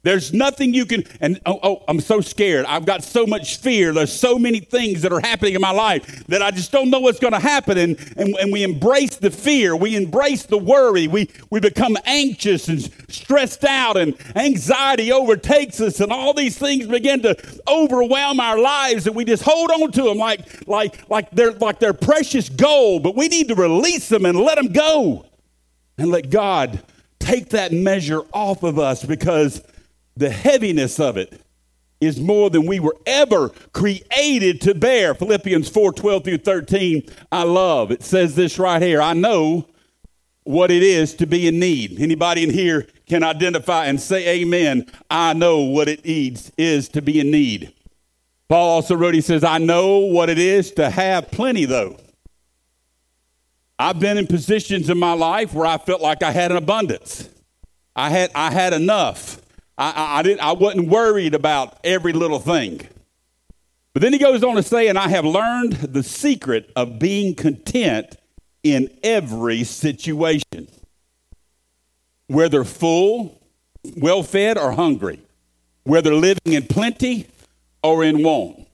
There's 0.04 0.34
nothing 0.34 0.74
you 0.74 0.84
can, 0.84 1.04
and 1.20 1.40
oh, 1.46 1.58
oh, 1.62 1.84
I'm 1.88 1.98
so 1.98 2.20
scared. 2.20 2.66
I've 2.66 2.84
got 2.84 3.02
so 3.02 3.26
much 3.26 3.56
fear. 3.56 3.94
There's 3.94 4.12
so 4.12 4.38
many 4.38 4.60
things 4.60 5.00
that 5.00 5.12
are 5.12 5.20
happening 5.20 5.54
in 5.54 5.62
my 5.62 5.70
life 5.70 6.26
that 6.26 6.42
I 6.42 6.50
just 6.50 6.70
don't 6.70 6.90
know 6.90 7.00
what's 7.00 7.18
going 7.18 7.32
to 7.32 7.40
happen. 7.40 7.78
And, 7.78 7.98
and, 8.18 8.36
and 8.36 8.52
we 8.52 8.62
embrace 8.62 9.16
the 9.16 9.30
fear. 9.30 9.74
We 9.74 9.96
embrace 9.96 10.44
the 10.44 10.58
worry. 10.58 11.08
We, 11.08 11.30
we 11.48 11.58
become 11.58 11.96
anxious 12.04 12.68
and 12.68 12.82
stressed 13.08 13.64
out, 13.64 13.96
and 13.96 14.14
anxiety 14.36 15.10
overtakes 15.10 15.80
us, 15.80 16.00
and 16.00 16.12
all 16.12 16.34
these 16.34 16.58
things 16.58 16.86
begin 16.86 17.22
to 17.22 17.34
overwhelm 17.66 18.40
our 18.40 18.58
lives, 18.58 19.06
and 19.06 19.16
we 19.16 19.24
just 19.24 19.42
hold 19.42 19.70
on 19.70 19.90
to 19.90 20.02
them 20.02 20.18
like, 20.18 20.68
like, 20.68 21.08
like, 21.08 21.30
they're, 21.30 21.52
like 21.52 21.78
they're 21.78 21.94
precious 21.94 22.50
gold. 22.50 23.02
But 23.02 23.16
we 23.16 23.28
need 23.28 23.48
to 23.48 23.54
release 23.54 24.10
them 24.10 24.26
and 24.26 24.38
let 24.38 24.56
them 24.56 24.70
go 24.70 25.24
and 25.96 26.10
let 26.10 26.28
God 26.28 26.82
take 27.18 27.48
that 27.50 27.72
measure 27.72 28.20
off 28.32 28.62
of 28.62 28.78
us 28.78 29.02
because 29.02 29.62
the 30.16 30.30
heaviness 30.30 31.00
of 31.00 31.16
it 31.16 31.40
is 32.00 32.20
more 32.20 32.50
than 32.50 32.66
we 32.66 32.80
were 32.80 32.96
ever 33.06 33.50
created 33.72 34.60
to 34.62 34.74
bear. 34.74 35.14
Philippians 35.14 35.68
4 35.68 35.92
12 35.92 36.24
through 36.24 36.38
13, 36.38 37.02
I 37.32 37.42
love. 37.44 37.90
It 37.90 38.02
says 38.02 38.34
this 38.34 38.58
right 38.58 38.82
here 38.82 39.00
I 39.00 39.14
know 39.14 39.66
what 40.44 40.70
it 40.70 40.82
is 40.82 41.14
to 41.14 41.26
be 41.26 41.48
in 41.48 41.58
need. 41.58 41.98
Anybody 41.98 42.44
in 42.44 42.50
here 42.50 42.86
can 43.06 43.22
identify 43.22 43.86
and 43.86 44.00
say 44.00 44.40
amen. 44.40 44.86
I 45.10 45.32
know 45.32 45.60
what 45.60 45.88
it 45.88 46.04
is, 46.04 46.52
is 46.58 46.88
to 46.90 47.02
be 47.02 47.18
in 47.18 47.30
need. 47.30 47.72
Paul 48.48 48.68
also 48.68 48.94
wrote, 48.94 49.14
he 49.14 49.22
says, 49.22 49.42
I 49.42 49.58
know 49.58 49.98
what 49.98 50.28
it 50.28 50.38
is 50.38 50.70
to 50.72 50.90
have 50.90 51.30
plenty, 51.30 51.64
though. 51.64 51.96
I've 53.78 53.98
been 53.98 54.18
in 54.18 54.26
positions 54.26 54.90
in 54.90 54.98
my 54.98 55.14
life 55.14 55.54
where 55.54 55.66
I 55.66 55.78
felt 55.78 56.00
like 56.00 56.22
I 56.22 56.30
had 56.30 56.50
an 56.50 56.58
abundance. 56.58 57.28
I 57.96 58.10
had, 58.10 58.30
I 58.34 58.50
had 58.50 58.72
enough. 58.72 59.40
I, 59.78 59.90
I, 59.90 60.18
I, 60.18 60.22
didn't, 60.22 60.40
I 60.40 60.52
wasn't 60.52 60.88
worried 60.88 61.34
about 61.34 61.78
every 61.84 62.12
little 62.12 62.38
thing. 62.38 62.80
But 63.92 64.02
then 64.02 64.12
he 64.12 64.18
goes 64.18 64.42
on 64.44 64.56
to 64.56 64.62
say, 64.62 64.88
and 64.88 64.98
I 64.98 65.08
have 65.08 65.24
learned 65.24 65.74
the 65.74 66.02
secret 66.02 66.70
of 66.76 66.98
being 66.98 67.34
content 67.34 68.16
in 68.62 68.90
every 69.02 69.64
situation. 69.64 70.68
whether 72.26 72.64
full, 72.64 73.40
well 73.96 74.22
fed, 74.22 74.58
or 74.58 74.72
hungry, 74.72 75.20
whether 75.84 76.14
living 76.14 76.54
in 76.54 76.66
plenty 76.66 77.26
or 77.82 78.04
in 78.04 78.22
want. 78.22 78.66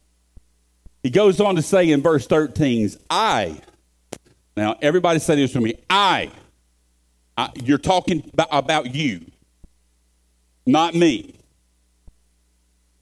He 1.02 1.10
goes 1.10 1.40
on 1.40 1.56
to 1.56 1.62
say 1.62 1.90
in 1.90 2.02
verse 2.02 2.26
13, 2.26 2.90
I, 3.08 3.60
now 4.56 4.76
everybody 4.82 5.18
say 5.18 5.36
this 5.36 5.54
with 5.54 5.64
me, 5.64 5.74
I, 5.88 6.30
I 7.36 7.50
you're 7.62 7.78
talking 7.78 8.28
about, 8.32 8.48
about 8.52 8.94
you, 8.94 9.26
not 10.70 10.94
me. 10.94 11.34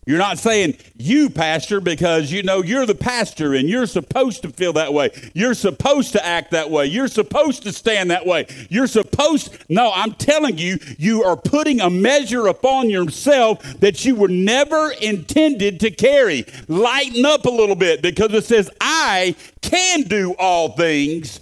You're 0.09 0.17
not 0.17 0.39
saying 0.39 0.79
you, 0.97 1.29
pastor, 1.29 1.83
because 1.83 2.33
you 2.33 2.43
know 2.43 2.63
you're 2.63 2.87
the 2.87 2.95
pastor 2.95 3.53
and 3.53 3.69
you're 3.69 3.85
supposed 3.85 4.41
to 4.41 4.49
feel 4.49 4.73
that 4.73 4.95
way. 4.95 5.11
You're 5.35 5.53
supposed 5.53 6.13
to 6.13 6.25
act 6.25 6.53
that 6.53 6.71
way. 6.71 6.87
You're 6.87 7.09
supposed 7.09 7.65
to 7.65 7.73
stand 7.73 8.11
that 8.11 8.25
way. 8.25 8.47
You're 8.71 8.87
supposed, 8.87 9.55
no, 9.69 9.93
I'm 9.95 10.15
telling 10.15 10.57
you, 10.57 10.79
you 10.97 11.25
are 11.25 11.37
putting 11.37 11.83
a 11.83 11.91
measure 11.91 12.47
upon 12.47 12.89
yourself 12.89 13.63
that 13.81 14.07
you 14.07 14.15
were 14.15 14.29
never 14.29 14.93
intended 14.93 15.79
to 15.81 15.91
carry. 15.91 16.47
Lighten 16.69 17.27
up 17.27 17.45
a 17.45 17.51
little 17.51 17.77
bit 17.77 18.01
because 18.01 18.33
it 18.33 18.47
says, 18.47 18.71
I 18.81 19.37
can 19.61 20.05
do 20.05 20.35
all 20.39 20.71
things 20.71 21.41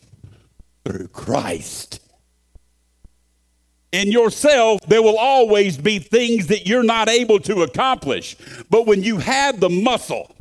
through 0.84 1.06
Christ 1.06 2.00
in 3.92 4.10
yourself, 4.10 4.80
there 4.88 5.02
will 5.02 5.18
always 5.18 5.76
be 5.78 5.98
things 5.98 6.48
that 6.48 6.66
you're 6.66 6.82
not 6.82 7.08
able 7.08 7.40
to 7.40 7.62
accomplish. 7.62 8.36
But 8.68 8.86
when 8.86 9.02
you 9.02 9.18
have 9.18 9.60
the 9.60 9.70
muscle, 9.70 10.34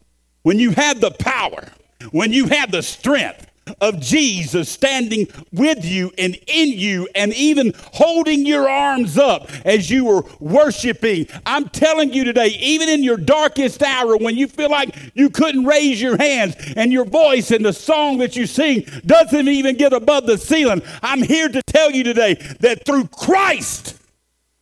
when 0.44 0.60
you 0.60 0.72
have 0.72 1.00
the 1.00 1.12
power, 1.12 1.70
when 2.12 2.34
you 2.34 2.48
have 2.48 2.72
the 2.72 2.84
strength, 2.84 3.45
of 3.82 4.00
Jesus 4.00 4.70
standing 4.70 5.28
with 5.52 5.84
you 5.84 6.12
and 6.18 6.38
in 6.48 6.70
you 6.70 7.08
and 7.16 7.34
even 7.34 7.74
holding 7.94 8.46
your 8.46 8.70
arms 8.70 9.18
up 9.18 9.50
as 9.66 9.90
you 9.90 10.06
were 10.06 10.24
worshiping. 10.40 11.28
I'm 11.46 11.70
telling 11.70 12.14
you 12.14 12.24
today, 12.24 12.48
even 12.60 12.90
in 12.90 13.04
your 13.04 13.18
darkest 13.18 13.82
hour 13.84 14.18
when 14.18 14.38
you 14.38 14.48
feel 14.48 14.70
like 14.70 14.96
you 15.14 15.30
couldn't 15.30 15.66
raise 15.66 16.02
your 16.02 16.18
hands 16.18 16.56
and 16.76 16.92
your 16.92 17.06
voice 17.06 17.52
and 17.52 17.66
the 17.66 17.74
song 17.74 18.20
that 18.20 18.36
you 18.36 18.46
sing 18.46 18.86
doesn't 19.06 19.48
even 19.48 19.76
get 19.76 19.94
above 19.94 20.26
the 20.26 20.38
ceiling, 20.38 20.82
I'm 21.02 21.22
here 21.22 21.50
to 21.50 21.62
tell 21.64 21.92
you 21.92 22.04
today 22.04 22.36
that 22.60 22.86
through 22.86 23.08
Christ, 23.08 23.98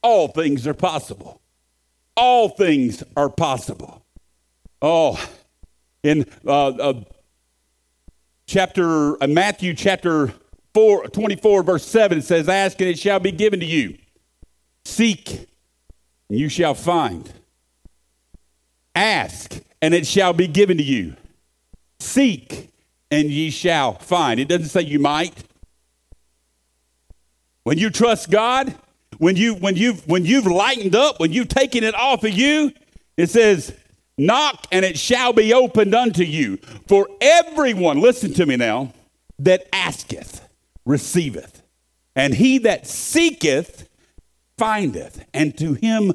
all 0.02 0.28
things 0.30 0.68
are 0.68 0.74
possible. 0.74 1.42
All 2.16 2.50
things 2.50 3.04
are 3.18 3.30
possible. 3.30 4.06
Oh, 4.82 5.20
in 6.04 6.26
uh, 6.46 6.68
uh, 6.68 7.04
chapter 8.54 9.22
uh, 9.24 9.26
Matthew 9.26 9.74
chapter 9.74 10.32
4, 10.76 11.08
24 11.08 11.64
verse 11.64 11.86
7 11.88 12.20
it 12.20 12.22
says 12.22 12.48
ask 12.48 12.80
and 12.80 12.88
it 12.88 13.00
shall 13.00 13.20
be 13.20 13.32
given 13.32 13.60
to 13.60 13.66
you. 13.66 13.98
Seek 14.86 15.48
and 16.30 16.38
you 16.38 16.50
shall 16.50 16.76
find. 16.76 17.34
Ask 18.94 19.60
and 19.82 19.96
it 19.96 20.06
shall 20.06 20.34
be 20.34 20.48
given 20.48 20.78
to 20.78 20.84
you. 20.84 21.16
Seek 22.00 22.70
and 23.10 23.32
ye 23.32 23.50
shall 23.50 23.96
find. 23.96 24.40
It 24.40 24.50
doesn't 24.50 24.68
say 24.68 24.82
you 24.82 25.00
might. 25.00 25.34
When 27.64 27.80
you 27.80 27.90
trust 27.90 28.30
God 28.30 28.76
when 29.18 29.36
you 29.36 29.56
when 29.56 29.76
you 29.76 29.94
when 30.06 30.26
you've 30.26 30.46
lightened 30.46 30.96
up 30.96 31.20
when 31.20 31.32
you've 31.32 31.48
taken 31.48 31.84
it 31.84 31.96
off 31.96 32.24
of 32.24 32.32
you 32.32 32.72
it 33.18 33.30
says 33.30 33.76
Knock 34.18 34.68
and 34.72 34.86
it 34.86 34.98
shall 34.98 35.34
be 35.34 35.54
opened 35.54 35.96
unto 35.96 36.24
you. 36.24 36.58
For 36.88 37.08
everyone, 37.20 38.00
listen 38.00 38.34
to 38.36 38.46
me 38.46 38.56
now, 38.56 38.94
that 39.40 39.68
asketh, 39.74 40.48
receiveth. 40.86 41.62
And 42.16 42.34
he 42.34 42.60
that 42.60 42.86
seeketh, 42.86 43.90
findeth. 44.58 45.26
And 45.34 45.58
to 45.58 45.74
him, 45.74 46.14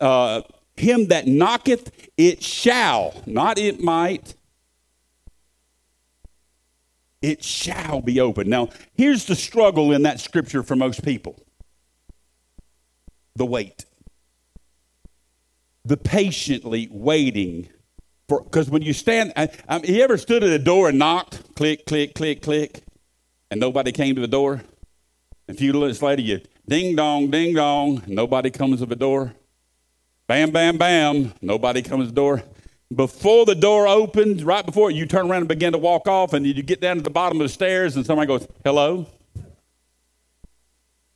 uh, 0.00 0.42
him 0.76 1.08
that 1.08 1.26
knocketh, 1.26 1.90
it 2.16 2.42
shall, 2.42 3.14
not 3.26 3.58
it 3.58 3.80
might, 3.80 4.34
it 7.22 7.42
shall 7.42 8.00
be 8.00 8.20
open. 8.20 8.48
Now, 8.48 8.68
here's 8.94 9.24
the 9.24 9.36
struggle 9.36 9.92
in 9.92 10.02
that 10.02 10.20
scripture 10.20 10.62
for 10.62 10.76
most 10.76 11.04
people 11.04 11.40
the 13.34 13.46
wait 13.46 13.86
the 15.84 15.96
patiently 15.96 16.88
waiting 16.90 17.68
for 18.28 18.42
because 18.42 18.70
when 18.70 18.82
you 18.82 18.92
stand 18.92 19.32
I, 19.36 19.48
I 19.68 19.78
you 19.78 20.02
ever 20.02 20.16
stood 20.16 20.44
at 20.44 20.50
a 20.50 20.58
door 20.58 20.88
and 20.88 20.98
knocked 20.98 21.54
click 21.54 21.86
click 21.86 22.14
click 22.14 22.42
click 22.42 22.82
and 23.50 23.60
nobody 23.60 23.92
came 23.92 24.14
to 24.14 24.20
the 24.20 24.28
door? 24.28 24.62
A 25.48 25.54
few 25.54 25.72
minutes 25.72 26.02
later 26.02 26.22
you 26.22 26.40
ding 26.68 26.96
dong 26.96 27.30
ding 27.30 27.54
dong 27.54 28.02
nobody 28.06 28.50
comes 28.50 28.80
to 28.80 28.86
the 28.86 28.96
door. 28.96 29.34
Bam 30.28 30.50
bam 30.50 30.78
bam 30.78 31.34
nobody 31.42 31.82
comes 31.82 32.04
to 32.04 32.06
the 32.08 32.14
door. 32.14 32.42
Before 32.94 33.44
the 33.46 33.54
door 33.54 33.88
opens 33.88 34.44
right 34.44 34.64
before 34.64 34.90
you 34.90 35.06
turn 35.06 35.30
around 35.30 35.40
and 35.40 35.48
begin 35.48 35.72
to 35.72 35.78
walk 35.78 36.06
off 36.06 36.32
and 36.32 36.46
you 36.46 36.62
get 36.62 36.80
down 36.80 36.96
to 36.96 37.02
the 37.02 37.10
bottom 37.10 37.40
of 37.40 37.46
the 37.46 37.52
stairs 37.52 37.96
and 37.96 38.06
somebody 38.06 38.28
goes 38.28 38.46
hello 38.64 39.06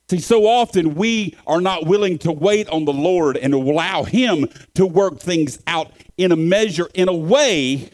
See, 0.09 0.19
so 0.19 0.47
often 0.47 0.95
we 0.95 1.35
are 1.45 1.59
not 1.59 1.85
willing 1.85 2.17
to 2.19 2.31
wait 2.31 2.69
on 2.69 2.85
the 2.85 2.93
Lord 2.93 3.35
and 3.35 3.53
allow 3.53 4.03
Him 4.03 4.47
to 4.75 4.85
work 4.85 5.19
things 5.19 5.59
out 5.67 5.91
in 6.17 6.31
a 6.31 6.37
measure, 6.37 6.87
in 6.93 7.09
a 7.09 7.13
way 7.13 7.89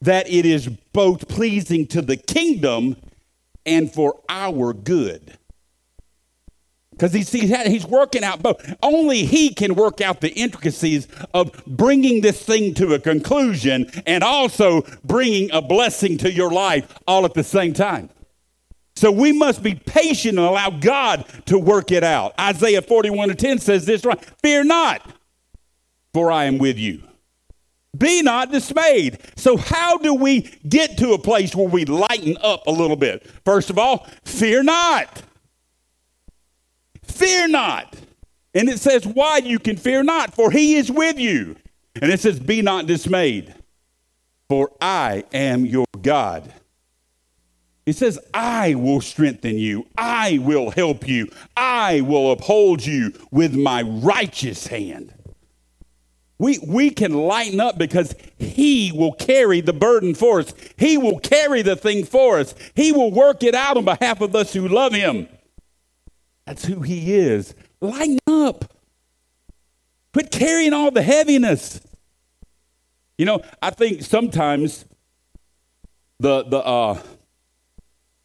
that 0.00 0.28
it 0.28 0.46
is 0.46 0.68
both 0.92 1.26
pleasing 1.26 1.86
to 1.88 2.02
the 2.02 2.16
kingdom 2.16 2.96
and 3.64 3.92
for 3.92 4.20
our 4.28 4.72
good. 4.72 5.36
Because 6.92 7.12
he's, 7.12 7.30
he's 7.30 7.84
working 7.84 8.24
out 8.24 8.42
both. 8.42 8.74
Only 8.82 9.24
he 9.24 9.52
can 9.52 9.74
work 9.74 10.00
out 10.00 10.20
the 10.20 10.32
intricacies 10.32 11.08
of 11.34 11.52
bringing 11.66 12.22
this 12.22 12.42
thing 12.42 12.74
to 12.74 12.94
a 12.94 12.98
conclusion 12.98 13.90
and 14.06 14.24
also 14.24 14.82
bringing 15.04 15.50
a 15.50 15.60
blessing 15.60 16.16
to 16.18 16.32
your 16.32 16.50
life 16.50 16.98
all 17.06 17.26
at 17.26 17.34
the 17.34 17.44
same 17.44 17.74
time. 17.74 18.08
So 18.96 19.12
we 19.12 19.30
must 19.30 19.62
be 19.62 19.74
patient 19.74 20.38
and 20.38 20.46
allow 20.46 20.70
God 20.70 21.26
to 21.46 21.58
work 21.58 21.92
it 21.92 22.02
out. 22.02 22.32
Isaiah 22.40 22.82
41 22.82 23.28
to 23.28 23.34
10 23.34 23.58
says 23.58 23.84
this 23.84 24.04
right 24.04 24.18
Fear 24.42 24.64
not, 24.64 25.02
for 26.14 26.32
I 26.32 26.44
am 26.44 26.58
with 26.58 26.78
you. 26.78 27.02
Be 27.96 28.22
not 28.22 28.50
dismayed. 28.50 29.18
So, 29.36 29.56
how 29.56 29.98
do 29.98 30.14
we 30.14 30.42
get 30.68 30.98
to 30.98 31.12
a 31.12 31.18
place 31.18 31.54
where 31.54 31.68
we 31.68 31.84
lighten 31.84 32.36
up 32.42 32.66
a 32.66 32.70
little 32.70 32.96
bit? 32.96 33.26
First 33.44 33.70
of 33.70 33.78
all, 33.78 34.06
fear 34.24 34.62
not. 34.62 35.22
Fear 37.02 37.48
not. 37.48 37.96
And 38.54 38.68
it 38.68 38.80
says 38.80 39.06
why 39.06 39.38
you 39.38 39.58
can 39.58 39.76
fear 39.76 40.02
not, 40.02 40.34
for 40.34 40.50
he 40.50 40.76
is 40.76 40.90
with 40.90 41.18
you. 41.18 41.56
And 42.00 42.10
it 42.10 42.20
says, 42.20 42.40
Be 42.40 42.62
not 42.62 42.86
dismayed, 42.86 43.54
for 44.48 44.70
I 44.80 45.24
am 45.32 45.64
your 45.64 45.86
God. 46.00 46.52
He 47.86 47.92
says, 47.92 48.18
I 48.34 48.74
will 48.74 49.00
strengthen 49.00 49.58
you. 49.58 49.86
I 49.96 50.38
will 50.42 50.70
help 50.70 51.06
you. 51.06 51.30
I 51.56 52.00
will 52.00 52.32
uphold 52.32 52.84
you 52.84 53.12
with 53.30 53.54
my 53.54 53.82
righteous 53.82 54.66
hand. 54.66 55.14
We, 56.36 56.58
we 56.66 56.90
can 56.90 57.14
lighten 57.14 57.60
up 57.60 57.78
because 57.78 58.16
He 58.38 58.90
will 58.92 59.12
carry 59.12 59.60
the 59.60 59.72
burden 59.72 60.16
for 60.16 60.40
us. 60.40 60.52
He 60.76 60.98
will 60.98 61.20
carry 61.20 61.62
the 61.62 61.76
thing 61.76 62.04
for 62.04 62.40
us. 62.40 62.56
He 62.74 62.90
will 62.90 63.12
work 63.12 63.44
it 63.44 63.54
out 63.54 63.76
on 63.76 63.84
behalf 63.84 64.20
of 64.20 64.34
us 64.34 64.52
who 64.52 64.66
love 64.66 64.92
Him. 64.92 65.28
That's 66.44 66.64
who 66.64 66.80
He 66.80 67.14
is. 67.14 67.54
Lighten 67.80 68.18
up. 68.26 68.64
Quit 70.12 70.32
carrying 70.32 70.72
all 70.72 70.90
the 70.90 71.02
heaviness. 71.02 71.80
You 73.16 73.26
know, 73.26 73.42
I 73.62 73.70
think 73.70 74.02
sometimes 74.02 74.86
the, 76.18 76.42
the, 76.42 76.58
uh, 76.58 77.00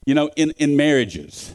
you 0.05 0.13
know, 0.15 0.29
in, 0.35 0.51
in 0.57 0.75
marriages, 0.75 1.53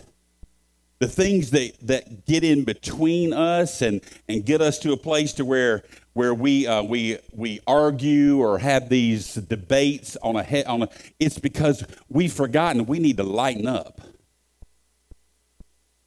the 0.99 1.09
things 1.09 1.51
that, 1.51 1.73
that 1.83 2.27
get 2.27 2.45
in 2.45 2.65
between 2.65 3.33
us 3.33 3.83
and, 3.83 4.01
and 4.29 4.45
get 4.45 4.61
us 4.61 4.79
to 4.81 4.93
a 4.93 4.97
place 4.97 5.33
to 5.35 5.45
where 5.45 5.83
where 6.15 6.33
we 6.33 6.67
uh, 6.67 6.83
we 6.83 7.19
we 7.33 7.61
argue 7.67 8.39
or 8.39 8.59
have 8.59 8.89
these 8.89 9.35
debates 9.35 10.17
on 10.23 10.35
a 10.35 10.43
head 10.43 10.65
on 10.65 10.85
a 10.85 10.89
it's 11.21 11.39
because 11.39 11.85
we've 12.09 12.33
forgotten 12.33 12.87
we 12.87 12.99
need 12.99 13.19
to 13.19 13.23
lighten 13.23 13.67
up. 13.67 14.01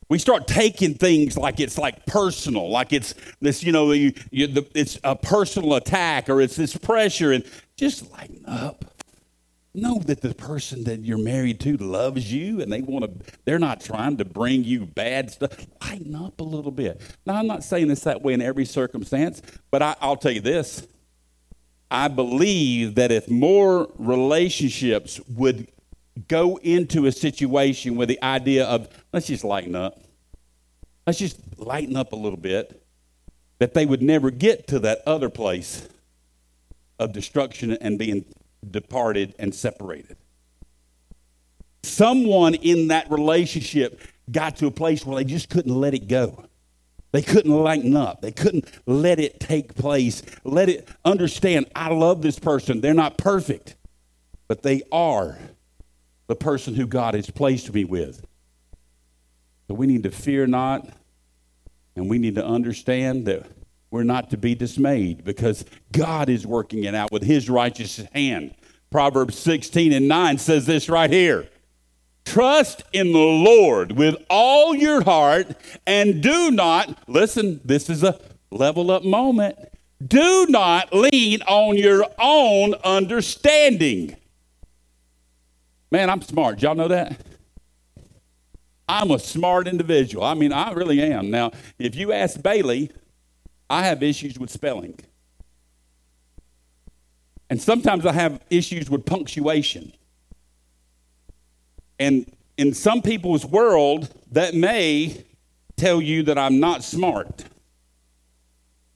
We 0.10 0.18
start 0.18 0.48
taking 0.48 0.96
things 0.96 1.38
like 1.38 1.60
it's 1.60 1.78
like 1.78 2.08
personal, 2.08 2.72
like 2.72 2.92
it's 2.92 3.14
this, 3.40 3.62
you 3.62 3.72
know, 3.72 3.92
you, 3.92 4.12
you, 4.32 4.48
the, 4.48 4.68
it's 4.74 4.98
a 5.04 5.16
personal 5.16 5.76
attack 5.76 6.28
or 6.28 6.42
it's 6.42 6.56
this 6.56 6.76
pressure, 6.76 7.32
and 7.32 7.46
just 7.78 8.12
lighten 8.12 8.44
up 8.48 8.86
know 9.74 10.00
that 10.00 10.22
the 10.22 10.34
person 10.34 10.84
that 10.86 11.02
you're 11.02 11.18
married 11.18 11.60
to 11.62 11.78
loves 11.78 12.32
you 12.32 12.62
and 12.62 12.72
they 12.72 12.82
want 12.82 13.06
to 13.06 13.34
they're 13.46 13.60
not 13.60 13.82
trying 13.82 14.18
to 14.18 14.26
bring 14.26 14.64
you 14.64 14.86
bad 14.86 15.32
stuff. 15.32 15.52
Lighten 15.82 16.16
up 16.16 16.40
a 16.40 16.44
little 16.44 16.72
bit. 16.72 17.02
Now 17.26 17.36
i'm 17.36 17.48
not 17.48 17.64
saying 17.64 17.88
this 17.88 18.02
that 18.02 18.22
way 18.22 18.34
in 18.34 18.42
every 18.42 18.66
circumstance 18.66 19.42
but 19.72 19.82
I, 19.82 19.96
i'll 20.02 20.18
tell 20.18 20.32
you 20.32 20.42
this. 20.42 20.88
I 21.92 22.08
believe 22.08 22.96
that 22.96 23.12
if 23.12 23.30
more 23.30 23.92
relationships 23.98 25.20
would 25.28 25.68
go 26.28 26.58
into 26.58 27.06
a 27.06 27.12
situation 27.12 27.96
with 27.96 28.10
the 28.10 28.22
idea 28.24 28.66
of 28.66 28.90
let's 29.14 29.28
just 29.28 29.44
lighten 29.44 29.76
up 29.76 30.02
let's 31.10 31.18
just 31.18 31.40
lighten 31.58 31.96
up 31.96 32.14
a 32.14 32.16
little 32.16 32.38
bit, 32.38 32.86
that 33.58 33.74
they 33.74 33.84
would 33.84 34.04
never 34.04 34.30
get 34.30 34.68
to 34.68 34.78
that 34.78 35.02
other 35.08 35.28
place 35.28 35.90
of 37.00 37.14
destruction 37.14 37.72
and 37.82 37.98
being 37.98 38.26
departed 38.70 39.36
and 39.40 39.54
separated. 39.54 40.18
Someone 41.84 42.56
in 42.56 42.90
that 42.90 43.10
relationship 43.10 44.02
got 44.32 44.58
to 44.58 44.68
a 44.68 44.72
place 44.72 45.06
where 45.06 45.18
they 45.18 45.24
just 45.24 45.50
couldn't 45.50 45.74
let 45.74 45.94
it 45.94 46.08
go. 46.08 46.46
They 47.12 47.22
couldn't 47.22 47.52
lighten 47.52 47.96
up. 47.96 48.22
They 48.22 48.32
couldn't 48.32 48.66
let 48.86 49.20
it 49.20 49.40
take 49.40 49.74
place. 49.74 50.22
Let 50.44 50.70
it 50.70 50.88
understand 51.04 51.68
I 51.76 51.90
love 51.90 52.22
this 52.22 52.38
person. 52.38 52.82
They're 52.82 52.94
not 52.94 53.18
perfect, 53.18 53.76
but 54.48 54.62
they 54.62 54.84
are 54.92 55.40
the 56.28 56.36
person 56.36 56.76
who 56.76 56.86
God 56.86 57.16
has 57.16 57.30
placed 57.30 57.74
me 57.74 57.84
with. 57.84 58.24
So 59.68 59.74
we 59.74 59.88
need 59.88 60.04
to 60.04 60.12
fear 60.12 60.46
not, 60.46 60.88
and 61.96 62.10
we 62.10 62.20
need 62.20 62.36
to 62.36 62.46
understand 62.46 63.26
that 63.26 63.48
we're 63.92 64.04
not 64.04 64.30
to 64.30 64.38
be 64.38 64.56
dismayed 64.56 65.24
because 65.24 65.66
God 65.92 66.30
is 66.30 66.46
working 66.46 66.84
it 66.84 66.94
out 66.94 67.12
with 67.12 67.24
his 67.24 67.50
righteous 67.50 67.98
hand. 68.14 68.54
Proverbs 68.92 69.38
16 69.38 69.94
and 69.94 70.08
9 70.08 70.38
says 70.38 70.66
this 70.66 70.90
right 70.90 71.10
here. 71.10 71.48
Trust 72.26 72.84
in 72.94 73.12
the 73.12 73.18
Lord 73.18 73.94
with 73.94 74.16
all 74.30 74.76
your 74.76 75.04
heart 75.04 75.56
and 75.88 76.22
do 76.22 76.52
not, 76.52 77.10
listen, 77.10 77.60
this 77.66 77.90
is 77.90 78.04
a 78.04 78.20
level 78.52 78.92
up 78.92 79.04
moment. 79.04 79.58
Do 80.06 80.46
not 80.48 80.94
lean 80.94 81.42
on 81.44 81.76
your 81.76 82.06
own 82.20 82.76
understanding. 82.84 84.16
Man, 85.92 86.10
I'm 86.10 86.22
smart. 86.22 86.62
Y'all 86.62 86.76
know 86.76 86.88
that? 86.88 87.20
I'm 88.88 89.12
a 89.12 89.20
smart 89.20 89.68
individual. 89.68 90.24
I 90.24 90.34
mean, 90.36 90.52
I 90.52 90.72
really 90.72 91.02
am. 91.02 91.30
Now, 91.30 91.52
if 91.78 91.96
you 91.96 92.12
ask 92.12 92.42
Bailey, 92.42 92.92
I 93.70 93.84
have 93.84 94.02
issues 94.02 94.40
with 94.40 94.50
spelling. 94.50 95.00
And 97.50 97.62
sometimes 97.62 98.06
I 98.06 98.14
have 98.14 98.42
issues 98.50 98.90
with 98.90 99.06
punctuation. 99.06 99.94
And 102.00 102.32
in 102.58 102.74
some 102.74 103.02
people's 103.02 103.46
world, 103.46 104.14
that 104.32 104.54
may 104.54 105.26
tell 105.76 106.02
you 106.02 106.24
that 106.24 106.38
I'm 106.38 106.60
not 106.60 106.84
smart. 106.84 107.46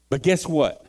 But 0.09 0.21
guess 0.21 0.47
what? 0.47 0.85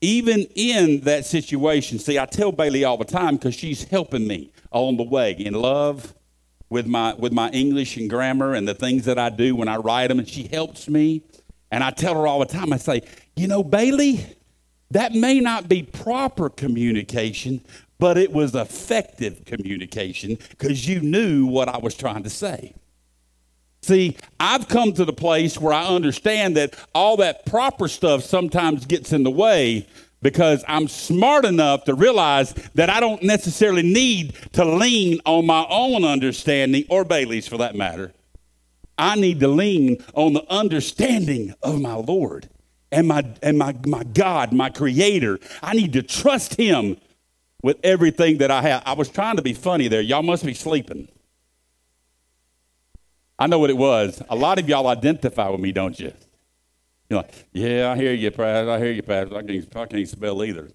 Even 0.00 0.46
in 0.54 1.00
that 1.00 1.24
situation, 1.24 1.98
see, 1.98 2.18
I 2.18 2.26
tell 2.26 2.52
Bailey 2.52 2.84
all 2.84 2.96
the 2.96 3.04
time 3.04 3.36
because 3.36 3.54
she's 3.54 3.84
helping 3.84 4.26
me 4.26 4.52
on 4.70 4.96
the 4.96 5.02
way 5.02 5.32
in 5.32 5.54
love 5.54 6.14
with 6.68 6.86
my 6.86 7.14
with 7.14 7.32
my 7.32 7.50
English 7.50 7.96
and 7.96 8.08
grammar 8.10 8.54
and 8.54 8.66
the 8.66 8.74
things 8.74 9.04
that 9.04 9.18
I 9.18 9.30
do 9.30 9.54
when 9.54 9.68
I 9.68 9.76
write 9.76 10.08
them, 10.08 10.18
and 10.18 10.28
she 10.28 10.44
helps 10.44 10.88
me. 10.88 11.22
And 11.74 11.82
I 11.82 11.90
tell 11.90 12.14
her 12.14 12.24
all 12.24 12.38
the 12.38 12.46
time, 12.46 12.72
I 12.72 12.76
say, 12.76 13.02
you 13.34 13.48
know, 13.48 13.64
Bailey, 13.64 14.24
that 14.92 15.12
may 15.12 15.40
not 15.40 15.68
be 15.68 15.82
proper 15.82 16.48
communication, 16.48 17.64
but 17.98 18.16
it 18.16 18.30
was 18.30 18.54
effective 18.54 19.44
communication 19.44 20.38
because 20.50 20.86
you 20.86 21.00
knew 21.00 21.46
what 21.46 21.68
I 21.68 21.78
was 21.78 21.96
trying 21.96 22.22
to 22.22 22.30
say. 22.30 22.74
See, 23.82 24.16
I've 24.38 24.68
come 24.68 24.92
to 24.92 25.04
the 25.04 25.12
place 25.12 25.58
where 25.58 25.72
I 25.72 25.86
understand 25.88 26.56
that 26.58 26.76
all 26.94 27.16
that 27.16 27.44
proper 27.44 27.88
stuff 27.88 28.22
sometimes 28.22 28.86
gets 28.86 29.12
in 29.12 29.24
the 29.24 29.32
way 29.32 29.88
because 30.22 30.64
I'm 30.68 30.86
smart 30.86 31.44
enough 31.44 31.86
to 31.86 31.94
realize 31.94 32.52
that 32.74 32.88
I 32.88 33.00
don't 33.00 33.24
necessarily 33.24 33.82
need 33.82 34.34
to 34.52 34.64
lean 34.64 35.18
on 35.26 35.44
my 35.44 35.66
own 35.68 36.04
understanding 36.04 36.84
or 36.88 37.04
Bailey's 37.04 37.48
for 37.48 37.58
that 37.58 37.74
matter. 37.74 38.14
I 38.98 39.16
need 39.16 39.40
to 39.40 39.48
lean 39.48 39.98
on 40.14 40.34
the 40.34 40.44
understanding 40.52 41.54
of 41.62 41.80
my 41.80 41.94
Lord 41.94 42.48
and 42.92 43.08
my 43.08 43.24
and 43.42 43.58
my, 43.58 43.74
my 43.86 44.04
God, 44.04 44.52
my 44.52 44.70
creator. 44.70 45.38
I 45.62 45.74
need 45.74 45.92
to 45.94 46.02
trust 46.02 46.54
him 46.54 46.96
with 47.62 47.78
everything 47.82 48.38
that 48.38 48.50
I 48.50 48.62
have. 48.62 48.82
I 48.86 48.92
was 48.92 49.08
trying 49.08 49.36
to 49.36 49.42
be 49.42 49.52
funny 49.54 49.88
there. 49.88 50.00
Y'all 50.00 50.22
must 50.22 50.44
be 50.44 50.54
sleeping. 50.54 51.08
I 53.38 53.46
know 53.46 53.58
what 53.58 53.70
it 53.70 53.76
was. 53.76 54.22
A 54.28 54.36
lot 54.36 54.58
of 54.58 54.68
y'all 54.68 54.86
identify 54.86 55.48
with 55.48 55.60
me, 55.60 55.72
don't 55.72 55.98
you? 55.98 56.12
You're 57.10 57.20
like, 57.20 57.46
yeah, 57.52 57.90
I 57.90 57.96
hear 57.96 58.12
you, 58.12 58.30
Pastor. 58.30 58.70
I 58.70 58.78
hear 58.78 58.92
you, 58.92 59.02
Pastor. 59.02 59.36
I 59.36 59.42
can't, 59.42 59.76
I 59.76 59.86
can't 59.86 60.08
spell 60.08 60.44
either. 60.44 60.70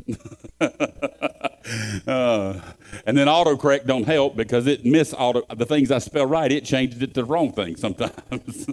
uh, 2.07 2.59
and 3.05 3.17
then 3.17 3.27
autocorrect 3.27 3.85
don't 3.85 4.05
help 4.05 4.35
because 4.35 4.67
it 4.67 4.85
miss 4.85 5.13
auto 5.17 5.43
the 5.55 5.65
things 5.65 5.91
I 5.91 5.99
spell 5.99 6.25
right. 6.25 6.51
It 6.51 6.65
changes 6.65 7.01
it 7.01 7.13
to 7.15 7.21
the 7.21 7.25
wrong 7.25 7.51
thing 7.51 7.75
sometimes. 7.75 8.69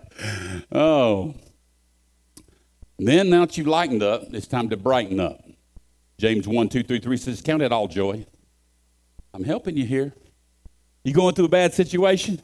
oh. 0.72 1.34
Then 2.98 3.30
now 3.30 3.46
that 3.46 3.58
you've 3.58 3.66
lightened 3.66 4.02
up, 4.02 4.22
it's 4.32 4.46
time 4.46 4.68
to 4.70 4.76
brighten 4.76 5.18
up. 5.18 5.42
James 6.18 6.46
1, 6.46 6.68
2, 6.68 6.82
3, 6.84 7.00
3 7.00 7.16
says, 7.16 7.40
Count 7.40 7.62
it 7.62 7.72
all 7.72 7.88
joy. 7.88 8.26
I'm 9.34 9.44
helping 9.44 9.76
you 9.76 9.84
here. 9.84 10.14
You 11.04 11.12
going 11.12 11.34
through 11.34 11.46
a 11.46 11.48
bad 11.48 11.74
situation? 11.74 12.40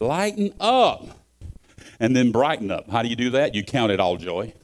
Lighten 0.00 0.54
up 0.58 1.06
and 1.98 2.16
then 2.16 2.32
brighten 2.32 2.70
up. 2.70 2.88
How 2.90 3.02
do 3.02 3.08
you 3.08 3.16
do 3.16 3.30
that? 3.30 3.54
You 3.54 3.62
count 3.62 3.92
it 3.92 4.00
all 4.00 4.16
joy. 4.16 4.54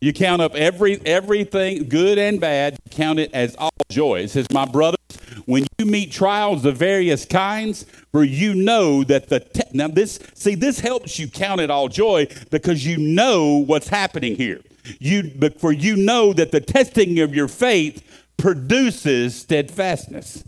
You 0.00 0.12
count 0.12 0.40
up 0.40 0.54
every 0.54 1.00
everything, 1.04 1.88
good 1.88 2.18
and 2.18 2.40
bad, 2.40 2.78
count 2.90 3.18
it 3.18 3.34
as 3.34 3.56
all 3.56 3.70
joy. 3.90 4.20
It 4.20 4.30
says, 4.30 4.46
My 4.52 4.64
brothers, 4.64 4.98
when 5.44 5.66
you 5.78 5.86
meet 5.86 6.12
trials 6.12 6.64
of 6.64 6.76
various 6.76 7.24
kinds, 7.24 7.84
for 8.12 8.22
you 8.22 8.54
know 8.54 9.02
that 9.04 9.28
the 9.28 9.40
te- 9.40 9.62
now 9.72 9.88
this 9.88 10.20
see 10.34 10.54
this 10.54 10.78
helps 10.78 11.18
you 11.18 11.28
count 11.28 11.60
it 11.60 11.70
all 11.70 11.88
joy 11.88 12.28
because 12.50 12.86
you 12.86 12.96
know 12.96 13.56
what's 13.56 13.88
happening 13.88 14.36
here. 14.36 14.60
You 15.00 15.32
but 15.34 15.60
for 15.60 15.72
you 15.72 15.96
know 15.96 16.32
that 16.32 16.52
the 16.52 16.60
testing 16.60 17.18
of 17.18 17.34
your 17.34 17.48
faith 17.48 18.04
produces 18.36 19.34
steadfastness. 19.34 20.44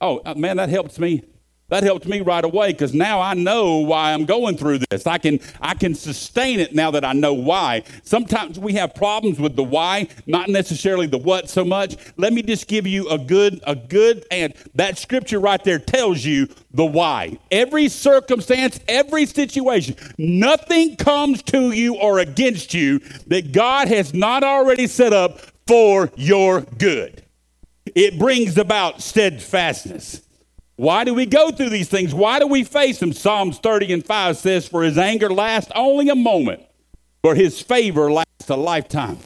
Oh 0.00 0.20
uh, 0.24 0.34
man, 0.34 0.56
that 0.56 0.70
helps 0.70 0.98
me 0.98 1.22
that 1.72 1.84
helped 1.84 2.06
me 2.06 2.20
right 2.20 2.44
away 2.44 2.70
because 2.72 2.92
now 2.92 3.18
I 3.18 3.32
know 3.32 3.78
why 3.78 4.12
I'm 4.12 4.26
going 4.26 4.58
through 4.58 4.80
this. 4.90 5.06
I 5.06 5.16
can 5.16 5.40
I 5.58 5.72
can 5.72 5.94
sustain 5.94 6.60
it 6.60 6.74
now 6.74 6.90
that 6.90 7.02
I 7.02 7.14
know 7.14 7.32
why. 7.32 7.84
Sometimes 8.02 8.58
we 8.58 8.74
have 8.74 8.94
problems 8.94 9.40
with 9.40 9.56
the 9.56 9.62
why, 9.62 10.08
not 10.26 10.50
necessarily 10.50 11.06
the 11.06 11.16
what 11.16 11.48
so 11.48 11.64
much. 11.64 11.96
Let 12.18 12.34
me 12.34 12.42
just 12.42 12.68
give 12.68 12.86
you 12.86 13.08
a 13.08 13.16
good 13.16 13.62
a 13.66 13.74
good 13.74 14.26
and 14.30 14.52
that 14.74 14.98
scripture 14.98 15.40
right 15.40 15.64
there 15.64 15.78
tells 15.78 16.26
you 16.26 16.46
the 16.72 16.84
why. 16.84 17.38
Every 17.50 17.88
circumstance, 17.88 18.78
every 18.86 19.24
situation, 19.24 19.96
nothing 20.18 20.96
comes 20.96 21.42
to 21.44 21.70
you 21.70 21.96
or 21.96 22.18
against 22.18 22.74
you 22.74 22.98
that 23.28 23.52
God 23.52 23.88
has 23.88 24.12
not 24.12 24.44
already 24.44 24.86
set 24.86 25.14
up 25.14 25.40
for 25.66 26.10
your 26.16 26.60
good. 26.60 27.24
It 27.94 28.18
brings 28.18 28.58
about 28.58 29.00
steadfastness. 29.00 30.20
Why 30.82 31.04
do 31.04 31.14
we 31.14 31.26
go 31.26 31.52
through 31.52 31.68
these 31.68 31.88
things? 31.88 32.12
Why 32.12 32.40
do 32.40 32.48
we 32.48 32.64
face 32.64 32.98
them? 32.98 33.12
Psalms 33.12 33.58
30 33.58 33.92
and 33.92 34.04
5 34.04 34.36
says, 34.36 34.66
For 34.66 34.82
his 34.82 34.98
anger 34.98 35.32
lasts 35.32 35.70
only 35.76 36.08
a 36.08 36.16
moment, 36.16 36.64
but 37.22 37.36
his 37.36 37.62
favor 37.62 38.10
lasts 38.10 38.48
a 38.48 38.56
lifetime. 38.56 39.18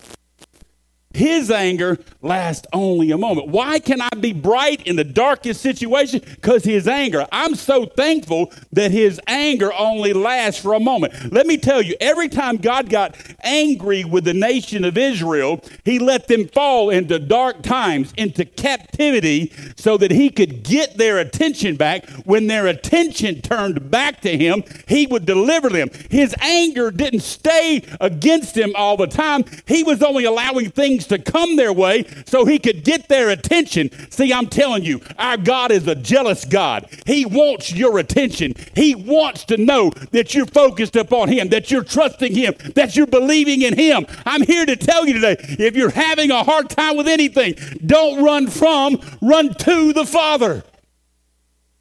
His 1.14 1.50
anger 1.50 1.98
lasts 2.20 2.66
only 2.74 3.10
a 3.10 3.16
moment. 3.16 3.48
Why 3.48 3.78
can 3.78 4.02
I 4.02 4.10
be 4.20 4.34
bright 4.34 4.86
in 4.86 4.96
the 4.96 5.04
darkest 5.04 5.62
situation? 5.62 6.20
Because 6.20 6.62
his 6.62 6.86
anger. 6.86 7.26
I'm 7.32 7.54
so 7.54 7.86
thankful 7.86 8.52
that 8.72 8.90
his 8.90 9.18
anger 9.26 9.72
only 9.72 10.12
lasts 10.12 10.60
for 10.60 10.74
a 10.74 10.80
moment. 10.80 11.32
Let 11.32 11.46
me 11.46 11.56
tell 11.56 11.80
you, 11.80 11.96
every 12.02 12.28
time 12.28 12.58
God 12.58 12.90
got 12.90 13.16
angry 13.46 14.04
with 14.04 14.24
the 14.24 14.34
nation 14.34 14.84
of 14.84 14.98
Israel, 14.98 15.62
he 15.84 15.98
let 15.98 16.28
them 16.28 16.48
fall 16.48 16.90
into 16.90 17.18
dark 17.18 17.62
times, 17.62 18.12
into 18.16 18.44
captivity, 18.44 19.52
so 19.76 19.96
that 19.96 20.10
he 20.10 20.28
could 20.28 20.62
get 20.62 20.98
their 20.98 21.18
attention 21.18 21.76
back. 21.76 22.06
When 22.24 22.48
their 22.48 22.66
attention 22.66 23.40
turned 23.40 23.90
back 23.90 24.20
to 24.22 24.36
him, 24.36 24.64
he 24.88 25.06
would 25.06 25.24
deliver 25.24 25.68
them. 25.68 25.88
His 26.10 26.34
anger 26.40 26.90
didn't 26.90 27.20
stay 27.20 27.82
against 28.00 28.56
him 28.56 28.72
all 28.74 28.96
the 28.96 29.06
time, 29.06 29.44
he 29.66 29.84
was 29.84 30.02
only 30.02 30.24
allowing 30.24 30.70
things 30.70 31.06
to 31.06 31.18
come 31.18 31.56
their 31.56 31.72
way 31.72 32.04
so 32.26 32.44
he 32.44 32.58
could 32.58 32.84
get 32.84 33.08
their 33.08 33.30
attention. 33.30 33.90
See, 34.10 34.32
I'm 34.32 34.48
telling 34.48 34.84
you, 34.84 35.00
our 35.18 35.36
God 35.36 35.70
is 35.70 35.86
a 35.86 35.94
jealous 35.94 36.44
God. 36.44 36.88
He 37.06 37.24
wants 37.24 37.72
your 37.72 37.98
attention. 37.98 38.54
He 38.74 38.94
wants 38.94 39.44
to 39.44 39.56
know 39.56 39.90
that 40.10 40.34
you're 40.34 40.46
focused 40.46 40.96
upon 40.96 41.28
him, 41.28 41.48
that 41.50 41.70
you're 41.70 41.84
trusting 41.84 42.34
him, 42.34 42.54
that 42.74 42.96
you're 42.96 43.06
believing 43.06 43.35
in 43.44 43.76
him. 43.76 44.06
I'm 44.24 44.42
here 44.42 44.64
to 44.64 44.76
tell 44.76 45.06
you 45.06 45.14
today 45.14 45.36
if 45.40 45.76
you're 45.76 45.90
having 45.90 46.30
a 46.30 46.44
hard 46.44 46.70
time 46.70 46.96
with 46.96 47.08
anything, 47.08 47.54
don't 47.84 48.22
run 48.22 48.48
from, 48.48 49.00
run 49.20 49.54
to 49.54 49.92
the 49.92 50.06
Father. 50.06 50.64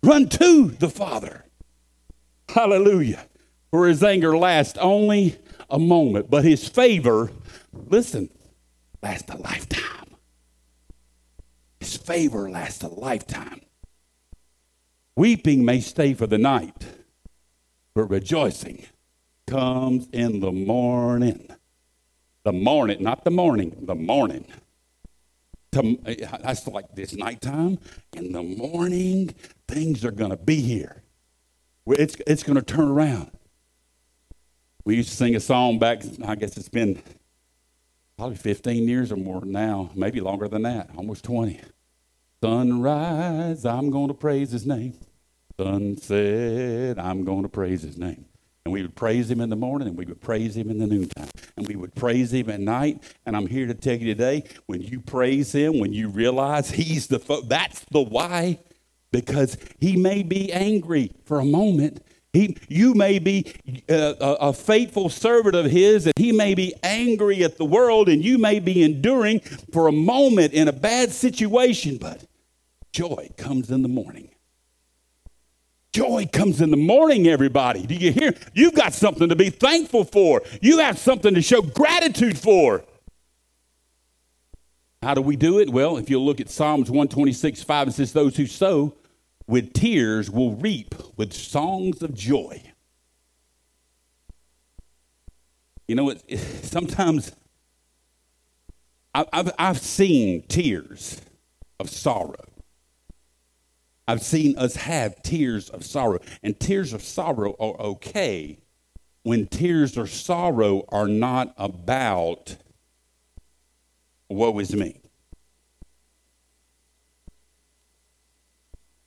Run 0.04 0.28
to 0.30 0.70
the 0.70 0.90
Father. 0.90 1.46
Hallelujah. 2.50 3.26
For 3.72 3.88
his 3.88 4.04
anger 4.04 4.38
lasts 4.38 4.78
only 4.80 5.38
a 5.70 5.80
moment, 5.80 6.30
but 6.30 6.46
his 6.46 6.68
favor, 6.68 7.32
listen, 7.74 8.30
lasts 9.02 9.32
a 9.32 9.38
lifetime. 9.38 10.16
His 11.80 11.98
favor 11.98 12.50
lasts 12.50 12.84
a 12.84 12.88
lifetime. 12.88 13.62
Weeping 15.16 15.64
may 15.64 15.80
stay 15.80 16.14
for 16.14 16.28
the 16.28 16.38
night, 16.38 16.86
but 17.94 18.06
rejoicing 18.06 18.86
comes 19.48 20.08
in 20.12 20.40
the 20.40 20.52
morning. 20.52 21.50
The 22.44 22.54
morning, 22.54 23.02
not 23.02 23.24
the 23.24 23.32
morning, 23.32 23.76
the 23.82 23.96
morning. 23.96 24.46
That's 25.72 26.68
like 26.68 26.96
this 26.96 27.14
nighttime. 27.14 27.80
In 28.14 28.32
the 28.32 28.44
morning, 28.44 29.34
things 29.68 30.06
are 30.06 30.12
going 30.12 30.32
to 30.32 30.38
be 30.38 30.62
here. 30.62 31.04
It's, 31.88 32.16
it's 32.28 32.44
going 32.44 32.56
to 32.56 32.62
turn 32.62 32.88
around. 32.88 33.32
We 34.86 34.96
used 34.96 35.10
to 35.10 35.16
sing 35.16 35.36
a 35.36 35.40
song 35.40 35.80
back, 35.80 36.04
I 36.24 36.36
guess 36.36 36.56
it's 36.58 36.70
been 36.70 37.02
probably 38.18 38.38
15 38.38 38.88
years 38.88 39.12
or 39.12 39.18
more 39.18 39.44
now, 39.44 39.90
maybe 39.96 40.22
longer 40.22 40.48
than 40.48 40.62
that, 40.62 40.92
almost 40.96 41.26
20. 41.26 41.60
Sunrise, 42.44 43.66
I'm 43.66 43.90
going 43.90 44.08
to 44.10 44.14
praise 44.14 44.52
his 44.52 44.66
name. 44.66 44.94
Sunset, 45.60 47.00
I'm 47.00 47.24
going 47.24 47.44
to 47.44 47.50
praise 47.50 47.82
his 47.82 47.98
name. 47.98 48.26
And 48.66 48.74
we 48.74 48.82
would 48.82 48.96
praise 48.96 49.30
him 49.30 49.42
in 49.42 49.50
the 49.50 49.56
morning 49.56 49.88
and 49.88 49.98
we 49.98 50.06
would 50.06 50.22
praise 50.22 50.58
him 50.58 50.72
in 50.72 50.80
the 50.80 50.88
noontime. 50.88 51.30
And 51.56 51.68
we 51.68 51.76
would 51.76 51.94
praise 51.94 52.34
him 52.34 52.50
at 52.50 52.60
night. 52.60 53.04
And 53.26 53.38
I'm 53.38 53.46
here 53.46 53.68
to 53.68 53.76
tell 53.76 53.96
you 53.96 54.08
today 54.08 54.44
when 54.66 54.82
you 54.82 55.00
praise 55.00 55.54
him, 55.54 55.80
when 55.80 55.94
you 55.94 56.10
realize 56.10 56.72
he's 56.72 57.06
the, 57.08 57.20
fo- 57.20 57.42
that's 57.42 57.86
the 57.92 58.02
why, 58.02 58.60
because 59.12 59.58
he 59.80 59.96
may 59.96 60.24
be 60.24 60.52
angry 60.52 61.12
for 61.26 61.40
a 61.40 61.46
moment. 61.46 62.04
He, 62.34 62.58
you 62.68 62.96
may 62.96 63.20
be 63.20 63.54
uh, 63.88 64.16
a, 64.20 64.34
a 64.48 64.54
faithful 64.54 65.10
servant 65.10 65.56
of 65.56 65.68
his, 65.68 66.06
and 66.06 66.14
he 66.18 66.34
may 66.34 66.54
be 66.54 66.74
angry 66.84 67.46
at 67.46 67.58
the 67.58 67.64
world, 67.64 68.10
and 68.10 68.26
you 68.26 68.38
may 68.38 68.60
be 68.60 68.84
enduring 68.84 69.40
for 69.72 69.88
a 69.88 69.94
moment 69.94 70.52
in 70.52 70.68
a 70.68 70.74
bad 70.74 71.12
situation, 71.12 71.98
but 71.98 72.26
joy 72.92 73.30
comes 73.38 73.72
in 73.72 73.84
the 73.84 73.88
morning. 73.88 74.35
Joy 75.96 76.28
comes 76.30 76.60
in 76.60 76.72
the 76.72 76.78
morning, 76.78 77.26
everybody. 77.26 77.86
Do 77.86 77.96
you 77.96 78.12
hear? 78.12 78.34
You've 78.54 78.74
got 78.74 78.94
something 78.94 79.30
to 79.30 79.36
be 79.38 79.50
thankful 79.50 80.04
for. 80.04 80.42
You 80.62 80.80
have 80.80 81.00
something 81.00 81.34
to 81.34 81.42
show 81.42 81.62
gratitude 81.62 82.38
for. 82.38 82.84
How 85.02 85.14
do 85.14 85.22
we 85.22 85.38
do 85.38 85.58
it? 85.58 85.70
Well, 85.70 85.96
if 85.96 86.10
you 86.10 86.20
look 86.20 86.42
at 86.42 86.50
Psalms 86.50 86.92
126, 86.92 87.64
5, 87.64 87.88
it 87.88 87.92
says, 87.94 88.12
Those 88.12 88.36
who 88.36 88.46
sow 88.46 88.94
with 89.48 89.72
tears 89.72 90.30
will 90.30 90.58
reap 90.58 90.96
with 91.16 91.32
songs 91.32 92.04
of 92.04 92.14
joy. 92.14 92.62
You 95.88 95.96
know, 95.96 96.10
it, 96.10 96.22
it, 96.28 96.40
sometimes 96.40 97.32
I, 99.14 99.26
I've, 99.32 99.54
I've 99.58 99.80
seen 99.80 100.42
tears 100.50 101.22
of 101.80 101.90
sorrow. 101.90 102.55
I've 104.08 104.22
seen 104.22 104.58
us 104.58 104.76
have 104.76 105.22
tears 105.24 105.70
of 105.70 105.84
sorrow. 105.84 106.20
And 106.44 106.60
tears 106.60 106.94
of 106.94 107.02
sorrow 107.02 107.56
are 107.60 107.80
okay 107.80 108.60
when 109.24 109.48
tears 109.48 109.98
of 109.98 110.10
sorrow 110.10 110.86
are 110.90 111.08
not 111.08 111.54
about 111.58 112.58
woe 114.30 114.60
is 114.60 114.76
me. 114.76 115.02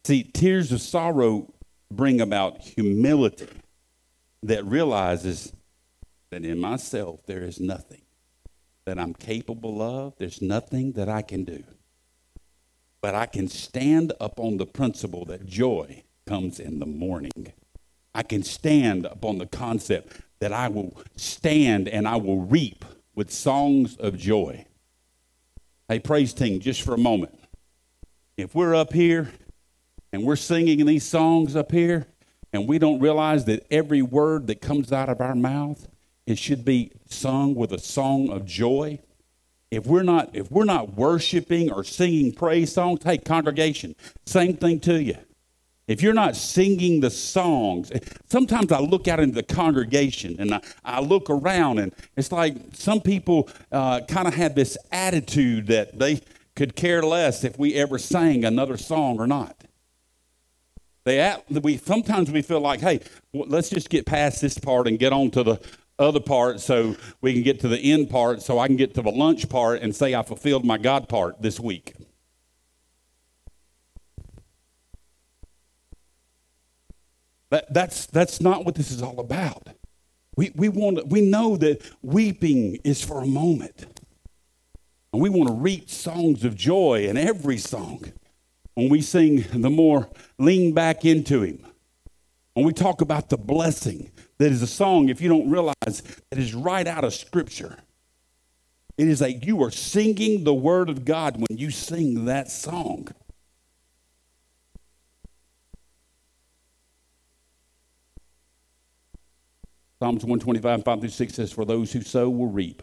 See, 0.05 0.25
tears 0.25 0.73
of 0.73 0.81
sorrow 0.81 1.53
bring 1.91 2.21
about 2.21 2.63
humility 2.63 3.47
that 4.43 4.65
realizes 4.65 5.53
that 6.31 6.45
in 6.45 6.59
myself 6.59 7.21
there 7.27 7.43
is 7.43 7.61
nothing 7.61 8.03
that 8.87 8.99
I'm 8.99 9.15
capable 9.15 9.83
of, 9.83 10.17
there's 10.17 10.41
nothing 10.41 10.93
that 10.93 11.09
I 11.09 11.23
can 11.23 11.45
do. 11.45 11.63
But 13.01 13.15
I 13.15 13.27
can 13.27 13.49
stand 13.49 14.13
upon 14.21 14.57
the 14.57 14.67
principle 14.67 15.25
that 15.27 15.47
joy 15.47 16.03
comes 16.27 16.59
in 16.59 16.79
the 16.79 16.87
morning. 16.87 17.53
I 18.15 18.23
can 18.23 18.43
stand 18.43 19.07
upon 19.07 19.39
the 19.39 19.47
concept 19.47 20.21
that 20.41 20.53
I 20.53 20.69
will 20.69 21.01
stand 21.17 21.89
and 21.89 22.09
I 22.09 22.17
will 22.17 22.41
reap 22.41 22.85
with 23.15 23.31
songs 23.31 23.97
of 23.97 24.17
joy. 24.17 24.67
Hey, 25.89 26.01
praise 26.01 26.33
team, 26.33 26.61
just 26.61 26.83
for 26.83 26.95
a 26.95 26.99
moment. 26.99 27.39
If 28.37 28.55
we're 28.55 28.75
up 28.75 28.93
here 28.93 29.33
and 30.13 30.25
we're 30.25 30.37
singing 30.37 30.85
these 30.87 31.05
songs 31.05 31.57
up 31.57 31.73
here 31.73 32.07
and 32.53 32.67
we 32.67 32.79
don't 32.79 33.01
realize 33.01 33.45
that 33.47 33.67
every 33.71 34.03
word 34.03 34.47
that 34.49 34.61
comes 34.61 34.93
out 34.93 35.09
of 35.09 35.21
our 35.21 35.35
mouth 35.35 35.89
it 36.29 36.39
should 36.39 36.63
be 36.63 36.93
sung 37.07 37.55
with 37.55 37.73
a 37.73 37.79
song 37.79 38.29
of 38.29 38.45
joy 38.45 38.99
if 39.71 39.87
we're 39.87 40.03
not 40.03 40.31
if 40.35 40.51
we're 40.51 40.65
not 40.65 40.95
worshiping 40.95 41.71
or 41.71 41.85
singing 41.85 42.33
praise 42.33 42.73
songs 42.73 43.01
hey 43.05 43.19
congregation 43.19 43.95
same 44.27 44.57
thing 44.57 44.81
to 44.81 45.03
you. 45.03 45.17
If 45.87 46.03
you're 46.03 46.15
not 46.15 46.37
singing 46.37 47.01
the 47.01 47.11
songs 47.11 47.91
sometimes 48.29 48.73
i 48.73 48.79
look 48.79 49.09
out 49.09 49.21
into 49.21 49.35
the 49.35 49.43
congregation 49.43 50.37
and 50.39 50.55
i, 50.55 50.61
I 50.85 51.01
look 51.01 51.31
around 51.31 51.79
and 51.79 51.95
it's 52.17 52.33
like 52.33 52.57
some 52.73 53.01
people 53.01 53.49
uh, 53.73 54.01
kind 54.03 54.29
of 54.29 54.35
have 54.35 54.55
this 54.55 54.77
attitude 54.93 55.67
that 55.69 55.99
they 55.99 56.21
could 56.57 56.75
care 56.75 57.03
less 57.03 57.45
if 57.45 57.59
we 57.59 57.75
ever 57.75 57.99
sang 57.99 58.45
another 58.45 58.77
song 58.77 59.21
or 59.21 59.29
not. 59.29 59.63
They 61.05 61.21
act, 61.21 61.49
we 61.51 61.77
sometimes 61.77 62.31
we 62.31 62.43
feel 62.43 62.61
like 62.61 62.81
hey 62.81 63.01
well, 63.33 63.49
let's 63.49 63.71
just 63.71 63.89
get 63.89 64.07
past 64.07 64.41
this 64.41 64.59
part 64.59 64.89
and 64.89 64.99
get 64.99 65.13
on 65.13 65.31
to 65.31 65.43
the 65.43 65.61
other 65.99 66.21
part 66.21 66.61
so 66.61 66.97
we 67.21 67.33
can 67.33 67.43
get 67.43 67.61
to 67.61 67.69
the 67.69 67.79
end 67.79 68.11
part 68.11 68.43
so 68.43 68.59
I 68.59 68.67
can 68.67 68.77
get 68.77 68.95
to 68.95 69.03
the 69.03 69.11
lunch 69.11 69.49
part 69.49 69.83
and 69.83 69.95
say 69.95 70.15
I 70.15 70.23
fulfilled 70.23 70.65
my 70.65 70.79
God 70.79 71.09
part 71.09 71.43
this 71.43 71.59
week. 71.59 71.95
That, 77.51 77.73
that's, 77.73 78.07
that's 78.07 78.41
not 78.41 78.65
what 78.65 78.75
this 78.75 78.91
is 78.91 79.03
all 79.03 79.21
about. 79.21 79.69
We, 80.37 80.53
we, 80.55 80.69
want 80.69 81.09
we 81.09 81.21
know 81.21 81.57
that 81.57 81.83
weeping 82.03 82.77
is 82.85 83.05
for 83.05 83.23
a 83.23 83.27
moment. 83.27 83.87
And 85.13 85.23
we 85.23 85.31
want 85.31 85.49
to 85.49 85.55
reap 85.55 85.89
songs 85.91 86.45
of 86.45 86.55
joy 86.55 87.07
in 87.09 87.17
every 87.17 87.59
song. 87.59 88.13
When 88.75 88.89
we 88.89 89.01
sing, 89.01 89.45
the 89.53 89.71
more 89.71 90.09
lean 90.39 90.75
back 90.75 91.05
into 91.05 91.43
Him. 91.43 91.67
When 92.53 92.67
we 92.67 92.73
talk 92.73 93.01
about 93.01 93.31
the 93.31 93.39
blessing 93.39 94.11
that 94.39 94.53
is 94.53 94.63
a 94.63 94.67
song, 94.67 95.09
if 95.09 95.21
you 95.21 95.29
don't 95.29 95.51
realize, 95.51 96.03
that 96.31 96.39
is 96.39 96.55
right 96.55 96.87
out 96.87 97.05
of 97.05 97.13
Scripture. 97.13 97.77
It 98.97 99.09
is 99.09 99.21
like 99.21 99.45
you 99.45 99.63
are 99.63 99.71
singing 99.71 100.45
the 100.45 100.55
Word 100.55 100.89
of 100.89 101.05
God 101.05 101.37
when 101.37 101.59
you 101.59 101.71
sing 101.71 102.25
that 102.25 102.51
song. 102.51 103.09
Psalms 110.01 110.25
125, 110.25 110.85
5 110.85 111.01
through 111.01 111.09
6 111.09 111.35
says, 111.35 111.53
For 111.53 111.65
those 111.65 111.93
who 111.93 112.03
sow 112.03 112.31
will 112.31 112.47
reap. 112.47 112.83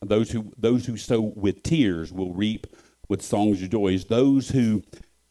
Those 0.00 0.30
who, 0.30 0.52
those 0.56 0.86
who 0.86 0.96
sow 0.96 1.20
with 1.20 1.62
tears 1.62 2.12
will 2.12 2.32
reap 2.32 2.66
with 3.08 3.22
songs 3.22 3.62
of 3.62 3.70
joys. 3.70 4.04
Those 4.04 4.50
who 4.50 4.82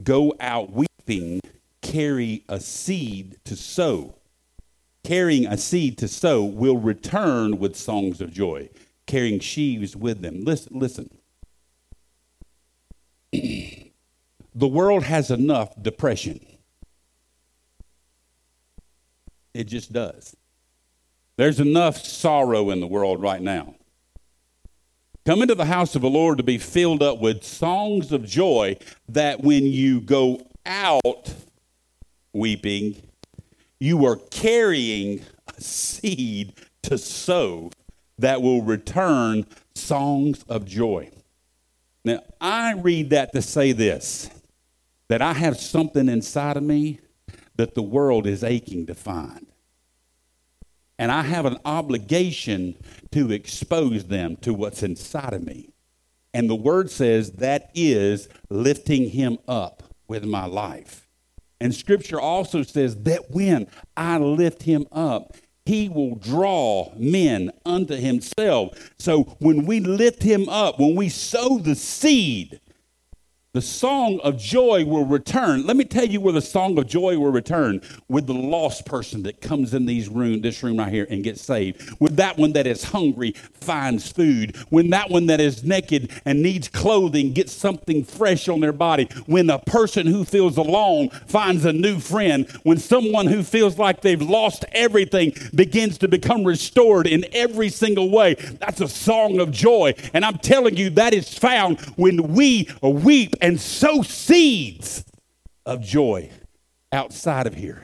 go 0.03 0.33
out 0.39 0.71
weeping 0.71 1.39
carry 1.81 2.43
a 2.49 2.59
seed 2.59 3.37
to 3.45 3.55
sow. 3.55 4.15
Carrying 5.03 5.45
a 5.45 5.57
seed 5.57 5.97
to 5.97 6.07
sow 6.07 6.43
will 6.43 6.77
return 6.77 7.59
with 7.59 7.75
songs 7.75 8.21
of 8.21 8.31
joy, 8.31 8.69
carrying 9.05 9.39
sheaves 9.39 9.95
with 9.95 10.21
them. 10.21 10.45
Listen, 10.45 10.79
listen. 10.79 11.09
the 13.33 13.91
world 14.67 15.03
has 15.03 15.29
enough 15.29 15.73
depression. 15.81 16.39
It 19.53 19.65
just 19.65 19.91
does. 19.91 20.35
There's 21.35 21.59
enough 21.59 21.97
sorrow 21.97 22.69
in 22.69 22.79
the 22.79 22.87
world 22.87 23.21
right 23.21 23.41
now. 23.41 23.75
Come 25.25 25.41
into 25.41 25.55
the 25.55 25.65
house 25.65 25.95
of 25.95 26.01
the 26.01 26.09
Lord 26.09 26.37
to 26.37 26.43
be 26.43 26.57
filled 26.57 27.01
up 27.01 27.19
with 27.19 27.43
songs 27.43 28.11
of 28.11 28.25
joy 28.25 28.77
that 29.07 29.41
when 29.41 29.65
you 29.65 30.01
go 30.01 30.45
out 30.65 31.33
weeping, 32.33 33.01
you 33.83 34.05
are 34.05 34.15
carrying 34.15 35.19
a 35.57 35.59
seed 35.59 36.53
to 36.81 36.97
sow 36.97 37.69
that 38.17 38.41
will 38.41 38.61
return 38.61 39.45
songs 39.75 40.41
of 40.47 40.63
joy. 40.63 41.09
Now, 42.05 42.21
I 42.39 42.75
read 42.75 43.09
that 43.09 43.33
to 43.33 43.41
say 43.41 43.73
this 43.73 44.29
that 45.09 45.21
I 45.21 45.33
have 45.33 45.57
something 45.59 46.07
inside 46.07 46.55
of 46.55 46.63
me 46.63 47.01
that 47.57 47.75
the 47.75 47.83
world 47.83 48.25
is 48.25 48.41
aching 48.41 48.85
to 48.85 48.95
find. 48.95 49.47
And 50.97 51.11
I 51.11 51.23
have 51.23 51.45
an 51.45 51.57
obligation 51.65 52.77
to 53.11 53.33
expose 53.33 54.05
them 54.05 54.37
to 54.37 54.53
what's 54.53 54.81
inside 54.81 55.33
of 55.33 55.43
me. 55.43 55.73
And 56.33 56.49
the 56.49 56.55
word 56.55 56.89
says 56.89 57.33
that 57.33 57.69
is 57.75 58.29
lifting 58.49 59.09
him 59.09 59.39
up 59.45 59.83
with 60.07 60.23
my 60.23 60.45
life. 60.45 61.02
And 61.63 61.73
scripture 61.73 62.19
also 62.19 62.61
says 62.61 62.97
that 63.03 63.31
when 63.31 63.67
I 63.95 64.17
lift 64.17 64.63
him 64.63 64.85
up, 64.91 65.37
he 65.65 65.87
will 65.87 66.15
draw 66.15 66.91
men 66.97 67.51
unto 67.65 67.95
himself. 67.95 68.91
So 68.99 69.23
when 69.39 69.65
we 69.65 69.79
lift 69.79 70.23
him 70.23 70.49
up, 70.49 70.77
when 70.77 70.93
we 70.95 71.07
sow 71.07 71.59
the 71.59 71.75
seed, 71.75 72.59
the 73.53 73.61
song 73.61 74.19
of 74.23 74.35
joy 74.35 74.83
will 74.83 75.05
return. 75.05 75.63
Let 75.67 75.77
me 75.77 75.85
tell 75.85 76.05
you 76.05 76.19
where 76.19 76.33
the 76.33 76.41
song 76.41 76.75
of 76.79 76.87
joy 76.87 77.19
will 77.19 77.31
return 77.31 77.81
with 78.09 78.25
the 78.25 78.33
lost 78.33 78.83
person 78.83 79.21
that 79.23 79.41
comes 79.41 79.75
in 79.75 79.85
these 79.85 80.09
room, 80.09 80.41
this 80.41 80.63
room 80.63 80.77
right 80.77 80.91
here 80.91 81.05
and 81.07 81.23
gets 81.23 81.43
saved. 81.43 82.01
With 82.01 82.15
that 82.15 82.39
one 82.39 82.53
that 82.53 82.65
is 82.65 82.85
hungry 82.85 83.33
finds 83.53 84.11
food. 84.11 84.55
When 84.69 84.89
that 84.89 85.11
one 85.11 85.27
that 85.27 85.39
is 85.39 85.63
naked 85.63 86.11
and 86.25 86.41
needs 86.41 86.67
clothing 86.67 87.31
gets 87.31 87.53
something 87.53 88.03
fresh 88.03 88.49
on 88.49 88.59
their 88.59 88.73
body. 88.73 89.07
When 89.27 89.47
a 89.51 89.59
person 89.59 90.07
who 90.07 90.25
feels 90.25 90.57
alone 90.57 91.11
finds 91.27 91.63
a 91.63 91.73
new 91.73 91.99
friend. 91.99 92.49
When 92.63 92.79
someone 92.79 93.27
who 93.27 93.43
feels 93.43 93.77
like 93.77 94.01
they've 94.01 94.19
lost 94.19 94.65
everything 94.71 95.31
begins 95.53 95.99
to 95.99 96.07
become 96.07 96.43
restored 96.43 97.05
in 97.05 97.23
every 97.33 97.69
single 97.69 98.09
way. 98.09 98.33
That's 98.33 98.81
a 98.81 98.87
song 98.87 99.39
of 99.39 99.51
joy. 99.51 99.93
And 100.11 100.25
I'm 100.25 100.39
telling 100.39 100.75
you, 100.75 100.89
that 100.91 101.13
is 101.13 101.37
found 101.37 101.79
when 101.97 102.33
we 102.33 102.67
weep 102.81 103.35
and 103.43 103.59
sow 103.59 104.01
seeds 104.01 105.03
of 105.65 105.81
joy 105.81 106.31
outside 106.93 107.45
of 107.45 107.53
here. 107.53 107.83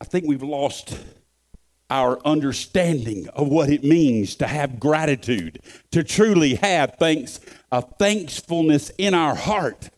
I 0.00 0.04
think 0.04 0.26
we've 0.26 0.42
lost 0.42 0.98
our 1.88 2.18
understanding 2.26 3.28
of 3.28 3.48
what 3.48 3.70
it 3.70 3.84
means 3.84 4.34
to 4.36 4.48
have 4.48 4.80
gratitude, 4.80 5.60
to 5.92 6.02
truly 6.02 6.56
have 6.56 6.96
thanks, 6.98 7.38
a 7.70 7.82
thankfulness 7.82 8.90
in 8.98 9.14
our 9.14 9.36
heart. 9.36 9.90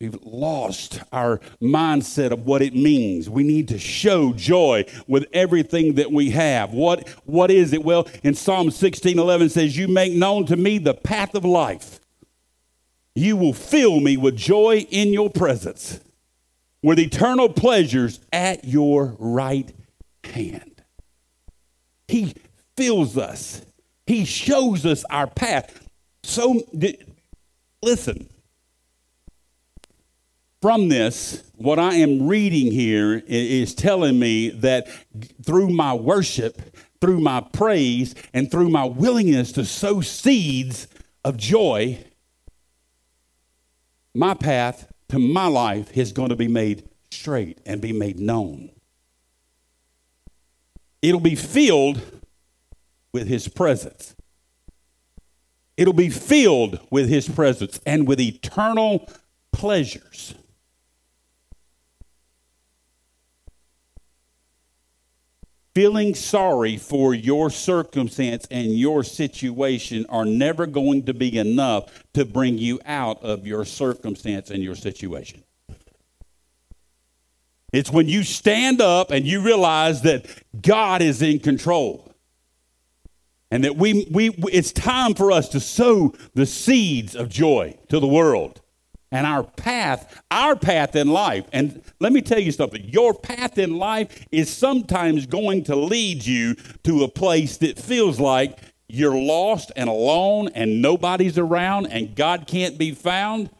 We've 0.00 0.16
lost 0.22 1.00
our 1.12 1.40
mindset 1.60 2.30
of 2.30 2.46
what 2.46 2.62
it 2.62 2.74
means. 2.74 3.28
We 3.28 3.42
need 3.42 3.68
to 3.68 3.78
show 3.78 4.32
joy 4.32 4.86
with 5.06 5.26
everything 5.34 5.94
that 5.94 6.10
we 6.10 6.30
have. 6.30 6.72
What, 6.72 7.06
what 7.26 7.50
is 7.50 7.74
it? 7.74 7.84
Well, 7.84 8.08
in 8.22 8.34
Psalm 8.34 8.70
16 8.70 9.18
11 9.18 9.50
says, 9.50 9.76
You 9.76 9.88
make 9.88 10.14
known 10.14 10.46
to 10.46 10.56
me 10.56 10.78
the 10.78 10.94
path 10.94 11.34
of 11.34 11.44
life. 11.44 12.00
You 13.14 13.36
will 13.36 13.52
fill 13.52 14.00
me 14.00 14.16
with 14.16 14.36
joy 14.36 14.86
in 14.90 15.12
your 15.12 15.30
presence, 15.30 16.00
with 16.82 16.98
eternal 16.98 17.48
pleasures 17.48 18.20
at 18.32 18.64
your 18.64 19.16
right 19.18 19.72
hand. 20.24 20.82
He 22.08 22.34
fills 22.76 23.16
us, 23.16 23.62
He 24.06 24.24
shows 24.24 24.84
us 24.84 25.04
our 25.10 25.26
path. 25.26 25.88
So, 26.24 26.62
listen, 27.82 28.28
from 30.60 30.88
this, 30.88 31.42
what 31.56 31.78
I 31.78 31.94
am 31.96 32.26
reading 32.26 32.72
here 32.72 33.22
is 33.26 33.74
telling 33.74 34.18
me 34.18 34.48
that 34.48 34.88
through 35.44 35.68
my 35.68 35.92
worship, 35.92 36.58
through 37.00 37.20
my 37.20 37.42
praise, 37.52 38.14
and 38.32 38.50
through 38.50 38.70
my 38.70 38.86
willingness 38.86 39.52
to 39.52 39.64
sow 39.66 40.00
seeds 40.00 40.88
of 41.22 41.36
joy, 41.36 42.02
my 44.14 44.34
path 44.34 44.90
to 45.08 45.18
my 45.18 45.46
life 45.46 45.96
is 45.96 46.12
going 46.12 46.28
to 46.28 46.36
be 46.36 46.48
made 46.48 46.88
straight 47.10 47.58
and 47.66 47.80
be 47.80 47.92
made 47.92 48.18
known. 48.18 48.70
It'll 51.02 51.20
be 51.20 51.34
filled 51.34 52.00
with 53.12 53.28
His 53.28 53.48
presence. 53.48 54.14
It'll 55.76 55.92
be 55.92 56.10
filled 56.10 56.80
with 56.90 57.08
His 57.08 57.28
presence 57.28 57.80
and 57.84 58.06
with 58.06 58.20
eternal 58.20 59.08
pleasures. 59.52 60.34
Feeling 65.74 66.14
sorry 66.14 66.76
for 66.76 67.14
your 67.14 67.50
circumstance 67.50 68.46
and 68.50 68.78
your 68.78 69.02
situation 69.02 70.06
are 70.08 70.24
never 70.24 70.66
going 70.66 71.04
to 71.04 71.14
be 71.14 71.36
enough 71.36 72.04
to 72.14 72.24
bring 72.24 72.56
you 72.58 72.80
out 72.86 73.22
of 73.22 73.46
your 73.46 73.64
circumstance 73.64 74.50
and 74.50 74.62
your 74.62 74.76
situation. 74.76 75.42
It's 77.72 77.90
when 77.90 78.08
you 78.08 78.22
stand 78.22 78.80
up 78.80 79.10
and 79.10 79.26
you 79.26 79.42
realize 79.42 80.02
that 80.02 80.26
God 80.62 81.02
is 81.02 81.22
in 81.22 81.40
control. 81.40 82.12
And 83.50 83.64
that 83.64 83.76
we, 83.76 84.06
we, 84.10 84.30
it's 84.52 84.72
time 84.72 85.14
for 85.14 85.30
us 85.30 85.48
to 85.50 85.60
sow 85.60 86.14
the 86.34 86.46
seeds 86.46 87.14
of 87.14 87.28
joy 87.28 87.76
to 87.88 88.00
the 88.00 88.06
world 88.06 88.60
and 89.14 89.28
our 89.28 89.44
path, 89.44 90.22
our 90.32 90.56
path 90.56 90.96
in 90.96 91.08
life. 91.08 91.46
And 91.52 91.82
let 92.00 92.12
me 92.12 92.20
tell 92.20 92.40
you 92.40 92.50
something 92.50 92.82
your 92.84 93.14
path 93.14 93.58
in 93.58 93.78
life 93.78 94.26
is 94.32 94.52
sometimes 94.52 95.26
going 95.26 95.64
to 95.64 95.76
lead 95.76 96.26
you 96.26 96.56
to 96.82 97.04
a 97.04 97.08
place 97.08 97.56
that 97.58 97.78
feels 97.78 98.18
like 98.18 98.58
you're 98.88 99.16
lost 99.16 99.70
and 99.76 99.88
alone 99.88 100.48
and 100.56 100.82
nobody's 100.82 101.38
around 101.38 101.86
and 101.86 102.16
God 102.16 102.48
can't 102.48 102.76
be 102.76 102.90
found. 102.90 103.50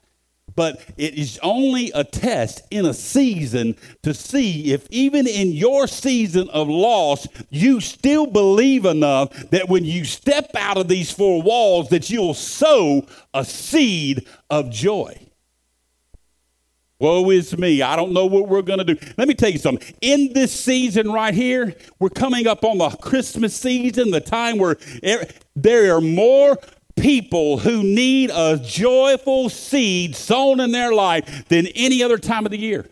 But 0.57 0.81
it 0.97 1.15
is 1.15 1.39
only 1.43 1.93
a 1.93 2.03
test 2.05 2.63
in 2.71 2.85
a 2.85 2.95
season 2.95 3.77
to 4.03 4.13
see 4.13 4.73
if, 4.73 4.87
even 4.91 5.27
in 5.27 5.53
your 5.53 5.87
season 5.87 6.49
of 6.51 6.69
loss, 6.69 7.27
you 7.51 7.81
still 7.81 8.27
believe 8.27 8.85
enough 8.85 9.31
that 9.51 9.69
when 9.69 9.85
you 9.85 10.05
step 10.05 10.51
out 10.57 10.79
of 10.79 10.87
these 10.87 11.11
four 11.11 11.43
walls, 11.43 11.89
that 11.89 12.11
you'll 12.11 12.35
sow 12.35 13.05
a 13.33 13.45
seed 13.45 14.29
of 14.51 14.71
joy. 14.71 15.25
Woe 17.05 17.29
is 17.29 17.59
me. 17.59 17.83
I 17.83 17.97
don't 17.97 18.15
know 18.15 18.25
what 18.25 18.49
we're 18.49 18.63
going 18.63 18.79
to 18.79 18.95
do. 18.95 18.97
Let 19.19 19.29
me 19.29 19.35
tell 19.35 19.51
you 19.51 19.59
something. 19.59 19.95
In 20.01 20.33
this 20.33 20.59
season 20.59 21.13
right 21.13 21.35
here, 21.35 21.75
we're 21.99 22.09
coming 22.09 22.47
up 22.47 22.65
on 22.65 22.79
the 22.79 22.89
Christmas 22.89 23.55
season, 23.55 24.11
the 24.11 24.23
time 24.23 24.57
where 24.57 24.79
there 25.55 25.95
are 25.95 26.01
more 26.01 26.57
people 26.97 27.59
who 27.59 27.83
need 27.83 28.31
a 28.33 28.57
joyful 28.57 29.51
seed 29.51 30.17
sown 30.17 30.61
in 30.61 30.73
their 30.73 30.95
life 30.95 31.47
than 31.49 31.67
any 31.75 32.03
other 32.03 32.17
time 32.17 32.47
of 32.47 32.53
the 32.53 32.59
year. 32.59 32.89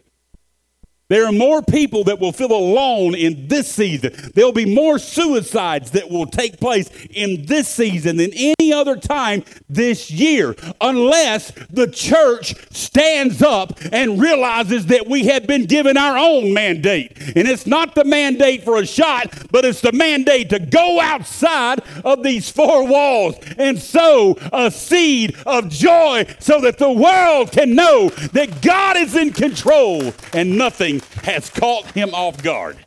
There 1.12 1.26
are 1.26 1.32
more 1.32 1.60
people 1.60 2.04
that 2.04 2.20
will 2.20 2.32
feel 2.32 2.52
alone 2.52 3.14
in 3.14 3.46
this 3.46 3.70
season. 3.70 4.14
There'll 4.34 4.50
be 4.50 4.74
more 4.74 4.98
suicides 4.98 5.90
that 5.90 6.08
will 6.10 6.24
take 6.24 6.58
place 6.58 6.88
in 7.10 7.44
this 7.44 7.68
season 7.68 8.16
than 8.16 8.30
any 8.32 8.72
other 8.72 8.96
time 8.96 9.44
this 9.68 10.10
year, 10.10 10.56
unless 10.80 11.50
the 11.68 11.86
church 11.86 12.54
stands 12.74 13.42
up 13.42 13.78
and 13.92 14.22
realizes 14.22 14.86
that 14.86 15.06
we 15.06 15.26
have 15.26 15.46
been 15.46 15.66
given 15.66 15.98
our 15.98 16.16
own 16.16 16.54
mandate. 16.54 17.12
And 17.36 17.46
it's 17.46 17.66
not 17.66 17.94
the 17.94 18.04
mandate 18.04 18.64
for 18.64 18.78
a 18.78 18.86
shot, 18.86 19.34
but 19.50 19.66
it's 19.66 19.82
the 19.82 19.92
mandate 19.92 20.48
to 20.48 20.60
go 20.60 20.98
outside 20.98 21.82
of 22.06 22.22
these 22.22 22.50
four 22.50 22.86
walls 22.86 23.36
and 23.58 23.78
sow 23.78 24.38
a 24.50 24.70
seed 24.70 25.36
of 25.44 25.68
joy 25.68 26.24
so 26.38 26.58
that 26.62 26.78
the 26.78 26.90
world 26.90 27.52
can 27.52 27.74
know 27.74 28.08
that 28.32 28.62
God 28.62 28.96
is 28.96 29.14
in 29.14 29.34
control 29.34 30.14
and 30.32 30.56
nothing 30.56 31.01
has 31.24 31.50
caught 31.50 31.90
him 31.92 32.14
off 32.14 32.42
guard. 32.42 32.78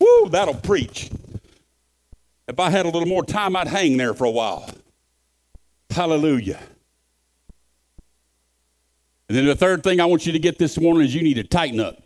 Woo, 0.00 0.28
that'll 0.30 0.54
preach. 0.54 1.10
If 2.46 2.58
I 2.58 2.70
had 2.70 2.86
a 2.86 2.88
little 2.88 3.08
more 3.08 3.24
time, 3.24 3.56
I'd 3.56 3.68
hang 3.68 3.96
there 3.96 4.14
for 4.14 4.24
a 4.24 4.30
while. 4.30 4.70
Hallelujah. 5.90 6.60
And 9.28 9.36
then 9.36 9.44
the 9.44 9.54
third 9.54 9.82
thing 9.82 10.00
I 10.00 10.06
want 10.06 10.24
you 10.24 10.32
to 10.32 10.38
get 10.38 10.58
this 10.58 10.80
morning 10.80 11.04
is 11.04 11.14
you 11.14 11.22
need 11.22 11.34
to 11.34 11.44
tighten 11.44 11.80
up. 11.80 12.00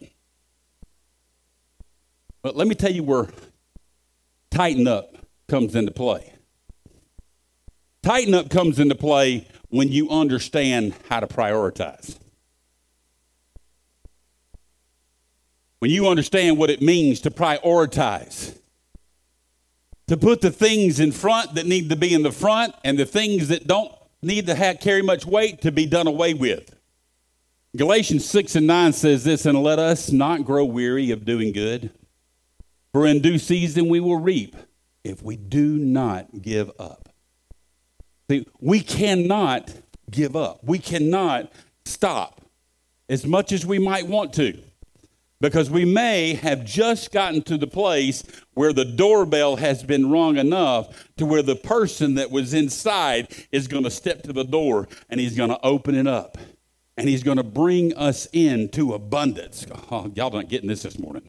But 2.42 2.56
let 2.56 2.66
me 2.66 2.74
tell 2.74 2.90
you 2.90 3.04
where 3.04 3.28
tighten 4.50 4.88
up 4.88 5.14
comes 5.46 5.76
into 5.76 5.92
play. 5.92 6.32
Tighten 8.02 8.34
up 8.34 8.50
comes 8.50 8.80
into 8.80 8.96
play 8.96 9.46
when 9.68 9.88
you 9.88 10.10
understand 10.10 10.94
how 11.08 11.20
to 11.20 11.28
prioritize. 11.28 12.18
When 15.82 15.90
you 15.90 16.06
understand 16.06 16.58
what 16.58 16.70
it 16.70 16.80
means 16.80 17.22
to 17.22 17.28
prioritize, 17.28 18.56
to 20.06 20.16
put 20.16 20.40
the 20.40 20.52
things 20.52 21.00
in 21.00 21.10
front 21.10 21.56
that 21.56 21.66
need 21.66 21.90
to 21.90 21.96
be 21.96 22.14
in 22.14 22.22
the 22.22 22.30
front 22.30 22.72
and 22.84 22.96
the 22.96 23.04
things 23.04 23.48
that 23.48 23.66
don't 23.66 23.92
need 24.22 24.46
to 24.46 24.54
have, 24.54 24.78
carry 24.78 25.02
much 25.02 25.26
weight 25.26 25.60
to 25.60 25.72
be 25.72 25.84
done 25.84 26.06
away 26.06 26.34
with. 26.34 26.72
Galatians 27.76 28.24
6 28.26 28.54
and 28.54 28.68
9 28.68 28.92
says 28.92 29.24
this, 29.24 29.44
and 29.44 29.60
let 29.60 29.80
us 29.80 30.12
not 30.12 30.44
grow 30.44 30.64
weary 30.64 31.10
of 31.10 31.24
doing 31.24 31.50
good, 31.50 31.90
for 32.92 33.04
in 33.04 33.20
due 33.20 33.36
season 33.36 33.88
we 33.88 33.98
will 33.98 34.20
reap 34.20 34.54
if 35.02 35.20
we 35.20 35.36
do 35.36 35.78
not 35.78 36.42
give 36.42 36.70
up. 36.78 37.08
See, 38.30 38.46
we 38.60 38.78
cannot 38.78 39.74
give 40.08 40.36
up. 40.36 40.62
We 40.62 40.78
cannot 40.78 41.50
stop 41.84 42.40
as 43.08 43.26
much 43.26 43.50
as 43.50 43.66
we 43.66 43.80
might 43.80 44.06
want 44.06 44.32
to 44.34 44.62
because 45.42 45.68
we 45.68 45.84
may 45.84 46.34
have 46.34 46.64
just 46.64 47.10
gotten 47.10 47.42
to 47.42 47.58
the 47.58 47.66
place 47.66 48.22
where 48.54 48.72
the 48.72 48.84
doorbell 48.84 49.56
has 49.56 49.82
been 49.82 50.08
rung 50.08 50.38
enough 50.38 51.10
to 51.16 51.26
where 51.26 51.42
the 51.42 51.56
person 51.56 52.14
that 52.14 52.30
was 52.30 52.54
inside 52.54 53.26
is 53.50 53.66
going 53.66 53.82
to 53.82 53.90
step 53.90 54.22
to 54.22 54.32
the 54.32 54.44
door 54.44 54.86
and 55.10 55.18
he's 55.18 55.36
going 55.36 55.50
to 55.50 55.58
open 55.64 55.96
it 55.96 56.06
up 56.06 56.38
and 56.96 57.08
he's 57.08 57.24
going 57.24 57.38
to 57.38 57.42
bring 57.42 57.92
us 57.96 58.28
into 58.32 58.94
abundance. 58.94 59.66
Oh, 59.90 60.12
y'all 60.14 60.30
not 60.30 60.48
getting 60.48 60.68
this 60.68 60.84
this 60.84 60.96
morning. 60.96 61.28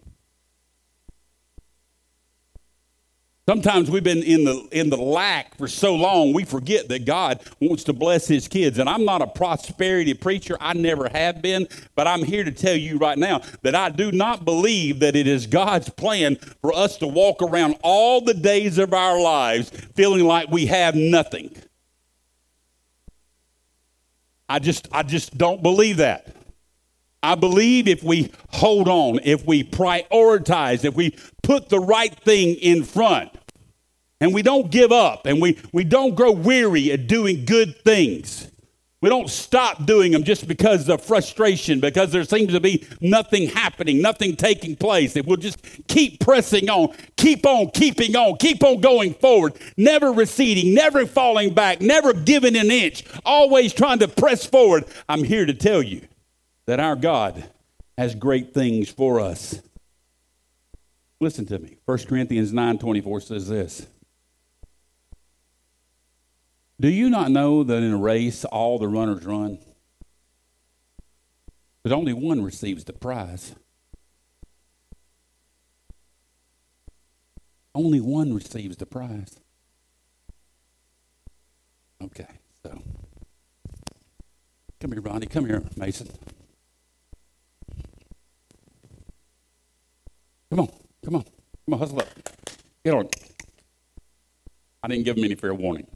Sometimes 3.46 3.92
we've 3.92 4.06
been 4.06 4.24
in 4.24 4.46
the 4.46 4.70
in 4.72 4.90
the 4.90 4.96
lack 4.96 5.58
for 5.58 5.68
so 5.68 5.96
long 5.96 6.32
we 6.32 6.46
forget 6.46 6.88
that 6.88 7.04
God 7.04 7.42
wants 7.60 7.84
to 7.86 7.94
bless 7.94 8.26
his 8.26 8.48
kids. 8.48 8.80
And 8.80 8.90
I'm 8.90 9.04
not 9.04 9.22
a 9.22 9.28
prosperity 9.28 10.14
preacher. 10.14 10.56
I 10.62 10.72
never 10.74 11.10
have 11.10 11.42
been, 11.42 11.68
but 11.94 12.08
I'm 12.08 12.24
here 12.24 12.46
to 12.46 12.52
tell 12.52 12.76
you 12.76 12.98
right 12.98 13.18
now 13.18 13.42
that 13.64 13.76
I 13.76 13.90
do 13.90 14.14
not 14.14 14.46
believe 14.46 15.00
that 15.00 15.18
it 15.18 15.28
is 15.28 15.46
God's 15.46 15.90
plan 15.90 16.38
for 16.62 16.74
us 16.74 16.96
to 17.00 17.08
walk 17.08 17.42
around 17.42 17.76
all 17.84 18.22
the 18.22 18.34
days 18.34 18.78
of 18.78 18.94
our 18.94 19.20
lives 19.20 19.72
feeling 19.94 20.24
like 20.24 20.50
we 20.50 20.68
have 20.68 20.96
nothing. 20.96 21.54
I 24.48 24.60
just 24.60 24.88
I 24.94 25.04
just 25.04 25.38
don't 25.38 25.62
believe 25.62 25.98
that. 25.98 26.43
I 27.24 27.36
believe 27.36 27.88
if 27.88 28.04
we 28.04 28.32
hold 28.50 28.90
on, 28.90 29.22
if 29.24 29.46
we 29.46 29.64
prioritize, 29.64 30.84
if 30.84 30.94
we 30.94 31.16
put 31.42 31.70
the 31.70 31.80
right 31.80 32.14
thing 32.14 32.56
in 32.56 32.84
front, 32.84 33.32
and 34.20 34.34
we 34.34 34.42
don't 34.42 34.70
give 34.70 34.92
up, 34.92 35.26
and 35.26 35.42
we, 35.42 35.58
we 35.72 35.84
don't 35.84 36.16
grow 36.16 36.32
weary 36.32 36.92
at 36.92 37.08
doing 37.08 37.46
good 37.46 37.82
things. 37.84 38.50
We 39.02 39.10
don't 39.10 39.30
stop 39.30 39.86
doing 39.86 40.14
them 40.14 40.24
just 40.24 40.48
because 40.48 40.88
of 40.88 41.02
frustration, 41.02 41.82
because 41.82 42.12
there 42.12 42.24
seems 42.24 42.54
to 42.54 42.62
be 42.62 42.88
nothing 43.02 43.50
happening, 43.50 44.02
nothing 44.02 44.38
taking 44.38 44.78
place. 44.78 45.18
If 45.18 45.26
we'll 45.26 45.36
just 45.36 45.58
keep 45.88 46.22
pressing 46.22 46.70
on, 46.70 46.96
keep 47.18 47.46
on 47.46 47.72
keeping 47.72 48.16
on, 48.16 48.38
keep 48.38 48.64
on 48.64 48.80
going 48.80 49.14
forward, 49.14 49.56
never 49.76 50.14
receding, 50.14 50.74
never 50.74 51.06
falling 51.06 51.54
back, 51.54 51.82
never 51.82 52.14
giving 52.14 52.56
an 52.56 52.72
inch, 52.72 53.04
always 53.26 53.74
trying 53.74 54.00
to 54.00 54.08
press 54.08 54.46
forward, 54.46 54.86
I'm 55.10 55.26
here 55.26 55.46
to 55.46 55.54
tell 55.54 55.84
you 55.84 56.02
that 56.66 56.80
our 56.80 56.96
God 56.96 57.50
has 57.98 58.16
great 58.16 58.54
things 58.54 58.90
for 58.90 59.20
us. 59.20 59.62
Listen 61.20 61.46
to 61.46 61.60
me. 61.60 61.78
1 61.86 62.08
Corinthians 62.08 62.52
9:24 62.52 63.22
says 63.22 63.48
this. 63.48 63.88
Do 66.80 66.90
you 66.90 67.10
not 67.10 67.32
know 67.32 67.64
that 67.64 67.84
in 67.84 67.94
a 67.94 67.98
race 67.98 68.44
all 68.46 68.78
the 68.78 68.88
runners 68.88 69.26
run? 69.26 69.60
But 71.84 71.92
only 71.92 72.14
one 72.14 72.44
receives 72.44 72.84
the 72.84 72.94
prize. 72.94 73.56
Only 77.76 78.00
one 78.00 78.34
receives 78.34 78.78
the 78.78 78.86
prize. 78.86 79.40
Okay, 82.02 82.28
so 82.64 82.82
come 84.80 84.92
here, 84.92 85.02
Ronnie. 85.02 85.26
Come 85.26 85.46
here, 85.46 85.64
Mason. 85.78 86.10
Come 90.54 90.60
on, 90.60 90.70
come 91.04 91.16
on, 91.16 91.24
come 91.24 91.74
on, 91.74 91.80
hustle 91.80 92.00
up. 92.00 92.08
Get 92.86 92.94
on. 92.94 93.10
I 94.84 94.88
didn't 94.88 95.04
give 95.04 95.18
him 95.18 95.24
any 95.24 95.34
fair 95.34 95.52
warning. 95.52 95.88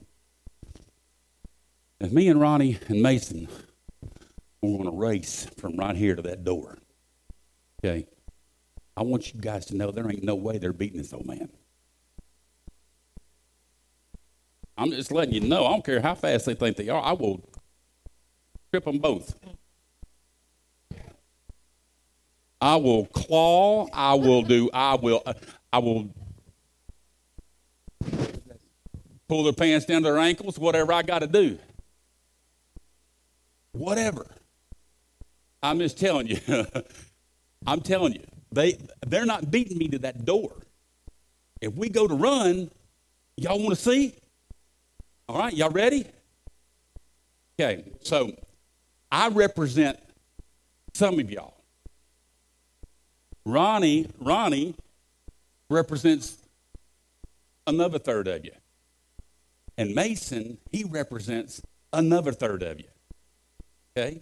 If 1.99 2.11
me 2.11 2.27
and 2.27 2.41
Ronnie 2.41 2.79
and 2.87 3.03
Mason 3.03 3.47
we're 4.63 4.79
going 4.79 4.89
to 4.89 4.97
race 4.97 5.45
from 5.59 5.77
right 5.77 5.95
here 5.95 6.15
to 6.15 6.23
that 6.23 6.43
door, 6.43 6.79
okay, 7.85 8.07
I 8.95 9.03
want 9.03 9.31
you 9.31 9.39
guys 9.39 9.67
to 9.67 9.75
know 9.75 9.91
there 9.91 10.09
ain't 10.09 10.23
no 10.23 10.33
way 10.33 10.57
they're 10.57 10.73
beating 10.73 10.97
this 10.97 11.13
old 11.13 11.27
man. 11.27 11.49
I'm 14.75 14.89
just 14.89 15.11
letting 15.11 15.35
you 15.35 15.41
know. 15.41 15.67
I 15.67 15.69
don't 15.69 15.85
care 15.85 16.01
how 16.01 16.15
fast 16.15 16.47
they 16.47 16.55
think 16.55 16.77
they 16.77 16.89
are. 16.89 17.03
I 17.03 17.11
will 17.11 17.47
trip 18.71 18.85
them 18.85 18.97
both. 18.97 19.35
I 22.59 22.75
will 22.77 23.05
claw. 23.07 23.87
I 23.93 24.15
will 24.15 24.41
do. 24.41 24.69
I 24.73 24.95
will. 24.95 25.21
Uh, 25.25 25.33
I 25.71 25.79
will 25.79 26.09
pull 29.27 29.43
their 29.43 29.53
pants 29.53 29.85
down 29.85 30.03
to 30.03 30.09
their 30.09 30.17
ankles. 30.17 30.57
Whatever 30.57 30.93
I 30.93 31.03
got 31.03 31.19
to 31.19 31.27
do. 31.27 31.59
Whatever. 33.73 34.25
I'm 35.61 35.79
just 35.79 35.99
telling 35.99 36.27
you. 36.27 36.39
I'm 37.67 37.81
telling 37.81 38.13
you. 38.13 38.23
They 38.51 38.77
they're 39.05 39.25
not 39.25 39.51
beating 39.51 39.77
me 39.77 39.87
to 39.89 39.99
that 39.99 40.25
door. 40.25 40.53
If 41.61 41.73
we 41.73 41.89
go 41.89 42.07
to 42.07 42.13
run, 42.13 42.71
y'all 43.35 43.59
want 43.59 43.75
to 43.77 43.81
see? 43.81 44.15
All 45.27 45.37
right, 45.37 45.53
y'all 45.53 45.69
ready? 45.69 46.05
Okay, 47.59 47.83
so 48.01 48.31
I 49.11 49.29
represent 49.29 49.99
some 50.93 51.19
of 51.19 51.31
y'all. 51.31 51.56
Ronnie, 53.47 54.07
Ronnie 54.19 54.75
represents 55.69 56.37
another 57.65 57.97
third 57.97 58.27
of 58.27 58.43
you. 58.43 58.51
And 59.77 59.95
Mason, 59.95 60.57
he 60.69 60.83
represents 60.83 61.61
another 61.93 62.33
third 62.33 62.61
of 62.61 62.79
you. 62.79 62.87
Okay? 63.97 64.21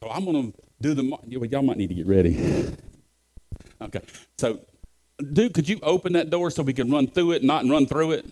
So 0.00 0.08
I'm 0.08 0.24
going 0.24 0.52
to 0.52 0.58
do 0.80 0.94
the, 0.94 1.18
y'all 1.26 1.62
might 1.62 1.78
need 1.78 1.88
to 1.88 1.94
get 1.94 2.06
ready. 2.06 2.72
Okay. 3.80 4.02
So, 4.38 4.60
dude, 5.32 5.52
could 5.52 5.68
you 5.68 5.80
open 5.82 6.12
that 6.12 6.30
door 6.30 6.52
so 6.52 6.62
we 6.62 6.72
can 6.72 6.90
run 6.92 7.08
through 7.08 7.32
it, 7.32 7.42
not 7.42 7.66
run 7.66 7.86
through 7.86 8.12
it? 8.12 8.26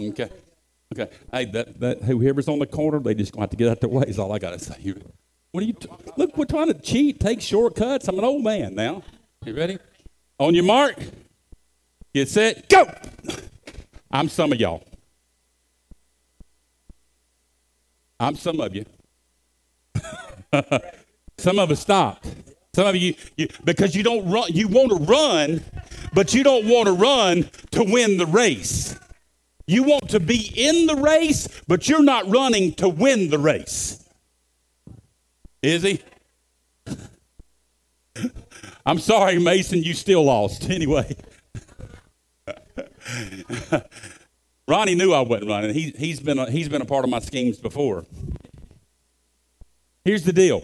Okay. 0.00 0.30
Okay. 0.94 1.12
Hey, 1.30 1.44
that, 1.46 1.80
that 1.80 2.02
whoever's 2.02 2.48
on 2.48 2.60
the 2.60 2.66
corner, 2.66 2.98
they 3.00 3.14
just 3.14 3.32
going 3.32 3.40
to 3.40 3.42
have 3.42 3.50
to 3.50 3.56
get 3.56 3.68
out 3.68 3.80
their 3.80 3.90
way, 3.90 4.04
is 4.08 4.18
all 4.18 4.32
I 4.32 4.38
got 4.38 4.52
to 4.52 4.58
say. 4.58 4.94
What 5.52 5.62
are 5.62 5.66
you? 5.66 5.72
T- 5.72 5.88
Look, 6.16 6.36
we're 6.36 6.44
trying 6.44 6.68
to 6.68 6.74
cheat, 6.74 7.20
take 7.20 7.40
shortcuts. 7.40 8.08
I'm 8.08 8.18
an 8.18 8.24
old 8.24 8.44
man 8.44 8.74
now. 8.74 9.02
You 9.44 9.54
ready? 9.54 9.78
On 10.38 10.54
your 10.54 10.64
mark, 10.64 10.98
get 12.14 12.28
set, 12.28 12.68
go. 12.68 12.90
I'm 14.10 14.28
some 14.28 14.52
of 14.52 14.60
y'all. 14.60 14.82
I'm 18.18 18.36
some 18.36 18.60
of 18.60 18.74
you. 18.74 18.84
some 21.38 21.58
of 21.58 21.70
us 21.70 21.80
stopped. 21.80 22.26
Some 22.74 22.88
of 22.88 22.96
you, 22.96 23.14
you 23.36 23.48
because 23.64 23.94
you 23.94 24.02
don't 24.02 24.28
run. 24.30 24.44
You 24.48 24.68
want 24.68 24.90
to 24.90 24.96
run, 24.96 25.62
but 26.12 26.34
you 26.34 26.44
don't 26.44 26.66
want 26.66 26.86
to 26.86 26.92
run 26.92 27.48
to 27.72 27.84
win 27.84 28.18
the 28.18 28.26
race. 28.26 28.98
You 29.66 29.82
want 29.82 30.10
to 30.10 30.20
be 30.20 30.52
in 30.54 30.86
the 30.86 30.96
race, 30.96 31.48
but 31.66 31.88
you're 31.88 32.02
not 32.02 32.28
running 32.28 32.74
to 32.74 32.88
win 32.88 33.30
the 33.30 33.38
race. 33.38 34.05
Is 35.66 35.82
he? 35.82 36.00
I'm 38.86 39.00
sorry, 39.00 39.40
Mason, 39.40 39.82
you 39.82 39.94
still 39.94 40.24
lost. 40.24 40.70
Anyway. 40.76 41.16
Ronnie 44.68 44.94
knew 44.94 45.12
I 45.12 45.20
wasn't 45.20 45.48
running. 45.48 45.74
He, 45.74 45.90
he's, 45.96 46.20
been 46.20 46.38
a, 46.38 46.50
he's 46.50 46.68
been 46.68 46.82
a 46.82 46.86
part 46.86 47.04
of 47.04 47.10
my 47.10 47.18
schemes 47.18 47.58
before. 47.58 48.04
Here's 50.04 50.22
the 50.22 50.32
deal 50.32 50.62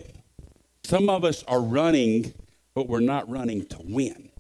some 0.85 1.09
of 1.09 1.25
us 1.25 1.43
are 1.45 1.61
running, 1.61 2.35
but 2.75 2.89
we're 2.89 3.01
not 3.01 3.29
running 3.29 3.65
to 3.67 3.79
win. 3.83 4.32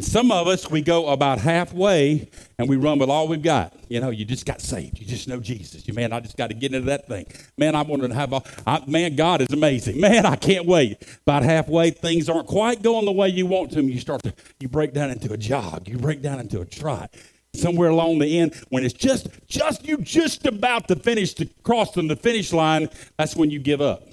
And 0.00 0.04
some 0.06 0.32
of 0.32 0.48
us, 0.48 0.70
we 0.70 0.80
go 0.80 1.08
about 1.08 1.40
halfway 1.40 2.30
and 2.58 2.70
we 2.70 2.76
run 2.76 2.98
with 2.98 3.10
all 3.10 3.28
we've 3.28 3.42
got. 3.42 3.74
You 3.90 4.00
know, 4.00 4.08
you 4.08 4.24
just 4.24 4.46
got 4.46 4.62
saved. 4.62 4.98
You 4.98 5.04
just 5.04 5.28
know 5.28 5.40
Jesus. 5.40 5.86
You 5.86 5.92
man, 5.92 6.14
I 6.14 6.20
just 6.20 6.38
got 6.38 6.46
to 6.46 6.54
get 6.54 6.72
into 6.72 6.86
that 6.86 7.06
thing. 7.06 7.26
Man, 7.58 7.74
I 7.74 7.82
want 7.82 8.02
to 8.04 8.14
have 8.14 8.32
a 8.32 8.42
I, 8.66 8.82
man. 8.86 9.14
God 9.14 9.42
is 9.42 9.52
amazing. 9.52 10.00
Man, 10.00 10.24
I 10.24 10.36
can't 10.36 10.64
wait. 10.64 11.02
About 11.26 11.42
halfway, 11.42 11.90
things 11.90 12.30
aren't 12.30 12.46
quite 12.46 12.80
going 12.80 13.04
the 13.04 13.12
way 13.12 13.28
you 13.28 13.44
want 13.44 13.72
them. 13.72 13.90
You 13.90 14.00
start 14.00 14.22
to 14.22 14.32
you 14.58 14.68
break 14.68 14.94
down 14.94 15.10
into 15.10 15.34
a 15.34 15.36
jog. 15.36 15.86
You 15.86 15.98
break 15.98 16.22
down 16.22 16.40
into 16.40 16.62
a 16.62 16.64
trot. 16.64 17.12
Somewhere 17.52 17.90
along 17.90 18.20
the 18.20 18.38
end, 18.38 18.54
when 18.70 18.86
it's 18.86 18.94
just 18.94 19.28
just 19.48 19.84
you 19.84 19.98
just 19.98 20.46
about 20.46 20.88
to 20.88 20.96
finish 20.96 21.34
to 21.34 21.46
crossing 21.62 22.08
the 22.08 22.16
finish 22.16 22.54
line, 22.54 22.88
that's 23.18 23.36
when 23.36 23.50
you 23.50 23.58
give 23.58 23.82
up. 23.82 24.08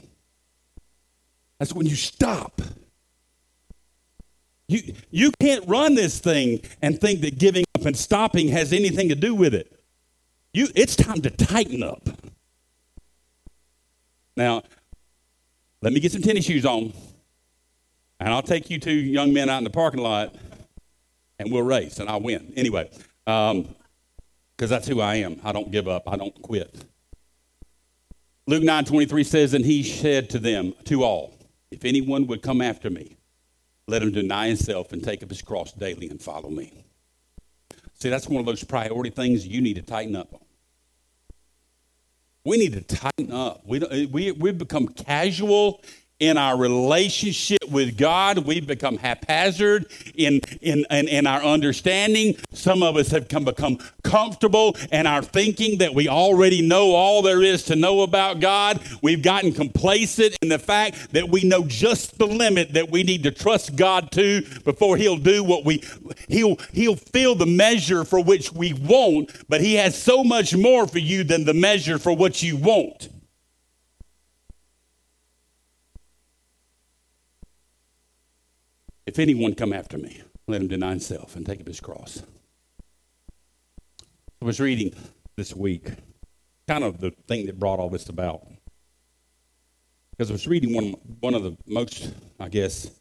That's 1.59 1.71
when 1.71 1.85
you 1.85 1.95
stop. 1.95 2.61
You, 4.67 4.93
you 5.11 5.31
can't 5.39 5.65
run 5.67 5.95
this 5.95 6.19
thing 6.19 6.61
and 6.81 6.99
think 6.99 7.21
that 7.21 7.37
giving 7.39 7.65
up 7.75 7.85
and 7.85 7.95
stopping 7.95 8.49
has 8.49 8.73
anything 8.73 9.09
to 9.09 9.15
do 9.15 9.33
with 9.33 9.53
it. 9.53 9.79
You, 10.53 10.67
it's 10.75 10.95
time 10.95 11.21
to 11.21 11.29
tighten 11.29 11.83
up. 11.83 12.09
Now, 14.35 14.63
let 15.81 15.93
me 15.93 15.99
get 15.99 16.11
some 16.11 16.21
tennis 16.21 16.45
shoes 16.45 16.65
on, 16.65 16.93
and 18.19 18.33
I'll 18.33 18.41
take 18.41 18.69
you 18.69 18.79
two 18.79 18.91
young 18.91 19.33
men 19.33 19.49
out 19.49 19.59
in 19.59 19.63
the 19.63 19.69
parking 19.69 20.01
lot, 20.01 20.35
and 21.39 21.51
we'll 21.51 21.63
race, 21.63 21.99
and 21.99 22.09
I'll 22.09 22.21
win. 22.21 22.53
Anyway, 22.55 22.89
because 23.25 23.51
um, 23.51 23.75
that's 24.57 24.87
who 24.87 25.01
I 25.01 25.15
am. 25.15 25.39
I 25.43 25.51
don't 25.51 25.71
give 25.71 25.87
up. 25.87 26.03
I 26.07 26.17
don't 26.17 26.39
quit. 26.41 26.83
Luke 28.47 28.63
9 28.63 28.85
23 28.85 29.23
says, 29.23 29.53
And 29.53 29.65
he 29.65 29.83
said 29.83 30.29
to 30.31 30.39
them, 30.39 30.73
to 30.85 31.03
all, 31.03 31.33
If 31.69 31.85
anyone 31.85 32.27
would 32.27 32.41
come 32.41 32.61
after 32.61 32.89
me, 32.89 33.16
let 33.87 34.03
him 34.03 34.11
deny 34.11 34.47
himself 34.47 34.91
and 34.91 35.03
take 35.03 35.23
up 35.23 35.29
his 35.29 35.41
cross 35.41 35.71
daily 35.71 36.09
and 36.09 36.21
follow 36.21 36.49
me. 36.49 36.85
See, 37.93 38.09
that's 38.09 38.27
one 38.27 38.41
of 38.41 38.45
those 38.45 38.63
priority 38.63 39.09
things 39.09 39.47
you 39.47 39.61
need 39.61 39.75
to 39.75 39.81
tighten 39.81 40.15
up 40.15 40.33
on. 40.33 40.41
We 42.43 42.57
need 42.57 42.73
to 42.73 42.81
tighten 42.81 43.31
up. 43.31 43.63
We, 43.65 44.07
we, 44.11 44.31
we've 44.31 44.57
become 44.57 44.87
casual 44.87 45.81
in 46.19 46.37
our 46.37 46.57
relationship 46.57 47.59
with 47.69 47.97
God. 47.97 48.39
We've 48.39 48.65
become 48.65 48.97
haphazard 48.97 49.85
in, 50.15 50.41
in, 50.61 50.85
in, 50.89 51.07
in, 51.07 51.27
our 51.27 51.43
understanding. 51.43 52.37
Some 52.51 52.81
of 52.81 52.95
us 52.95 53.09
have 53.11 53.27
come, 53.27 53.45
become 53.45 53.77
comfortable 54.03 54.75
in 54.91 55.05
our 55.05 55.21
thinking 55.21 55.77
that 55.79 55.93
we 55.93 56.07
already 56.07 56.61
know 56.61 56.91
all 56.93 57.21
there 57.21 57.43
is 57.43 57.63
to 57.65 57.75
know 57.75 58.01
about 58.01 58.39
God. 58.39 58.81
We've 59.01 59.21
gotten 59.21 59.51
complacent 59.51 60.37
in 60.41 60.49
the 60.49 60.59
fact 60.59 61.13
that 61.13 61.29
we 61.29 61.43
know 61.43 61.65
just 61.65 62.17
the 62.17 62.27
limit 62.27 62.73
that 62.73 62.89
we 62.89 63.03
need 63.03 63.23
to 63.23 63.31
trust 63.31 63.75
God 63.75 64.11
to 64.13 64.41
before 64.63 64.97
He'll 64.97 65.17
do 65.17 65.43
what 65.43 65.65
we, 65.65 65.83
He'll, 66.27 66.57
He'll 66.73 66.95
fill 66.95 67.35
the 67.35 67.45
measure 67.45 68.03
for 68.03 68.23
which 68.23 68.51
we 68.51 68.73
want, 68.73 69.31
but 69.47 69.61
He 69.61 69.75
has 69.75 70.01
so 70.01 70.23
much 70.23 70.55
more 70.55 70.87
for 70.87 70.99
you 70.99 71.23
than 71.23 71.45
the 71.45 71.53
measure 71.53 71.99
for 71.99 72.15
what 72.15 72.41
you 72.41 72.57
want. 72.57 73.09
If 79.07 79.19
anyone 79.19 79.55
come 79.55 79.71
after 79.71 79.97
me, 79.97 80.21
let 80.47 80.61
him 80.61 80.67
deny 80.67 80.89
himself 80.89 81.37
and 81.37 81.45
take 81.45 81.61
up 81.61 81.67
his 81.67 81.79
cross. 81.79 82.21
I 84.41 84.45
was 84.45 84.59
reading 84.59 84.93
this 85.37 85.55
week, 85.55 85.91
kind 86.67 86.83
of 86.83 86.99
the 86.99 87.11
thing 87.25 87.45
that 87.45 87.57
brought 87.57 87.79
all 87.79 87.89
this 87.89 88.09
about. 88.09 88.45
Because 90.11 90.29
I 90.29 90.33
was 90.33 90.45
reading 90.45 90.73
one, 90.73 90.91
one 91.21 91.33
of 91.35 91.43
the 91.43 91.55
most, 91.65 92.13
I 92.37 92.49
guess, 92.49 92.91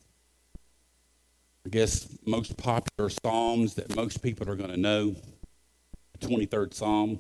I 1.66 1.70
guess, 1.70 2.06
most 2.24 2.56
popular 2.56 3.10
Psalms 3.10 3.74
that 3.74 3.96
most 3.96 4.22
people 4.22 4.48
are 4.48 4.54
going 4.56 4.70
to 4.70 4.76
know, 4.76 5.16
the 6.20 6.26
23rd 6.28 6.72
Psalm. 6.72 7.18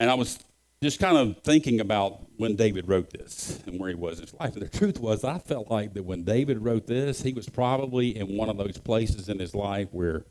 And 0.00 0.10
I 0.10 0.14
was 0.14 0.40
just 0.82 1.00
kind 1.00 1.16
of 1.16 1.42
thinking 1.42 1.80
about 1.80 2.20
when 2.36 2.54
David 2.54 2.88
wrote 2.88 3.10
this 3.10 3.60
and 3.66 3.80
where 3.80 3.88
he 3.88 3.96
was 3.96 4.18
in 4.18 4.26
his 4.26 4.34
life. 4.34 4.54
And 4.54 4.62
the 4.62 4.68
truth 4.68 5.00
was, 5.00 5.24
I 5.24 5.38
felt 5.38 5.70
like 5.70 5.94
that 5.94 6.04
when 6.04 6.22
David 6.22 6.62
wrote 6.62 6.86
this, 6.86 7.22
he 7.22 7.32
was 7.32 7.48
probably 7.48 8.16
in 8.16 8.36
one 8.36 8.48
of 8.48 8.56
those 8.58 8.78
places 8.78 9.28
in 9.28 9.40
his 9.40 9.54
life 9.54 9.88
where, 9.90 10.24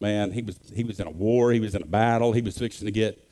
man, 0.00 0.32
he 0.32 0.42
was 0.42 0.58
he 0.74 0.84
was 0.84 1.00
in 1.00 1.06
a 1.06 1.10
war, 1.10 1.50
he 1.52 1.60
was 1.60 1.74
in 1.74 1.82
a 1.82 1.86
battle, 1.86 2.32
he 2.32 2.42
was 2.42 2.58
fixing 2.58 2.86
to 2.86 2.92
get 2.92 3.26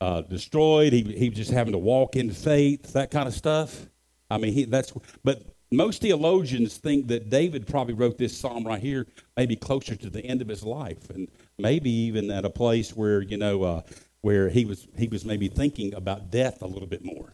uh, 0.00 0.20
destroyed, 0.22 0.92
he 0.92 1.02
he 1.02 1.30
was 1.30 1.38
just 1.38 1.50
having 1.50 1.72
to 1.72 1.78
walk 1.78 2.14
in 2.14 2.30
faith, 2.30 2.92
that 2.92 3.10
kind 3.10 3.26
of 3.26 3.34
stuff. 3.34 3.86
I 4.30 4.38
mean, 4.38 4.52
he 4.52 4.64
that's 4.64 4.92
but. 5.24 5.42
Most 5.72 6.00
theologians 6.00 6.76
think 6.76 7.08
that 7.08 7.28
David 7.28 7.66
probably 7.66 7.94
wrote 7.94 8.18
this 8.18 8.38
psalm 8.38 8.64
right 8.64 8.80
here, 8.80 9.04
maybe 9.36 9.56
closer 9.56 9.96
to 9.96 10.08
the 10.08 10.24
end 10.24 10.40
of 10.40 10.46
his 10.46 10.62
life, 10.62 11.10
and 11.10 11.26
maybe 11.58 11.90
even 11.90 12.30
at 12.30 12.44
a 12.44 12.50
place 12.50 12.94
where 12.94 13.20
you 13.20 13.36
know 13.36 13.64
uh, 13.64 13.80
where 14.26 14.48
he 14.48 14.64
was 14.64 14.88
he 14.98 15.06
was 15.06 15.24
maybe 15.24 15.46
thinking 15.46 15.94
about 15.94 16.32
death 16.32 16.60
a 16.60 16.66
little 16.66 16.88
bit 16.88 17.04
more. 17.04 17.32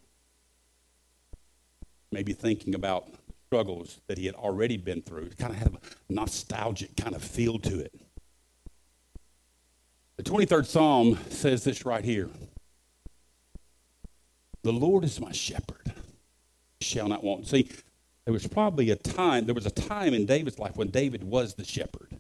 Maybe 2.11 2.35
thinking 2.35 2.75
about 2.75 3.09
struggles 3.47 4.03
that 4.09 4.19
he 4.19 4.27
had 4.27 4.35
already 4.35 4.77
been 4.77 5.01
through. 5.01 5.23
It 5.23 5.39
kind 5.39 5.55
of 5.55 5.59
had 5.59 5.73
a 5.73 6.13
nostalgic 6.13 6.95
kind 6.95 7.15
of 7.15 7.25
feel 7.25 7.59
to 7.61 7.81
it. 7.81 7.99
The 10.19 10.23
23rd 10.23 10.67
Psalm 10.67 11.19
says 11.31 11.65
this 11.65 11.87
right 11.87 12.05
here. 12.05 12.29
The 14.63 14.73
Lord 14.75 15.05
is 15.05 15.19
my 15.19 15.33
shepherd. 15.33 15.95
Shall 16.83 17.09
not 17.09 17.25
want. 17.25 17.47
See, 17.47 17.71
there 18.27 18.35
was 18.35 18.47
probably 18.47 18.91
a 18.91 18.97
time, 18.97 19.47
there 19.47 19.55
was 19.55 19.65
a 19.65 19.71
time 19.71 20.13
in 20.13 20.27
David's 20.27 20.59
life 20.59 20.77
when 20.77 20.89
David 20.89 21.25
was 21.25 21.55
the 21.55 21.65
shepherd. 21.65 22.19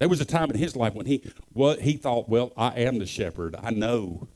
There 0.00 0.08
was 0.08 0.20
a 0.20 0.24
time 0.24 0.50
in 0.50 0.56
his 0.56 0.74
life 0.74 0.94
when 0.94 1.06
he 1.06 1.30
what 1.52 1.80
he 1.80 1.92
thought, 1.92 2.28
well, 2.28 2.52
I 2.56 2.70
am 2.80 2.98
the 2.98 3.06
shepherd. 3.06 3.54
I 3.62 3.70
know. 3.70 4.28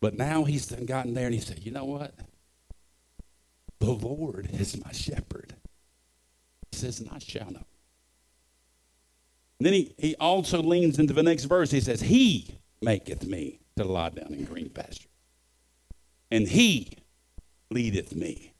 But 0.00 0.14
now 0.14 0.44
he's 0.44 0.70
gotten 0.70 1.14
there 1.14 1.26
and 1.26 1.34
he 1.34 1.40
said, 1.40 1.60
you 1.60 1.70
know 1.70 1.84
what? 1.84 2.14
The 3.78 3.92
Lord 3.92 4.48
is 4.52 4.82
my 4.84 4.92
shepherd. 4.92 5.54
He 6.70 6.78
says, 6.78 6.98
and 7.00 7.10
I 7.10 7.18
shall 7.18 7.50
know. 7.50 7.64
And 9.58 9.66
then 9.66 9.72
he, 9.72 9.94
he 9.98 10.16
also 10.16 10.62
leans 10.62 10.98
into 10.98 11.14
the 11.14 11.22
next 11.22 11.44
verse. 11.44 11.70
He 11.70 11.80
says, 11.80 12.00
He 12.00 12.58
maketh 12.82 13.26
me 13.26 13.60
to 13.76 13.84
lie 13.84 14.10
down 14.10 14.32
in 14.32 14.44
green 14.44 14.68
pasture. 14.68 15.08
And 16.30 16.46
he 16.46 16.98
leadeth 17.70 18.14
me 18.14 18.52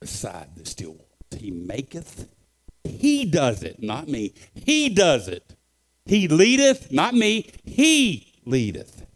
beside 0.00 0.54
the 0.56 0.66
still 0.66 0.92
waters. 0.92 1.08
He 1.38 1.50
maketh. 1.50 2.28
He 2.84 3.24
does 3.24 3.62
it, 3.62 3.82
not 3.82 4.08
me. 4.08 4.34
He 4.54 4.90
does 4.90 5.28
it. 5.28 5.53
He 6.06 6.28
leadeth, 6.28 6.92
not 6.92 7.14
me, 7.14 7.50
he 7.64 8.34
leadeth. 8.44 9.06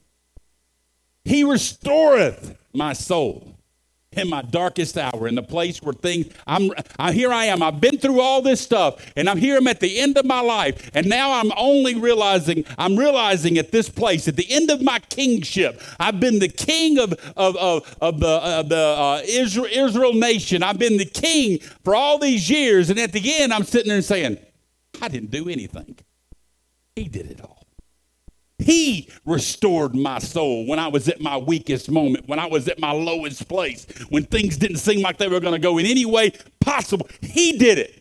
He 1.25 1.45
restoreth 1.45 2.57
my 2.73 2.95
soul 2.95 3.59
in 4.13 4.29
my 4.29 4.43
darkest 4.43 4.97
hour, 4.97 5.29
in 5.29 5.35
the 5.35 5.43
place 5.43 5.83
where 5.83 5.93
things, 5.93 6.33
I'm, 6.47 6.71
I, 6.99 7.13
here 7.13 7.31
I 7.31 7.45
am. 7.47 7.63
I've 7.63 7.81
been 7.81 7.99
through 7.99 8.21
all 8.21 8.41
this 8.41 8.61
stuff, 8.61 9.05
and 9.17 9.29
I'm 9.29 9.37
here. 9.37 9.59
I'm 9.59 9.69
at 9.69 9.81
the 9.81 10.01
end 10.01 10.17
of 10.17 10.25
my 10.25 10.41
life, 10.41 10.91
and 10.95 11.07
now 11.07 11.33
I'm 11.33 11.53
only 11.57 11.95
realizing, 11.95 12.65
I'm 12.79 12.97
realizing 12.97 13.59
at 13.59 13.71
this 13.71 13.89
place, 13.89 14.27
at 14.27 14.37
the 14.37 14.51
end 14.51 14.71
of 14.71 14.81
my 14.81 14.99
kingship, 14.99 15.81
I've 16.01 16.21
been 16.21 16.39
the 16.39 16.49
king 16.49 16.99
of, 16.99 17.13
of, 17.37 17.57
of, 17.57 17.97
of 18.01 18.21
the, 18.21 18.29
of 18.29 18.69
the 18.71 18.77
uh, 18.77 19.23
Israel, 19.27 19.69
Israel 19.71 20.15
nation. 20.15 20.63
I've 20.63 20.79
been 20.79 20.97
the 20.97 21.05
king 21.05 21.59
for 21.85 21.95
all 21.95 22.19
these 22.19 22.49
years, 22.49 22.91
and 22.91 22.99
at 22.99 23.13
the 23.13 23.23
end, 23.41 23.53
I'm 23.53 23.65
sitting 23.65 23.89
there 23.89 23.97
and 23.97 24.05
saying, 24.05 24.39
I 25.03 25.09
didn't 25.09 25.31
do 25.31 25.49
anything. 25.49 25.97
He 26.99 27.07
did 27.09 27.31
it 27.31 27.41
all. 27.41 27.65
He 28.59 29.09
restored 29.25 29.95
my 29.95 30.19
soul 30.19 30.67
when 30.67 30.81
I 30.81 30.89
was 30.89 31.09
at 31.09 31.21
my 31.21 31.37
weakest 31.37 31.89
moment, 31.89 32.27
when 32.27 32.41
I 32.41 32.47
was 32.47 32.67
at 32.67 32.81
my 32.81 32.91
lowest 32.91 33.49
place, 33.49 33.87
when 34.09 34.25
things 34.25 34.57
didn't 34.57 34.79
seem 34.79 35.01
like 35.01 35.17
they 35.17 35.29
were 35.29 35.39
going 35.39 35.53
to 35.53 35.61
go 35.61 35.79
in 35.79 35.87
any 35.87 36.05
way 36.05 36.33
possible. 36.61 37.09
He 37.21 37.57
did 37.57 37.79
it. 37.79 37.99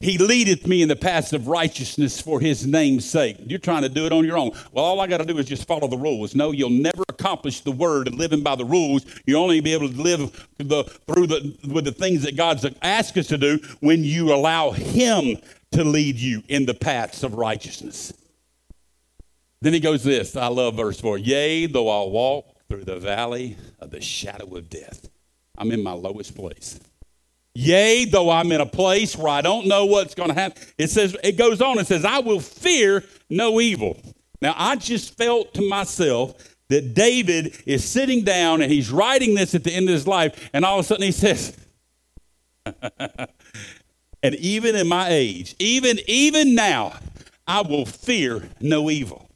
He 0.00 0.16
leadeth 0.16 0.64
me 0.64 0.80
in 0.82 0.88
the 0.88 0.94
paths 0.94 1.32
of 1.32 1.48
righteousness 1.48 2.20
for 2.20 2.38
his 2.38 2.64
name's 2.64 3.08
sake. 3.08 3.36
You're 3.44 3.58
trying 3.58 3.82
to 3.82 3.88
do 3.88 4.06
it 4.06 4.12
on 4.12 4.24
your 4.24 4.38
own. 4.38 4.52
Well, 4.70 4.84
all 4.84 5.00
I 5.00 5.08
got 5.08 5.18
to 5.18 5.24
do 5.24 5.36
is 5.38 5.46
just 5.46 5.66
follow 5.66 5.88
the 5.88 5.96
rules. 5.96 6.36
No, 6.36 6.52
you'll 6.52 6.70
never 6.70 7.02
accomplish 7.08 7.62
the 7.62 7.72
word 7.72 8.06
and 8.06 8.16
living 8.16 8.44
by 8.44 8.54
the 8.54 8.64
rules. 8.64 9.04
You'll 9.26 9.42
only 9.42 9.60
be 9.60 9.72
able 9.74 9.88
to 9.88 10.00
live 10.00 10.46
the, 10.58 10.84
through 10.84 11.26
the, 11.26 11.56
with 11.72 11.84
the 11.84 11.90
things 11.90 12.22
that 12.22 12.36
God's 12.36 12.64
asked 12.82 13.16
us 13.16 13.26
to 13.28 13.38
do 13.38 13.58
when 13.80 14.04
you 14.04 14.32
allow 14.32 14.70
him 14.70 15.36
to 15.72 15.84
lead 15.84 16.16
you 16.16 16.42
in 16.48 16.66
the 16.66 16.74
paths 16.74 17.22
of 17.22 17.34
righteousness. 17.34 18.12
Then 19.60 19.72
he 19.72 19.80
goes 19.80 20.04
this, 20.04 20.36
I 20.36 20.46
love 20.46 20.76
verse 20.76 21.00
4. 21.00 21.18
Yea, 21.18 21.66
though 21.66 21.88
I 21.88 22.08
walk 22.08 22.46
through 22.68 22.84
the 22.84 22.98
valley 22.98 23.56
of 23.80 23.90
the 23.90 24.00
shadow 24.00 24.56
of 24.56 24.70
death. 24.70 25.08
I'm 25.56 25.72
in 25.72 25.82
my 25.82 25.92
lowest 25.92 26.36
place. 26.36 26.78
Yea, 27.54 28.04
though 28.04 28.30
I'm 28.30 28.52
in 28.52 28.60
a 28.60 28.66
place 28.66 29.16
where 29.16 29.28
I 29.28 29.40
don't 29.40 29.66
know 29.66 29.86
what's 29.86 30.14
going 30.14 30.28
to 30.28 30.34
happen. 30.34 30.62
It 30.78 30.90
says, 30.90 31.16
it 31.24 31.36
goes 31.36 31.60
on, 31.60 31.78
it 31.78 31.88
says, 31.88 32.04
I 32.04 32.20
will 32.20 32.38
fear 32.38 33.04
no 33.28 33.60
evil. 33.60 34.00
Now, 34.40 34.54
I 34.56 34.76
just 34.76 35.16
felt 35.16 35.54
to 35.54 35.68
myself 35.68 36.34
that 36.68 36.94
David 36.94 37.56
is 37.66 37.84
sitting 37.84 38.22
down 38.22 38.62
and 38.62 38.70
he's 38.70 38.90
writing 38.90 39.34
this 39.34 39.54
at 39.54 39.64
the 39.64 39.72
end 39.72 39.88
of 39.88 39.92
his 39.92 40.06
life, 40.06 40.50
and 40.52 40.64
all 40.64 40.78
of 40.78 40.84
a 40.84 40.88
sudden 40.88 41.04
he 41.04 41.12
says, 41.12 41.56
and 44.22 44.34
even 44.36 44.74
in 44.74 44.88
my 44.88 45.08
age, 45.08 45.54
even 45.58 45.98
even 46.06 46.54
now, 46.54 46.98
I 47.46 47.62
will 47.62 47.86
fear 47.86 48.48
no 48.60 48.90
evil. 48.90 49.28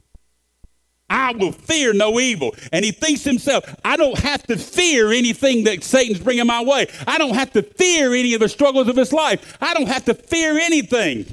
I 1.13 1.33
will 1.33 1.53
fear 1.53 1.93
no 1.93 2.19
evil. 2.19 2.55
And 2.73 2.85
he 2.85 2.91
thinks 2.91 3.23
to 3.25 3.29
himself, 3.29 3.65
I 3.85 3.97
don't 3.97 4.19
have 4.19 4.43
to 4.45 4.57
fear 4.57 5.13
anything 5.13 5.65
that 5.65 5.85
Satan's 5.85 6.19
bringing 6.19 6.47
my 6.47 6.65
way. 6.65 6.87
I 7.07 7.19
don't 7.19 7.35
have 7.35 7.53
to 7.53 7.63
fear 7.63 8.15
any 8.15 8.33
of 8.33 8.41
the 8.41 8.49
struggles 8.49 8.89
of 8.89 8.97
his 8.97 9.13
life. 9.13 9.59
I 9.61 9.75
don't 9.75 9.89
have 9.89 10.07
to 10.07 10.15
fear 10.15 10.59
anything. 10.59 11.27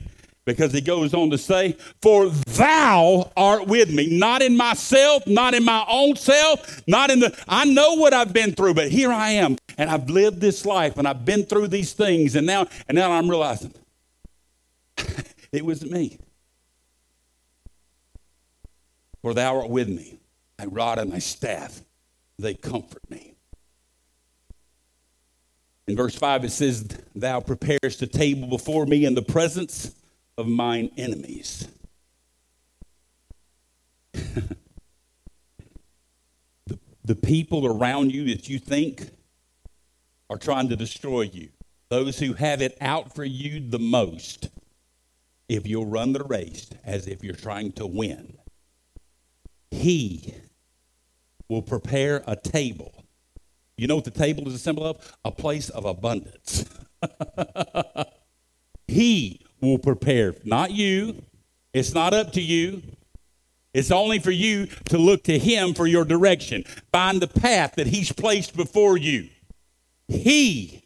Because 0.50 0.74
he 0.74 0.82
goes 0.82 1.14
on 1.14 1.30
to 1.30 1.38
say, 1.38 1.78
For 2.02 2.28
thou 2.28 3.32
art 3.38 3.68
with 3.68 3.93
me, 3.93 4.18
not 4.18 4.41
in 4.41 4.58
myself, 4.58 5.28
not 5.28 5.54
in 5.54 5.64
my 5.64 5.86
own 5.88 6.16
self, 6.16 6.82
not 6.88 7.12
in 7.12 7.20
the, 7.20 7.38
I 7.47 7.66
know 7.66 7.93
what 7.93 8.16
I've 8.16 8.34
been 8.34 8.54
through, 8.54 8.74
but 8.74 8.89
here 8.89 9.12
I 9.12 9.30
am, 9.30 9.58
and 9.78 9.91
I've 9.91 10.10
lived 10.10 10.41
this 10.41 10.66
life, 10.66 10.97
and 10.97 11.08
I've 11.08 11.24
been 11.24 11.43
through 11.43 11.68
these 11.68 11.93
things, 11.93 12.36
and 12.36 12.47
now, 12.47 12.66
and 12.88 12.95
now 12.95 13.12
I'm 13.12 13.30
realizing 13.30 13.76
it 15.52 15.64
wasn't 15.64 15.91
me. 15.91 16.18
For 19.22 19.36
thou 19.36 19.58
art 19.58 19.70
with 19.70 19.88
me, 19.88 20.18
thy 20.58 20.66
rod 20.66 20.97
and 20.97 21.12
thy 21.12 21.20
staff, 21.20 21.80
they 22.39 22.56
comfort 22.56 23.08
me. 23.08 23.36
In 25.88 25.95
verse 25.95 26.16
5, 26.16 26.45
it 26.45 26.52
says, 26.52 26.88
Thou 27.14 27.39
preparest 27.39 28.02
a 28.02 28.08
table 28.08 28.47
before 28.47 28.88
me 28.88 29.06
in 29.06 29.14
the 29.14 29.22
presence 29.22 29.93
of 30.40 30.48
mine 30.48 30.90
enemies. 30.98 31.68
the, 34.14 34.50
the 37.04 37.16
people 37.16 37.68
around 37.68 38.14
you 38.14 38.24
that 38.34 38.48
you 38.48 38.58
think 38.58 39.10
are 40.30 40.38
trying 40.38 40.70
to 40.70 40.78
destroy 40.78 41.24
you, 41.24 41.50
those 41.90 42.20
who 42.20 42.34
have 42.34 42.62
it 42.62 42.78
out 42.80 43.14
for 43.14 43.26
you 43.26 43.60
the 43.60 43.80
most, 43.80 44.50
if 45.50 45.68
you'll 45.68 45.86
run 45.86 46.14
the 46.14 46.24
race 46.24 46.70
as 46.86 47.06
if 47.06 47.22
you're 47.22 47.36
trying 47.36 47.74
to 47.74 47.86
win, 47.86 48.38
He 49.72 50.36
will 51.50 51.64
prepare 51.64 52.24
a 52.26 52.38
table. 52.38 53.04
You 53.76 53.88
know 53.88 53.96
what 53.96 54.06
the 54.06 54.12
table 54.12 54.48
is 54.48 54.54
a 54.54 54.60
symbol 54.60 54.86
of? 54.86 55.18
A 55.26 55.32
place 55.32 55.70
of 55.70 55.84
abundance. 55.84 56.66
he 58.88 59.42
will 59.62 59.78
prepare, 59.78 60.36
not 60.43 60.72
you. 60.72 61.22
It's 61.74 61.93
not 61.93 62.14
up 62.14 62.34
to 62.34 62.41
you. 62.41 62.82
It's 63.74 63.91
only 63.91 64.20
for 64.20 64.32
you 64.32 64.66
to 64.86 64.97
look 64.97 65.24
to 65.26 65.38
Him 65.38 65.74
for 65.74 65.86
your 65.86 66.05
direction. 66.05 66.64
Find 66.91 67.22
the 67.22 67.28
path 67.28 67.76
that 67.76 67.88
He's 67.88 68.12
placed 68.12 68.55
before 68.55 68.97
you. 68.97 69.30
He 70.07 70.84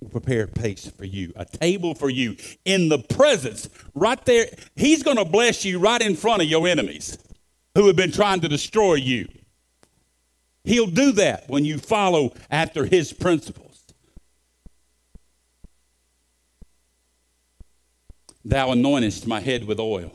will 0.00 0.10
prepare 0.10 0.44
a 0.44 0.48
place 0.48 0.86
for 0.86 1.04
you, 1.04 1.32
a 1.34 1.46
table 1.46 1.94
for 1.94 2.10
you 2.10 2.36
in 2.64 2.90
the 2.90 2.98
presence, 2.98 3.70
right 3.94 4.22
there. 4.26 4.46
He's 4.76 5.02
going 5.02 5.16
to 5.16 5.24
bless 5.24 5.64
you 5.64 5.78
right 5.78 6.00
in 6.02 6.14
front 6.14 6.42
of 6.42 6.48
your 6.48 6.68
enemies 6.68 7.16
who 7.74 7.86
have 7.86 7.96
been 7.96 8.12
trying 8.12 8.40
to 8.40 8.48
destroy 8.48 8.94
you. 8.94 9.26
He'll 10.64 10.86
do 10.86 11.12
that 11.12 11.48
when 11.48 11.64
you 11.64 11.78
follow 11.78 12.34
after 12.50 12.84
His 12.84 13.12
principles. 13.12 13.73
Thou 18.44 18.70
anointest 18.70 19.26
my 19.26 19.40
head 19.40 19.64
with 19.64 19.80
oil 19.80 20.12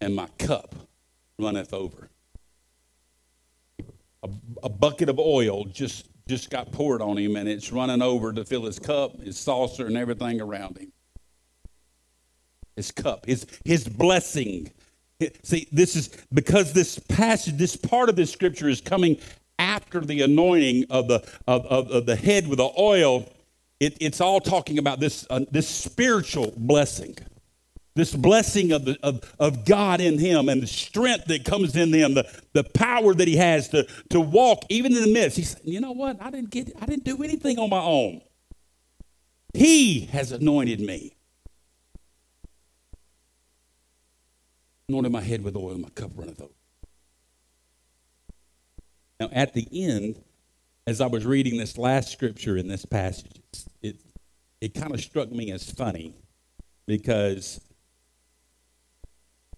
and 0.00 0.16
my 0.16 0.26
cup 0.38 0.74
runneth 1.38 1.72
over. 1.72 2.10
A, 4.24 4.28
a, 4.64 4.68
bucket 4.68 5.08
of 5.08 5.18
oil 5.18 5.64
just, 5.64 6.08
just 6.26 6.50
got 6.50 6.72
poured 6.72 7.00
on 7.00 7.16
him, 7.16 7.36
and 7.36 7.48
it's 7.48 7.72
running 7.72 8.02
over 8.02 8.32
to 8.32 8.44
fill 8.44 8.64
his 8.64 8.78
cup, 8.78 9.20
his 9.20 9.38
saucer, 9.38 9.86
and 9.86 9.96
everything 9.96 10.40
around 10.40 10.78
him. 10.78 10.92
His 12.76 12.90
cup, 12.90 13.26
his, 13.26 13.46
his 13.64 13.86
blessing. 13.86 14.72
See, 15.44 15.68
this 15.70 15.94
is 15.94 16.10
because 16.32 16.72
this 16.72 16.98
passage, 16.98 17.56
this 17.56 17.76
part 17.76 18.08
of 18.08 18.16
this 18.16 18.32
scripture 18.32 18.68
is 18.68 18.80
coming 18.80 19.18
after 19.58 20.00
the 20.00 20.22
anointing 20.22 20.86
of 20.90 21.06
the, 21.06 21.28
of, 21.46 21.64
of, 21.66 21.90
of 21.90 22.06
the 22.06 22.16
head 22.16 22.48
with 22.48 22.58
the 22.58 22.70
oil. 22.78 23.28
It, 23.82 23.96
it's 24.00 24.20
all 24.20 24.40
talking 24.40 24.78
about 24.78 25.00
this, 25.00 25.26
uh, 25.28 25.40
this 25.50 25.68
spiritual 25.68 26.52
blessing 26.56 27.16
this 27.94 28.14
blessing 28.14 28.72
of, 28.72 28.86
the, 28.86 28.98
of, 29.02 29.34
of 29.38 29.64
God 29.64 30.00
in 30.00 30.18
him 30.18 30.48
and 30.48 30.62
the 30.62 30.66
strength 30.66 31.26
that 31.26 31.44
comes 31.44 31.76
in 31.76 31.92
him, 31.92 32.14
the, 32.14 32.26
the 32.54 32.64
power 32.64 33.12
that 33.12 33.28
he 33.28 33.36
has 33.36 33.68
to, 33.68 33.86
to 34.08 34.20
walk 34.20 34.64
even 34.70 34.96
in 34.96 35.02
the 35.02 35.12
midst. 35.12 35.36
He 35.36 35.42
said, 35.42 35.60
You 35.64 35.80
know 35.80 35.92
what? 35.92 36.16
I 36.22 36.30
didn't 36.30 36.50
get 36.50 36.72
I 36.80 36.86
didn't 36.86 37.04
do 37.04 37.22
anything 37.22 37.58
on 37.58 37.68
my 37.68 37.80
own. 37.82 38.22
He 39.52 40.06
has 40.06 40.32
anointed 40.32 40.80
me. 40.80 41.14
Anointed 44.88 45.12
my 45.12 45.20
head 45.20 45.44
with 45.44 45.54
oil, 45.54 45.76
my 45.76 45.90
cup 45.90 46.12
runneth 46.14 46.40
over. 46.40 46.52
Now, 49.20 49.28
at 49.32 49.52
the 49.52 49.68
end, 49.70 50.22
as 50.86 51.02
I 51.02 51.06
was 51.08 51.26
reading 51.26 51.58
this 51.58 51.76
last 51.76 52.10
scripture 52.10 52.56
in 52.56 52.68
this 52.68 52.86
passage, 52.86 53.41
it, 53.82 53.96
it 54.60 54.74
kind 54.74 54.94
of 54.94 55.00
struck 55.00 55.30
me 55.30 55.50
as 55.50 55.70
funny 55.70 56.14
because 56.86 57.60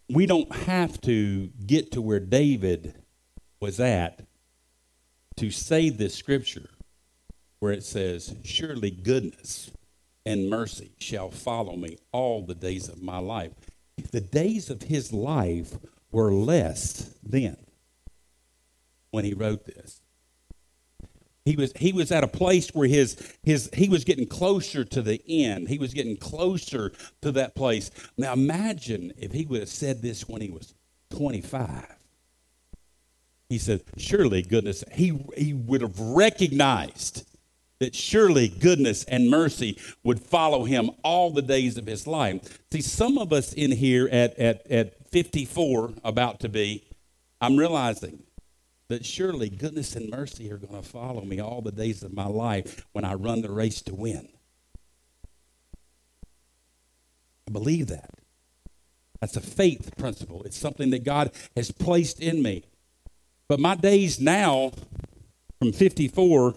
we 0.08 0.26
don't 0.26 0.54
have 0.54 1.00
to 1.02 1.48
get 1.66 1.92
to 1.92 2.02
where 2.02 2.20
David 2.20 2.94
was 3.60 3.80
at 3.80 4.26
to 5.36 5.50
say 5.50 5.88
this 5.88 6.14
scripture 6.14 6.68
where 7.58 7.72
it 7.72 7.82
says, 7.82 8.34
Surely 8.44 8.90
goodness 8.90 9.70
and 10.26 10.50
mercy 10.50 10.92
shall 10.98 11.30
follow 11.30 11.76
me 11.76 11.96
all 12.12 12.44
the 12.44 12.54
days 12.54 12.88
of 12.88 13.02
my 13.02 13.18
life. 13.18 13.52
The 14.10 14.20
days 14.20 14.70
of 14.70 14.82
his 14.82 15.12
life 15.12 15.78
were 16.10 16.32
less 16.32 17.14
then 17.22 17.56
when 19.10 19.24
he 19.24 19.34
wrote 19.34 19.64
this. 19.64 20.02
He 21.44 21.56
was, 21.56 21.72
he 21.76 21.92
was 21.92 22.10
at 22.10 22.24
a 22.24 22.28
place 22.28 22.70
where 22.70 22.88
his, 22.88 23.36
his, 23.42 23.68
he 23.74 23.88
was 23.88 24.04
getting 24.04 24.26
closer 24.26 24.82
to 24.84 25.02
the 25.02 25.22
end. 25.28 25.68
He 25.68 25.78
was 25.78 25.92
getting 25.92 26.16
closer 26.16 26.92
to 27.20 27.32
that 27.32 27.54
place. 27.54 27.90
Now 28.16 28.32
imagine 28.32 29.12
if 29.18 29.32
he 29.32 29.44
would 29.44 29.60
have 29.60 29.68
said 29.68 30.00
this 30.00 30.26
when 30.26 30.40
he 30.40 30.50
was 30.50 30.74
25. 31.10 31.86
He 33.50 33.58
said, 33.58 33.82
Surely 33.98 34.42
goodness, 34.42 34.84
he, 34.92 35.22
he 35.36 35.52
would 35.52 35.82
have 35.82 36.00
recognized 36.00 37.26
that 37.78 37.94
surely 37.94 38.48
goodness 38.48 39.04
and 39.04 39.28
mercy 39.28 39.78
would 40.02 40.20
follow 40.20 40.64
him 40.64 40.90
all 41.02 41.30
the 41.30 41.42
days 41.42 41.76
of 41.76 41.86
his 41.86 42.06
life. 42.06 42.58
See, 42.72 42.80
some 42.80 43.18
of 43.18 43.32
us 43.32 43.52
in 43.52 43.72
here 43.72 44.08
at, 44.10 44.38
at, 44.38 44.66
at 44.70 45.10
54, 45.10 45.92
about 46.02 46.40
to 46.40 46.48
be, 46.48 46.84
I'm 47.40 47.58
realizing 47.58 48.22
that 48.88 49.04
surely 49.04 49.48
goodness 49.48 49.96
and 49.96 50.10
mercy 50.10 50.50
are 50.50 50.58
going 50.58 50.80
to 50.80 50.88
follow 50.88 51.22
me 51.22 51.40
all 51.40 51.62
the 51.62 51.72
days 51.72 52.02
of 52.02 52.12
my 52.12 52.26
life 52.26 52.86
when 52.92 53.04
I 53.04 53.14
run 53.14 53.42
the 53.42 53.50
race 53.50 53.80
to 53.82 53.94
win. 53.94 54.28
I 57.48 57.50
believe 57.50 57.86
that. 57.88 58.10
That's 59.20 59.36
a 59.36 59.40
faith 59.40 59.96
principle. 59.96 60.42
It's 60.44 60.58
something 60.58 60.90
that 60.90 61.04
God 61.04 61.30
has 61.56 61.70
placed 61.70 62.20
in 62.20 62.42
me. 62.42 62.64
But 63.48 63.60
my 63.60 63.74
days 63.74 64.20
now, 64.20 64.72
from 65.58 65.72
54 65.72 66.54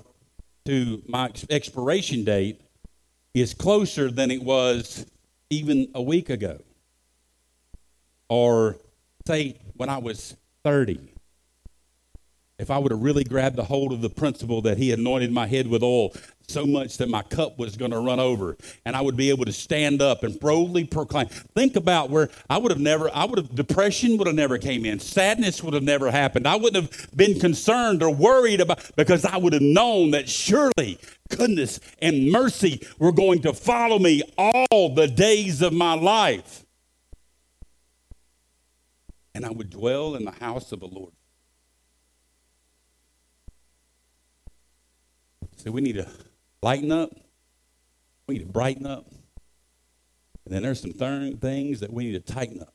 to 0.65 1.03
my 1.07 1.31
expiration 1.49 2.25
date, 2.25 2.61
is 3.33 3.53
closer 3.53 4.11
than 4.11 4.31
it 4.31 4.43
was 4.43 5.05
even 5.49 5.89
a 5.93 6.01
week 6.01 6.29
ago. 6.29 6.59
Or 8.29 8.77
say 9.25 9.59
when 9.75 9.89
I 9.89 9.99
was 9.99 10.35
30 10.63 11.16
if 12.59 12.71
I 12.71 12.77
would 12.79 12.91
have 12.91 13.01
really 13.01 13.23
grabbed 13.23 13.55
the 13.55 13.65
hold 13.65 13.93
of 13.93 14.01
the 14.01 14.09
principle 14.09 14.61
that 14.63 14.77
he 14.77 14.91
anointed 14.91 15.31
my 15.31 15.45
head 15.45 15.67
with 15.67 15.83
oil 15.83 16.11
so 16.47 16.65
much 16.65 16.97
that 16.97 17.09
my 17.09 17.21
cup 17.21 17.59
was 17.59 17.75
going 17.75 17.91
to 17.91 17.99
run 17.99 18.19
over 18.19 18.57
and 18.85 18.95
I 18.95 19.01
would 19.01 19.17
be 19.17 19.29
able 19.29 19.45
to 19.45 19.51
stand 19.51 20.01
up 20.01 20.23
and 20.23 20.39
boldly 20.39 20.85
proclaim. 20.85 21.27
Think 21.27 21.75
about 21.75 22.09
where 22.09 22.29
I 22.49 22.57
would 22.57 22.71
have 22.71 22.79
never, 22.79 23.13
I 23.13 23.25
would 23.25 23.37
have, 23.37 23.53
depression 23.53 24.17
would 24.17 24.27
have 24.27 24.35
never 24.35 24.57
came 24.57 24.85
in. 24.85 24.99
Sadness 24.99 25.61
would 25.61 25.73
have 25.73 25.83
never 25.83 26.09
happened. 26.09 26.47
I 26.47 26.55
wouldn't 26.55 26.83
have 26.83 27.15
been 27.15 27.39
concerned 27.39 28.01
or 28.01 28.13
worried 28.13 28.61
about, 28.61 28.95
because 28.95 29.25
I 29.25 29.37
would 29.37 29.53
have 29.53 29.61
known 29.61 30.11
that 30.11 30.29
surely 30.29 30.97
goodness 31.29 31.79
and 32.01 32.31
mercy 32.31 32.81
were 32.97 33.11
going 33.11 33.41
to 33.41 33.53
follow 33.53 33.99
me 33.99 34.23
all 34.37 34.95
the 34.95 35.07
days 35.07 35.61
of 35.61 35.73
my 35.73 35.93
life. 35.93 36.65
And 39.35 39.45
I 39.45 39.51
would 39.51 39.69
dwell 39.69 40.15
in 40.15 40.25
the 40.25 40.31
house 40.31 40.71
of 40.71 40.79
the 40.79 40.87
Lord 40.87 41.11
So 45.57 45.71
we 45.71 45.81
need 45.81 45.95
to 45.95 46.07
lighten 46.61 46.91
up. 46.91 47.09
We 48.27 48.35
need 48.35 48.45
to 48.45 48.51
brighten 48.51 48.85
up. 48.85 49.07
And 50.45 50.53
then 50.53 50.63
there's 50.63 50.79
some 50.79 50.93
th- 50.93 51.39
things 51.39 51.81
that 51.81 51.91
we 51.91 52.05
need 52.05 52.25
to 52.25 52.33
tighten 52.33 52.61
up, 52.61 52.73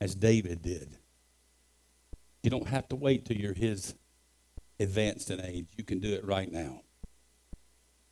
as 0.00 0.14
David 0.14 0.62
did. 0.62 0.96
You 2.42 2.50
don't 2.50 2.68
have 2.68 2.88
to 2.90 2.96
wait 2.96 3.24
till 3.24 3.36
you're 3.36 3.54
his 3.54 3.94
advanced 4.78 5.30
in 5.30 5.40
age. 5.40 5.66
You 5.76 5.82
can 5.82 5.98
do 5.98 6.12
it 6.12 6.24
right 6.24 6.50
now. 6.50 6.82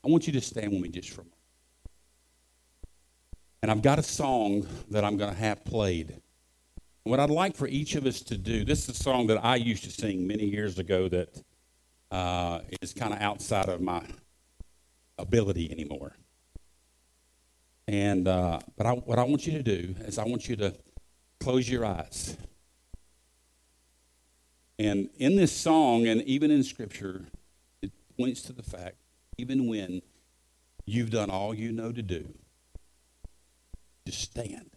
I 0.04 0.08
want 0.08 0.26
you 0.26 0.32
to 0.32 0.40
stand 0.40 0.72
with 0.72 0.80
me 0.80 0.88
just 0.88 1.10
for 1.10 1.20
a 1.20 1.24
moment. 1.24 1.34
And 3.62 3.70
I've 3.70 3.82
got 3.82 3.98
a 3.98 4.02
song 4.02 4.66
that 4.90 5.04
I'm 5.04 5.16
going 5.16 5.32
to 5.32 5.38
have 5.38 5.64
played. 5.64 6.20
What 7.04 7.20
I'd 7.20 7.30
like 7.30 7.56
for 7.56 7.68
each 7.68 7.94
of 7.94 8.06
us 8.06 8.20
to 8.22 8.36
do, 8.36 8.64
this 8.64 8.88
is 8.88 9.00
a 9.00 9.02
song 9.02 9.28
that 9.28 9.44
I 9.44 9.56
used 9.56 9.84
to 9.84 9.90
sing 9.90 10.26
many 10.26 10.44
years 10.44 10.78
ago 10.78 11.08
that 11.08 11.42
uh, 12.10 12.60
is 12.80 12.92
kind 12.92 13.12
of 13.12 13.20
outside 13.20 13.68
of 13.68 13.80
my 13.80 14.02
ability 15.18 15.70
anymore. 15.70 16.12
And 17.88 18.26
uh, 18.26 18.58
but 18.76 18.86
I, 18.86 18.92
what 18.92 19.18
I 19.18 19.24
want 19.24 19.46
you 19.46 19.52
to 19.52 19.62
do 19.62 19.94
is 20.00 20.18
I 20.18 20.24
want 20.24 20.48
you 20.48 20.56
to 20.56 20.74
close 21.40 21.68
your 21.68 21.84
eyes. 21.84 22.36
And 24.78 25.08
in 25.16 25.36
this 25.36 25.52
song, 25.52 26.06
and 26.06 26.22
even 26.22 26.50
in 26.50 26.62
Scripture, 26.62 27.24
it 27.80 27.92
points 28.18 28.42
to 28.42 28.52
the 28.52 28.62
fact, 28.62 28.96
even 29.38 29.68
when 29.68 30.02
you've 30.84 31.10
done 31.10 31.30
all 31.30 31.54
you 31.54 31.72
know 31.72 31.92
to 31.92 32.02
do, 32.02 32.34
just 34.04 34.20
stand. 34.20 34.70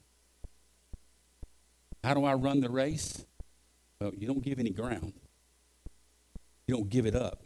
How 2.04 2.14
do 2.14 2.24
I 2.24 2.34
run 2.34 2.62
the 2.62 2.70
race? 2.70 3.26
Well, 4.00 4.14
you 4.16 4.26
don't 4.26 4.42
give 4.42 4.60
any 4.60 4.70
ground. 4.70 5.14
You 6.70 6.76
don't 6.76 6.90
give 6.92 7.08
it 7.08 7.16
up. 7.16 7.42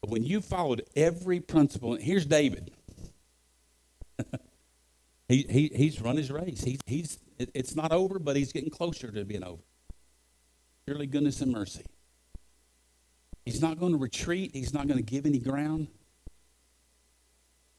But 0.00 0.10
when 0.10 0.22
you 0.22 0.40
followed 0.40 0.84
every 0.94 1.40
principle, 1.40 1.96
here's 1.96 2.24
David. 2.26 2.70
he, 5.28 5.44
he, 5.50 5.72
he's 5.74 6.00
run 6.00 6.16
his 6.16 6.30
race. 6.30 6.62
He, 6.62 6.78
he's, 6.86 7.18
it, 7.40 7.50
it's 7.54 7.74
not 7.74 7.90
over, 7.90 8.20
but 8.20 8.36
he's 8.36 8.52
getting 8.52 8.70
closer 8.70 9.10
to 9.10 9.24
being 9.24 9.42
over. 9.42 9.64
Surely 10.86 11.08
goodness 11.08 11.40
and 11.40 11.50
mercy. 11.50 11.86
He's 13.44 13.60
not 13.60 13.80
going 13.80 13.90
to 13.90 13.98
retreat. 13.98 14.52
He's 14.54 14.72
not 14.72 14.86
going 14.86 14.98
to 14.98 15.04
give 15.04 15.26
any 15.26 15.40
ground. 15.40 15.88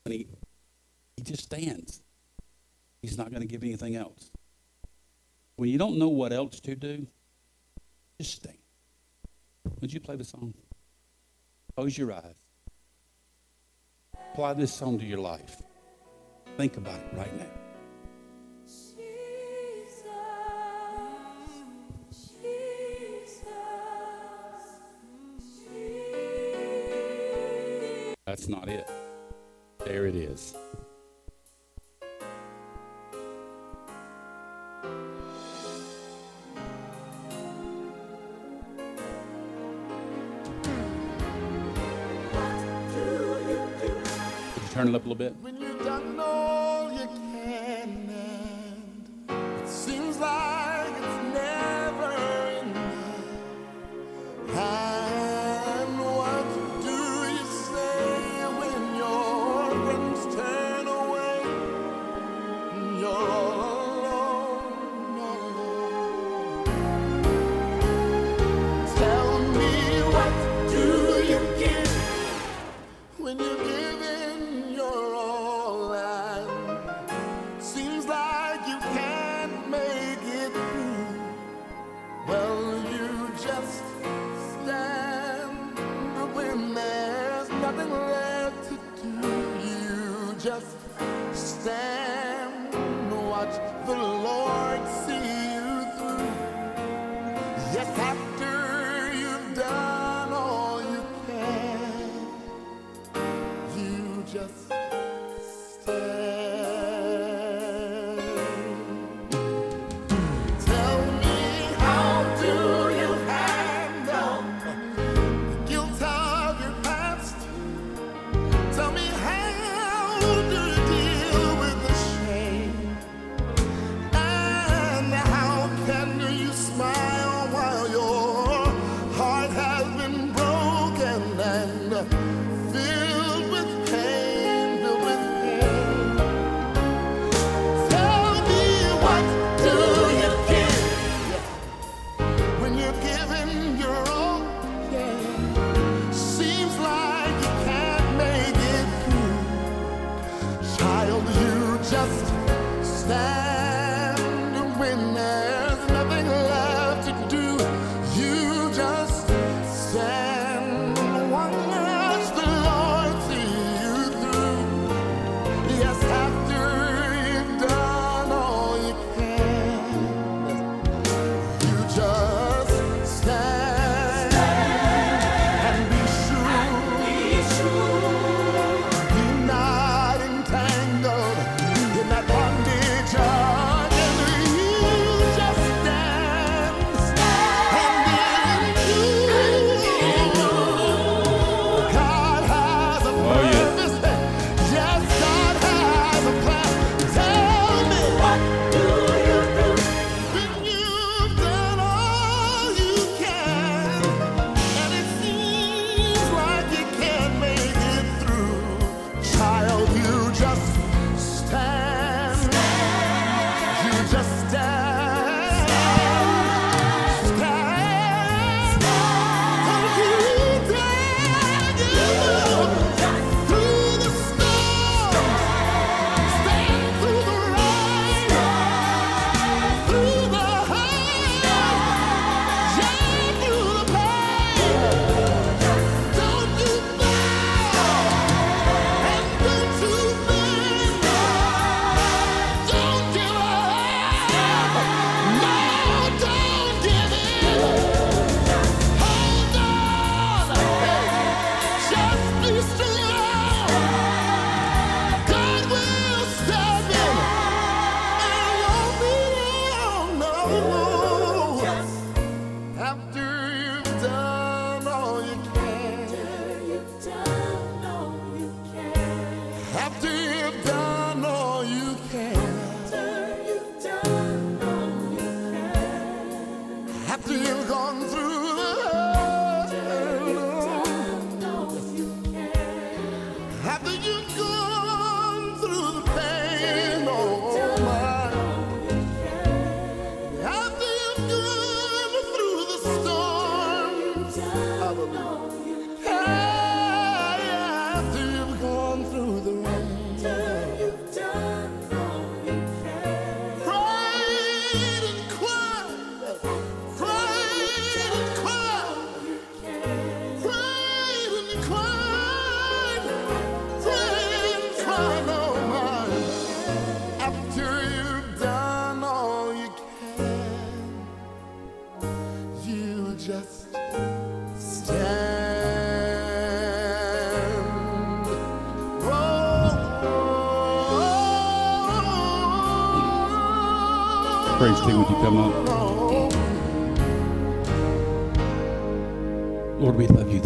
And 0.03 0.13
he, 0.13 0.27
he 1.15 1.23
just 1.23 1.43
stands. 1.43 2.01
He's 3.01 3.17
not 3.17 3.29
going 3.29 3.41
to 3.41 3.47
give 3.47 3.63
anything 3.63 3.95
else. 3.95 4.31
When 5.55 5.69
you 5.69 5.77
don't 5.77 5.97
know 5.97 6.09
what 6.09 6.33
else 6.33 6.59
to 6.59 6.75
do, 6.75 7.07
just 8.19 8.33
stand. 8.33 8.58
Would 9.81 9.93
you 9.93 9.99
play 9.99 10.15
the 10.15 10.23
song? 10.23 10.53
Close 11.75 11.97
your 11.97 12.11
eyes. 12.11 12.35
Apply 14.33 14.53
this 14.53 14.73
song 14.73 14.99
to 14.99 15.05
your 15.05 15.19
life. 15.19 15.61
Think 16.57 16.77
about 16.77 16.99
it 16.99 17.13
right 17.13 17.37
now. 17.37 17.45
That's 28.25 28.47
not 28.47 28.69
it. 28.69 28.87
There 29.85 30.05
it 30.05 30.15
is. 30.15 30.53
turn 44.79 44.87
it 44.87 44.95
up 44.95 45.05
a 45.05 45.09
little 45.09 45.15
bit. 45.15 46.48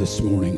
This 0.03 0.19
morning. 0.19 0.57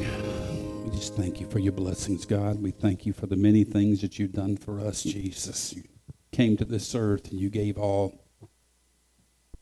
We 0.83 0.89
just 0.89 1.13
thank 1.13 1.39
you 1.39 1.47
for 1.47 1.59
your 1.59 1.71
blessings, 1.71 2.25
God. 2.25 2.59
We 2.63 2.71
thank 2.71 3.05
you 3.05 3.13
for 3.13 3.27
the 3.27 3.35
many 3.35 3.63
things 3.63 4.01
that 4.01 4.17
you've 4.17 4.31
done 4.31 4.57
for 4.57 4.79
us, 4.79 5.03
Jesus. 5.03 5.71
You 5.71 5.83
came 6.31 6.57
to 6.57 6.65
this 6.65 6.95
earth 6.95 7.29
and 7.29 7.39
you 7.39 7.51
gave 7.51 7.77
all. 7.77 8.25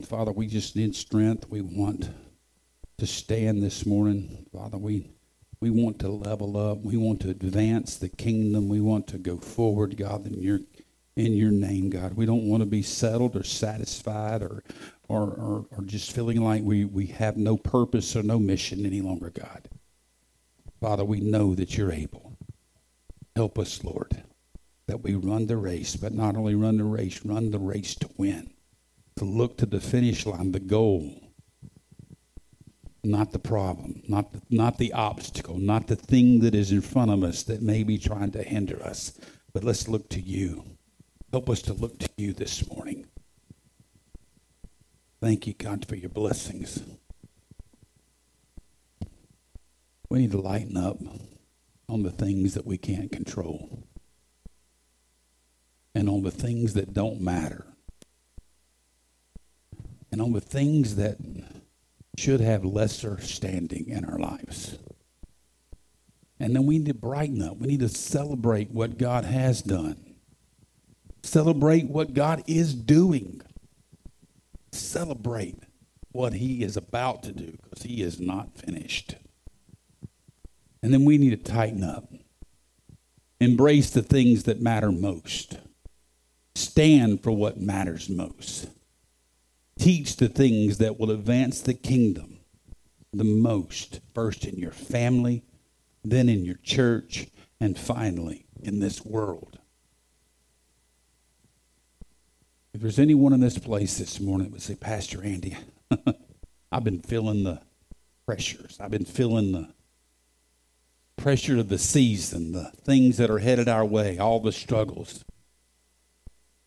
Father, 0.06 0.32
we 0.32 0.46
just 0.46 0.74
need 0.74 0.96
strength. 0.96 1.50
We 1.50 1.60
want 1.60 2.08
to 2.96 3.06
stand 3.06 3.62
this 3.62 3.84
morning. 3.84 4.46
Father, 4.50 4.78
we 4.78 5.10
we 5.60 5.68
want 5.68 5.98
to 5.98 6.08
level 6.08 6.56
up. 6.56 6.78
We 6.78 6.96
want 6.96 7.20
to 7.20 7.28
advance 7.28 7.98
the 7.98 8.08
kingdom. 8.08 8.70
We 8.70 8.80
want 8.80 9.06
to 9.08 9.18
go 9.18 9.36
forward, 9.36 9.98
God, 9.98 10.26
in 10.26 10.40
your 10.40 10.60
in 11.14 11.34
your 11.34 11.50
name, 11.50 11.90
God. 11.90 12.14
We 12.14 12.24
don't 12.24 12.48
want 12.48 12.62
to 12.62 12.66
be 12.66 12.80
settled 12.80 13.36
or 13.36 13.44
satisfied 13.44 14.40
or 14.40 14.64
or, 15.08 15.22
or, 15.22 15.66
or 15.70 15.82
just 15.84 16.12
feeling 16.12 16.42
like 16.42 16.62
we, 16.62 16.84
we 16.84 17.06
have 17.06 17.36
no 17.36 17.56
purpose 17.56 18.16
or 18.16 18.22
no 18.22 18.38
mission 18.38 18.86
any 18.86 19.00
longer, 19.00 19.30
God. 19.30 19.68
Father, 20.80 21.04
we 21.04 21.20
know 21.20 21.54
that 21.54 21.76
you're 21.76 21.92
able. 21.92 22.36
Help 23.36 23.58
us, 23.58 23.82
Lord, 23.82 24.22
that 24.86 25.02
we 25.02 25.14
run 25.14 25.46
the 25.46 25.56
race, 25.56 25.96
but 25.96 26.12
not 26.12 26.36
only 26.36 26.54
run 26.54 26.76
the 26.76 26.84
race, 26.84 27.24
run 27.24 27.50
the 27.50 27.58
race 27.58 27.94
to 27.96 28.08
win, 28.16 28.50
to 29.16 29.24
look 29.24 29.58
to 29.58 29.66
the 29.66 29.80
finish 29.80 30.26
line, 30.26 30.52
the 30.52 30.60
goal, 30.60 31.10
not 33.02 33.32
the 33.32 33.38
problem, 33.38 34.02
not 34.08 34.32
the, 34.32 34.40
not 34.50 34.78
the 34.78 34.92
obstacle, 34.92 35.58
not 35.58 35.86
the 35.86 35.96
thing 35.96 36.40
that 36.40 36.54
is 36.54 36.72
in 36.72 36.80
front 36.80 37.10
of 37.10 37.22
us 37.22 37.42
that 37.44 37.62
may 37.62 37.82
be 37.82 37.98
trying 37.98 38.30
to 38.32 38.42
hinder 38.42 38.82
us, 38.82 39.18
but 39.52 39.64
let's 39.64 39.88
look 39.88 40.08
to 40.10 40.20
you. 40.20 40.64
Help 41.32 41.50
us 41.50 41.62
to 41.62 41.72
look 41.72 41.98
to 41.98 42.08
you 42.16 42.32
this 42.32 42.68
morning. 42.70 43.03
Thank 45.24 45.46
you, 45.46 45.54
God, 45.54 45.88
for 45.88 45.96
your 45.96 46.10
blessings. 46.10 46.82
We 50.10 50.18
need 50.18 50.32
to 50.32 50.40
lighten 50.40 50.76
up 50.76 50.98
on 51.88 52.02
the 52.02 52.10
things 52.10 52.52
that 52.52 52.66
we 52.66 52.76
can't 52.76 53.10
control 53.10 53.88
and 55.94 56.10
on 56.10 56.24
the 56.24 56.30
things 56.30 56.74
that 56.74 56.92
don't 56.92 57.22
matter 57.22 57.64
and 60.12 60.20
on 60.20 60.34
the 60.34 60.42
things 60.42 60.96
that 60.96 61.16
should 62.18 62.42
have 62.42 62.62
lesser 62.62 63.18
standing 63.18 63.88
in 63.88 64.04
our 64.04 64.18
lives. 64.18 64.78
And 66.38 66.54
then 66.54 66.66
we 66.66 66.76
need 66.76 66.88
to 66.88 66.94
brighten 66.94 67.40
up. 67.40 67.56
We 67.56 67.68
need 67.68 67.80
to 67.80 67.88
celebrate 67.88 68.72
what 68.72 68.98
God 68.98 69.24
has 69.24 69.62
done, 69.62 70.16
celebrate 71.22 71.88
what 71.88 72.12
God 72.12 72.44
is 72.46 72.74
doing 72.74 73.40
celebrate 74.74 75.58
what 76.12 76.34
he 76.34 76.62
is 76.62 76.76
about 76.76 77.22
to 77.24 77.32
do 77.32 77.56
because 77.62 77.82
he 77.82 78.02
is 78.02 78.20
not 78.20 78.56
finished. 78.56 79.16
And 80.82 80.92
then 80.92 81.04
we 81.04 81.18
need 81.18 81.30
to 81.30 81.52
tighten 81.52 81.82
up, 81.82 82.12
embrace 83.40 83.90
the 83.90 84.02
things 84.02 84.44
that 84.44 84.60
matter 84.60 84.92
most, 84.92 85.58
stand 86.54 87.22
for 87.22 87.32
what 87.32 87.60
matters 87.60 88.08
most, 88.08 88.68
teach 89.78 90.16
the 90.16 90.28
things 90.28 90.78
that 90.78 90.98
will 90.98 91.10
advance 91.10 91.60
the 91.60 91.74
kingdom 91.74 92.34
the 93.16 93.24
most, 93.24 94.00
first 94.14 94.44
in 94.44 94.56
your 94.58 94.72
family, 94.72 95.44
then 96.02 96.28
in 96.28 96.44
your 96.44 96.58
church, 96.62 97.28
and 97.60 97.78
finally 97.78 98.46
in 98.62 98.80
this 98.80 99.04
world. 99.04 99.58
If 102.74 102.80
there's 102.80 102.98
anyone 102.98 103.32
in 103.32 103.38
this 103.38 103.56
place 103.56 103.98
this 103.98 104.18
morning 104.18 104.48
that 104.48 104.52
would 104.52 104.62
say, 104.62 104.74
Pastor 104.74 105.22
Andy, 105.22 105.56
I've 106.72 106.82
been 106.82 107.00
feeling 107.00 107.44
the 107.44 107.62
pressures. 108.26 108.78
I've 108.80 108.90
been 108.90 109.04
feeling 109.04 109.52
the 109.52 109.68
pressure 111.16 111.56
of 111.58 111.68
the 111.68 111.78
season, 111.78 112.50
the 112.50 112.72
things 112.82 113.16
that 113.18 113.30
are 113.30 113.38
headed 113.38 113.68
our 113.68 113.84
way, 113.84 114.18
all 114.18 114.40
the 114.40 114.50
struggles. 114.50 115.24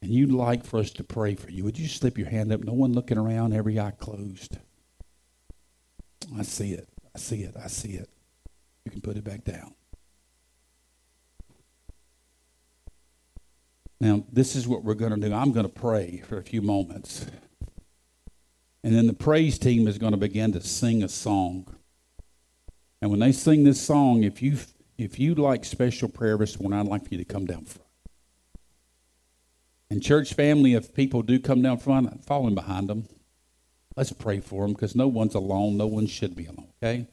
And 0.01 0.11
you'd 0.11 0.31
like 0.31 0.63
for 0.63 0.79
us 0.79 0.91
to 0.91 1.03
pray 1.03 1.35
for 1.35 1.51
you. 1.51 1.65
Would 1.65 1.77
you 1.77 1.89
slip 1.89 2.17
your 2.17 2.29
hand 2.29 2.53
up? 2.53 2.63
No 2.63 2.71
one 2.71 2.93
looking 2.93 3.17
around, 3.17 3.53
every 3.53 3.77
eye 3.77 3.91
closed. 3.91 4.57
I 6.37 6.43
see 6.43 6.71
it. 6.71 6.87
I 7.13 7.19
see 7.19 7.41
it. 7.41 7.55
I 7.61 7.67
see 7.67 7.93
it. 7.95 8.09
You 8.85 8.91
can 8.91 9.01
put 9.01 9.17
it 9.17 9.25
back 9.25 9.43
down. 9.43 9.73
Now, 13.99 14.23
this 14.31 14.55
is 14.55 14.67
what 14.67 14.83
we're 14.83 14.93
going 14.93 15.19
to 15.19 15.27
do. 15.27 15.33
I'm 15.33 15.51
going 15.51 15.65
to 15.65 15.71
pray 15.71 16.21
for 16.27 16.37
a 16.37 16.43
few 16.43 16.61
moments. 16.61 17.25
And 18.83 18.95
then 18.95 19.07
the 19.07 19.13
praise 19.13 19.57
team 19.57 19.87
is 19.87 19.97
going 19.97 20.11
to 20.11 20.17
begin 20.17 20.51
to 20.53 20.61
sing 20.61 21.03
a 21.03 21.09
song. 21.09 21.75
And 23.01 23.11
when 23.11 23.19
they 23.19 23.31
sing 23.31 23.63
this 23.63 23.81
song, 23.81 24.23
if 24.23 24.41
you 24.41 24.57
if 24.97 25.19
you 25.19 25.35
like 25.35 25.63
special 25.63 26.09
prayer 26.09 26.37
this 26.37 26.59
morning, 26.59 26.79
I'd 26.79 26.87
like 26.87 27.03
for 27.03 27.09
you 27.11 27.17
to 27.19 27.25
come 27.25 27.45
down 27.45 27.65
front. 27.65 27.87
And 29.89 30.01
church 30.01 30.33
family, 30.33 30.73
if 30.73 30.93
people 30.93 31.21
do 31.21 31.39
come 31.39 31.61
down 31.61 31.77
front, 31.77 32.23
following 32.25 32.55
behind 32.55 32.89
them. 32.89 33.07
Let's 33.95 34.11
pray 34.11 34.41
for 34.41 34.63
them 34.63 34.73
because 34.73 34.95
no 34.95 35.07
one's 35.07 35.35
alone. 35.35 35.77
No 35.77 35.87
one 35.87 36.07
should 36.07 36.35
be 36.35 36.45
alone, 36.45 36.67
okay? 36.81 37.07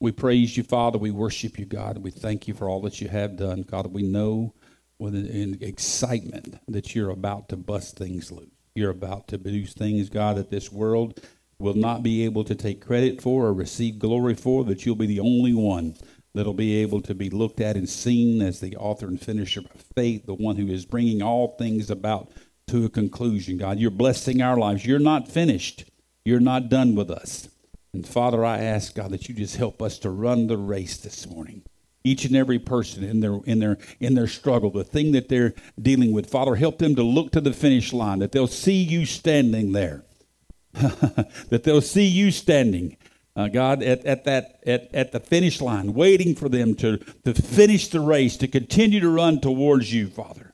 We 0.00 0.12
praise 0.12 0.56
you, 0.56 0.62
Father. 0.62 0.98
We 0.98 1.10
worship 1.10 1.58
you, 1.58 1.64
God. 1.64 1.98
We 1.98 2.10
thank 2.10 2.46
you 2.46 2.54
for 2.54 2.68
all 2.68 2.80
that 2.82 3.00
you 3.00 3.08
have 3.08 3.36
done. 3.36 3.62
God, 3.62 3.92
we 3.92 4.02
know 4.02 4.54
with 4.98 5.14
an 5.14 5.58
excitement 5.60 6.58
that 6.66 6.94
you're 6.94 7.10
about 7.10 7.48
to 7.48 7.56
bust 7.56 7.96
things 7.96 8.32
loose. 8.32 8.50
You're 8.74 8.90
about 8.90 9.28
to 9.28 9.38
produce 9.38 9.74
things, 9.74 10.08
God, 10.08 10.36
that 10.36 10.50
this 10.50 10.72
world 10.72 11.20
will 11.58 11.74
not 11.74 12.02
be 12.02 12.24
able 12.24 12.44
to 12.44 12.54
take 12.54 12.84
credit 12.84 13.20
for 13.20 13.46
or 13.46 13.52
receive 13.52 13.98
glory 13.98 14.34
for, 14.34 14.64
that 14.64 14.86
you'll 14.86 14.94
be 14.96 15.06
the 15.06 15.20
only 15.20 15.54
one 15.54 15.96
that'll 16.34 16.54
be 16.54 16.76
able 16.76 17.00
to 17.02 17.14
be 17.14 17.30
looked 17.30 17.60
at 17.60 17.76
and 17.76 17.88
seen 17.88 18.40
as 18.40 18.60
the 18.60 18.76
author 18.76 19.06
and 19.06 19.20
finisher 19.20 19.60
of 19.60 19.84
faith, 19.96 20.26
the 20.26 20.34
one 20.34 20.56
who 20.56 20.68
is 20.68 20.84
bringing 20.84 21.22
all 21.22 21.56
things 21.58 21.90
about 21.90 22.30
to 22.68 22.84
a 22.84 22.88
conclusion. 22.88 23.58
God, 23.58 23.78
you're 23.78 23.90
blessing 23.90 24.40
our 24.40 24.56
lives. 24.56 24.86
You're 24.86 24.98
not 24.98 25.26
finished. 25.26 25.90
You're 26.24 26.38
not 26.38 26.68
done 26.68 26.94
with 26.94 27.10
us. 27.10 27.48
And 27.92 28.06
Father, 28.06 28.44
I 28.44 28.58
ask, 28.58 28.94
God, 28.94 29.10
that 29.10 29.28
you 29.28 29.34
just 29.34 29.56
help 29.56 29.82
us 29.82 29.98
to 30.00 30.10
run 30.10 30.46
the 30.46 30.58
race 30.58 30.98
this 30.98 31.26
morning 31.26 31.62
each 32.08 32.24
and 32.24 32.34
every 32.34 32.58
person 32.58 33.04
in 33.04 33.20
their 33.20 33.38
in 33.44 33.58
their 33.58 33.78
in 34.00 34.14
their 34.14 34.26
struggle 34.26 34.70
the 34.70 34.84
thing 34.84 35.12
that 35.12 35.28
they're 35.28 35.54
dealing 35.80 36.12
with 36.12 36.28
father 36.28 36.56
help 36.56 36.78
them 36.78 36.94
to 36.94 37.02
look 37.02 37.30
to 37.30 37.40
the 37.40 37.52
finish 37.52 37.92
line 37.92 38.18
that 38.18 38.32
they'll 38.32 38.46
see 38.46 38.82
you 38.82 39.04
standing 39.04 39.72
there 39.72 40.04
that 40.72 41.62
they'll 41.64 41.80
see 41.80 42.06
you 42.06 42.30
standing 42.30 42.96
uh, 43.36 43.48
god 43.48 43.82
at, 43.82 44.04
at 44.04 44.24
that 44.24 44.60
at, 44.66 44.92
at 44.94 45.12
the 45.12 45.20
finish 45.20 45.60
line 45.60 45.92
waiting 45.92 46.34
for 46.34 46.48
them 46.48 46.74
to 46.74 46.96
to 47.24 47.34
finish 47.34 47.88
the 47.88 48.00
race 48.00 48.36
to 48.36 48.48
continue 48.48 49.00
to 49.00 49.08
run 49.08 49.38
towards 49.40 49.92
you 49.92 50.08
father 50.08 50.48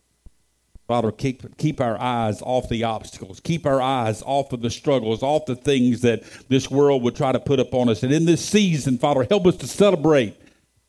Father, 0.87 1.11
keep, 1.13 1.57
keep 1.57 1.81
our 1.81 1.99
eyes 1.99 2.43
off 2.43 2.69
the 2.69 2.85
obstacles. 2.85 3.41
Keep 3.41 3.65
our 3.65 3.81
eyes 3.81 4.23
off 4.27 4.53
of 4.53 4.61
the 4.61 4.69
struggles, 4.69 5.23
off 5.23 5.47
the 5.47 5.57
things 5.57 6.03
that 6.03 6.23
this 6.51 6.71
world 6.71 7.03
would 7.03 7.17
try 7.17 7.33
to 7.33 7.41
put 7.41 7.59
upon 7.59 7.89
us. 7.89 8.03
And 8.03 8.13
in 8.13 8.27
this 8.27 8.45
season, 8.45 8.99
Father, 8.99 9.27
help 9.29 9.47
us 9.47 9.57
to 9.57 9.67
celebrate 9.67 10.37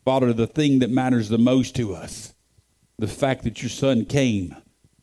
Father, 0.06 0.32
the 0.32 0.46
thing 0.46 0.78
that 0.78 0.88
matters 0.88 1.28
the 1.28 1.36
most 1.36 1.74
to 1.74 1.92
us, 1.92 2.32
the 2.96 3.08
fact 3.08 3.42
that 3.42 3.60
your 3.60 3.68
son 3.68 4.04
came 4.04 4.54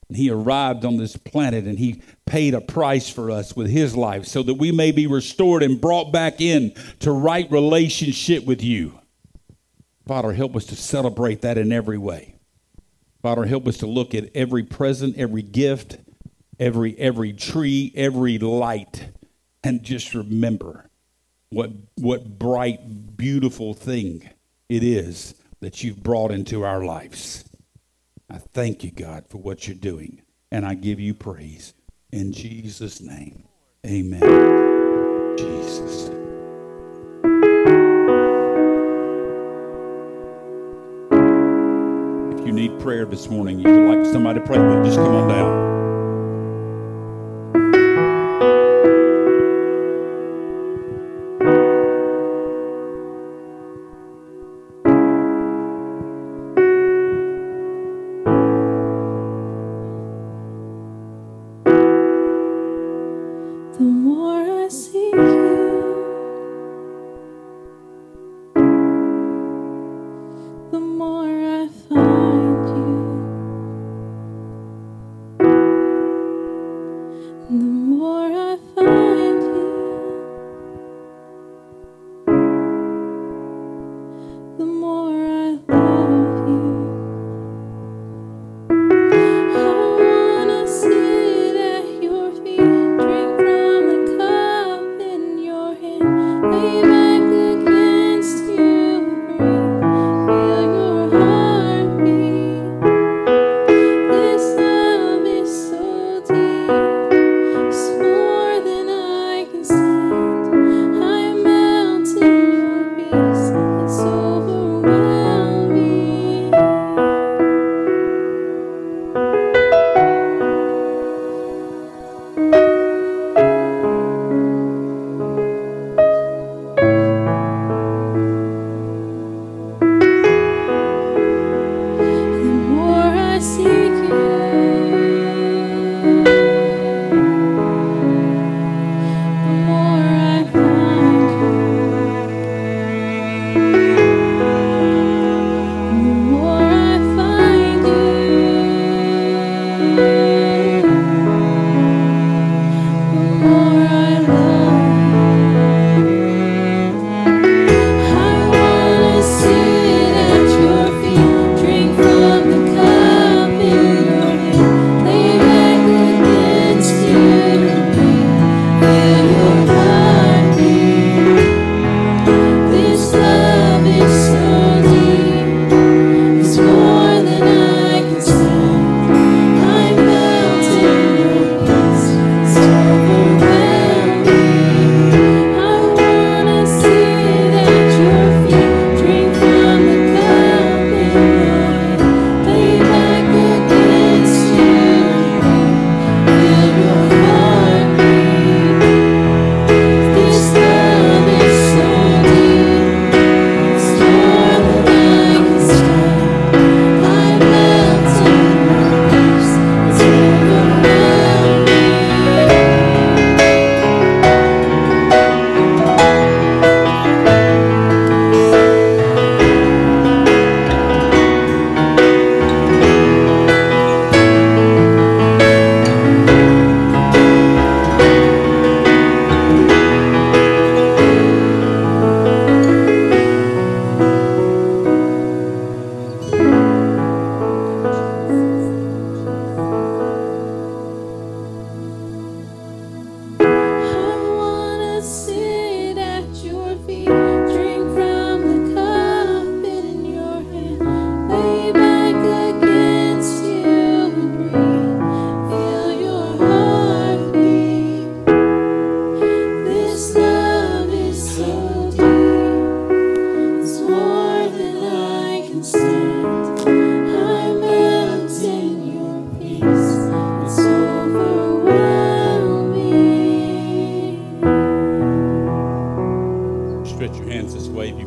and 0.07 0.15
he 0.15 0.31
arrived 0.31 0.85
on 0.85 0.95
this 0.95 1.17
planet 1.17 1.65
and 1.65 1.77
he 1.77 2.01
paid 2.25 2.53
a 2.53 2.61
price 2.61 3.09
for 3.09 3.30
us 3.30 3.53
with 3.53 3.69
his 3.69 3.97
life 3.97 4.25
so 4.25 4.41
that 4.43 4.53
we 4.53 4.71
may 4.71 4.93
be 4.93 5.05
restored 5.05 5.61
and 5.61 5.81
brought 5.81 6.13
back 6.13 6.39
in 6.39 6.73
to 6.99 7.11
right 7.11 7.51
relationship 7.51 8.45
with 8.45 8.63
you. 8.63 8.97
Father, 10.07 10.31
help 10.31 10.55
us 10.55 10.63
to 10.67 10.75
celebrate 10.77 11.41
that 11.41 11.57
in 11.57 11.73
every 11.73 11.97
way. 11.97 12.35
Father, 13.21 13.43
help 13.43 13.67
us 13.67 13.80
to 13.80 13.88
look 13.88 14.15
at 14.15 14.34
every 14.34 14.63
present, 14.63 15.17
every 15.17 15.41
gift, 15.41 15.97
every 16.61 16.97
every 16.97 17.34
tree, 17.34 17.91
every 17.93 18.38
light, 18.38 19.09
and 19.65 19.84
just 19.84 20.15
remember 20.15 20.89
what 21.49 21.71
what 21.95 22.39
bright, 22.39 23.17
beautiful 23.17 23.73
thing 23.73 24.30
it 24.74 24.82
is 24.82 25.36
that 25.60 25.84
you've 25.84 26.02
brought 26.02 26.32
into 26.32 26.64
our 26.64 26.84
lives. 26.84 27.45
I 28.28 28.40
thank 28.40 28.84
you, 28.84 28.90
God, 28.90 29.28
for 29.30 29.38
what 29.38 29.68
you're 29.68 29.78
doing, 29.78 30.24
and 30.52 30.66
I 30.66 30.74
give 30.74 31.00
you 31.00 31.14
praise. 31.14 31.76
In 32.12 32.32
Jesus' 32.32 33.00
name, 33.00 33.44
amen. 33.86 34.22
Jesus. 35.38 36.10
If 42.34 42.48
you 42.48 42.52
need 42.52 42.80
prayer 42.80 43.06
this 43.06 43.30
morning, 43.30 43.60
you 43.60 43.72
would 43.72 43.98
like 43.98 44.12
somebody 44.12 44.40
to 44.40 44.45
pray 44.45 44.58
with, 44.58 44.86
just 44.86 44.98
come 44.98 45.14
on 45.14 45.28
down. 45.28 45.73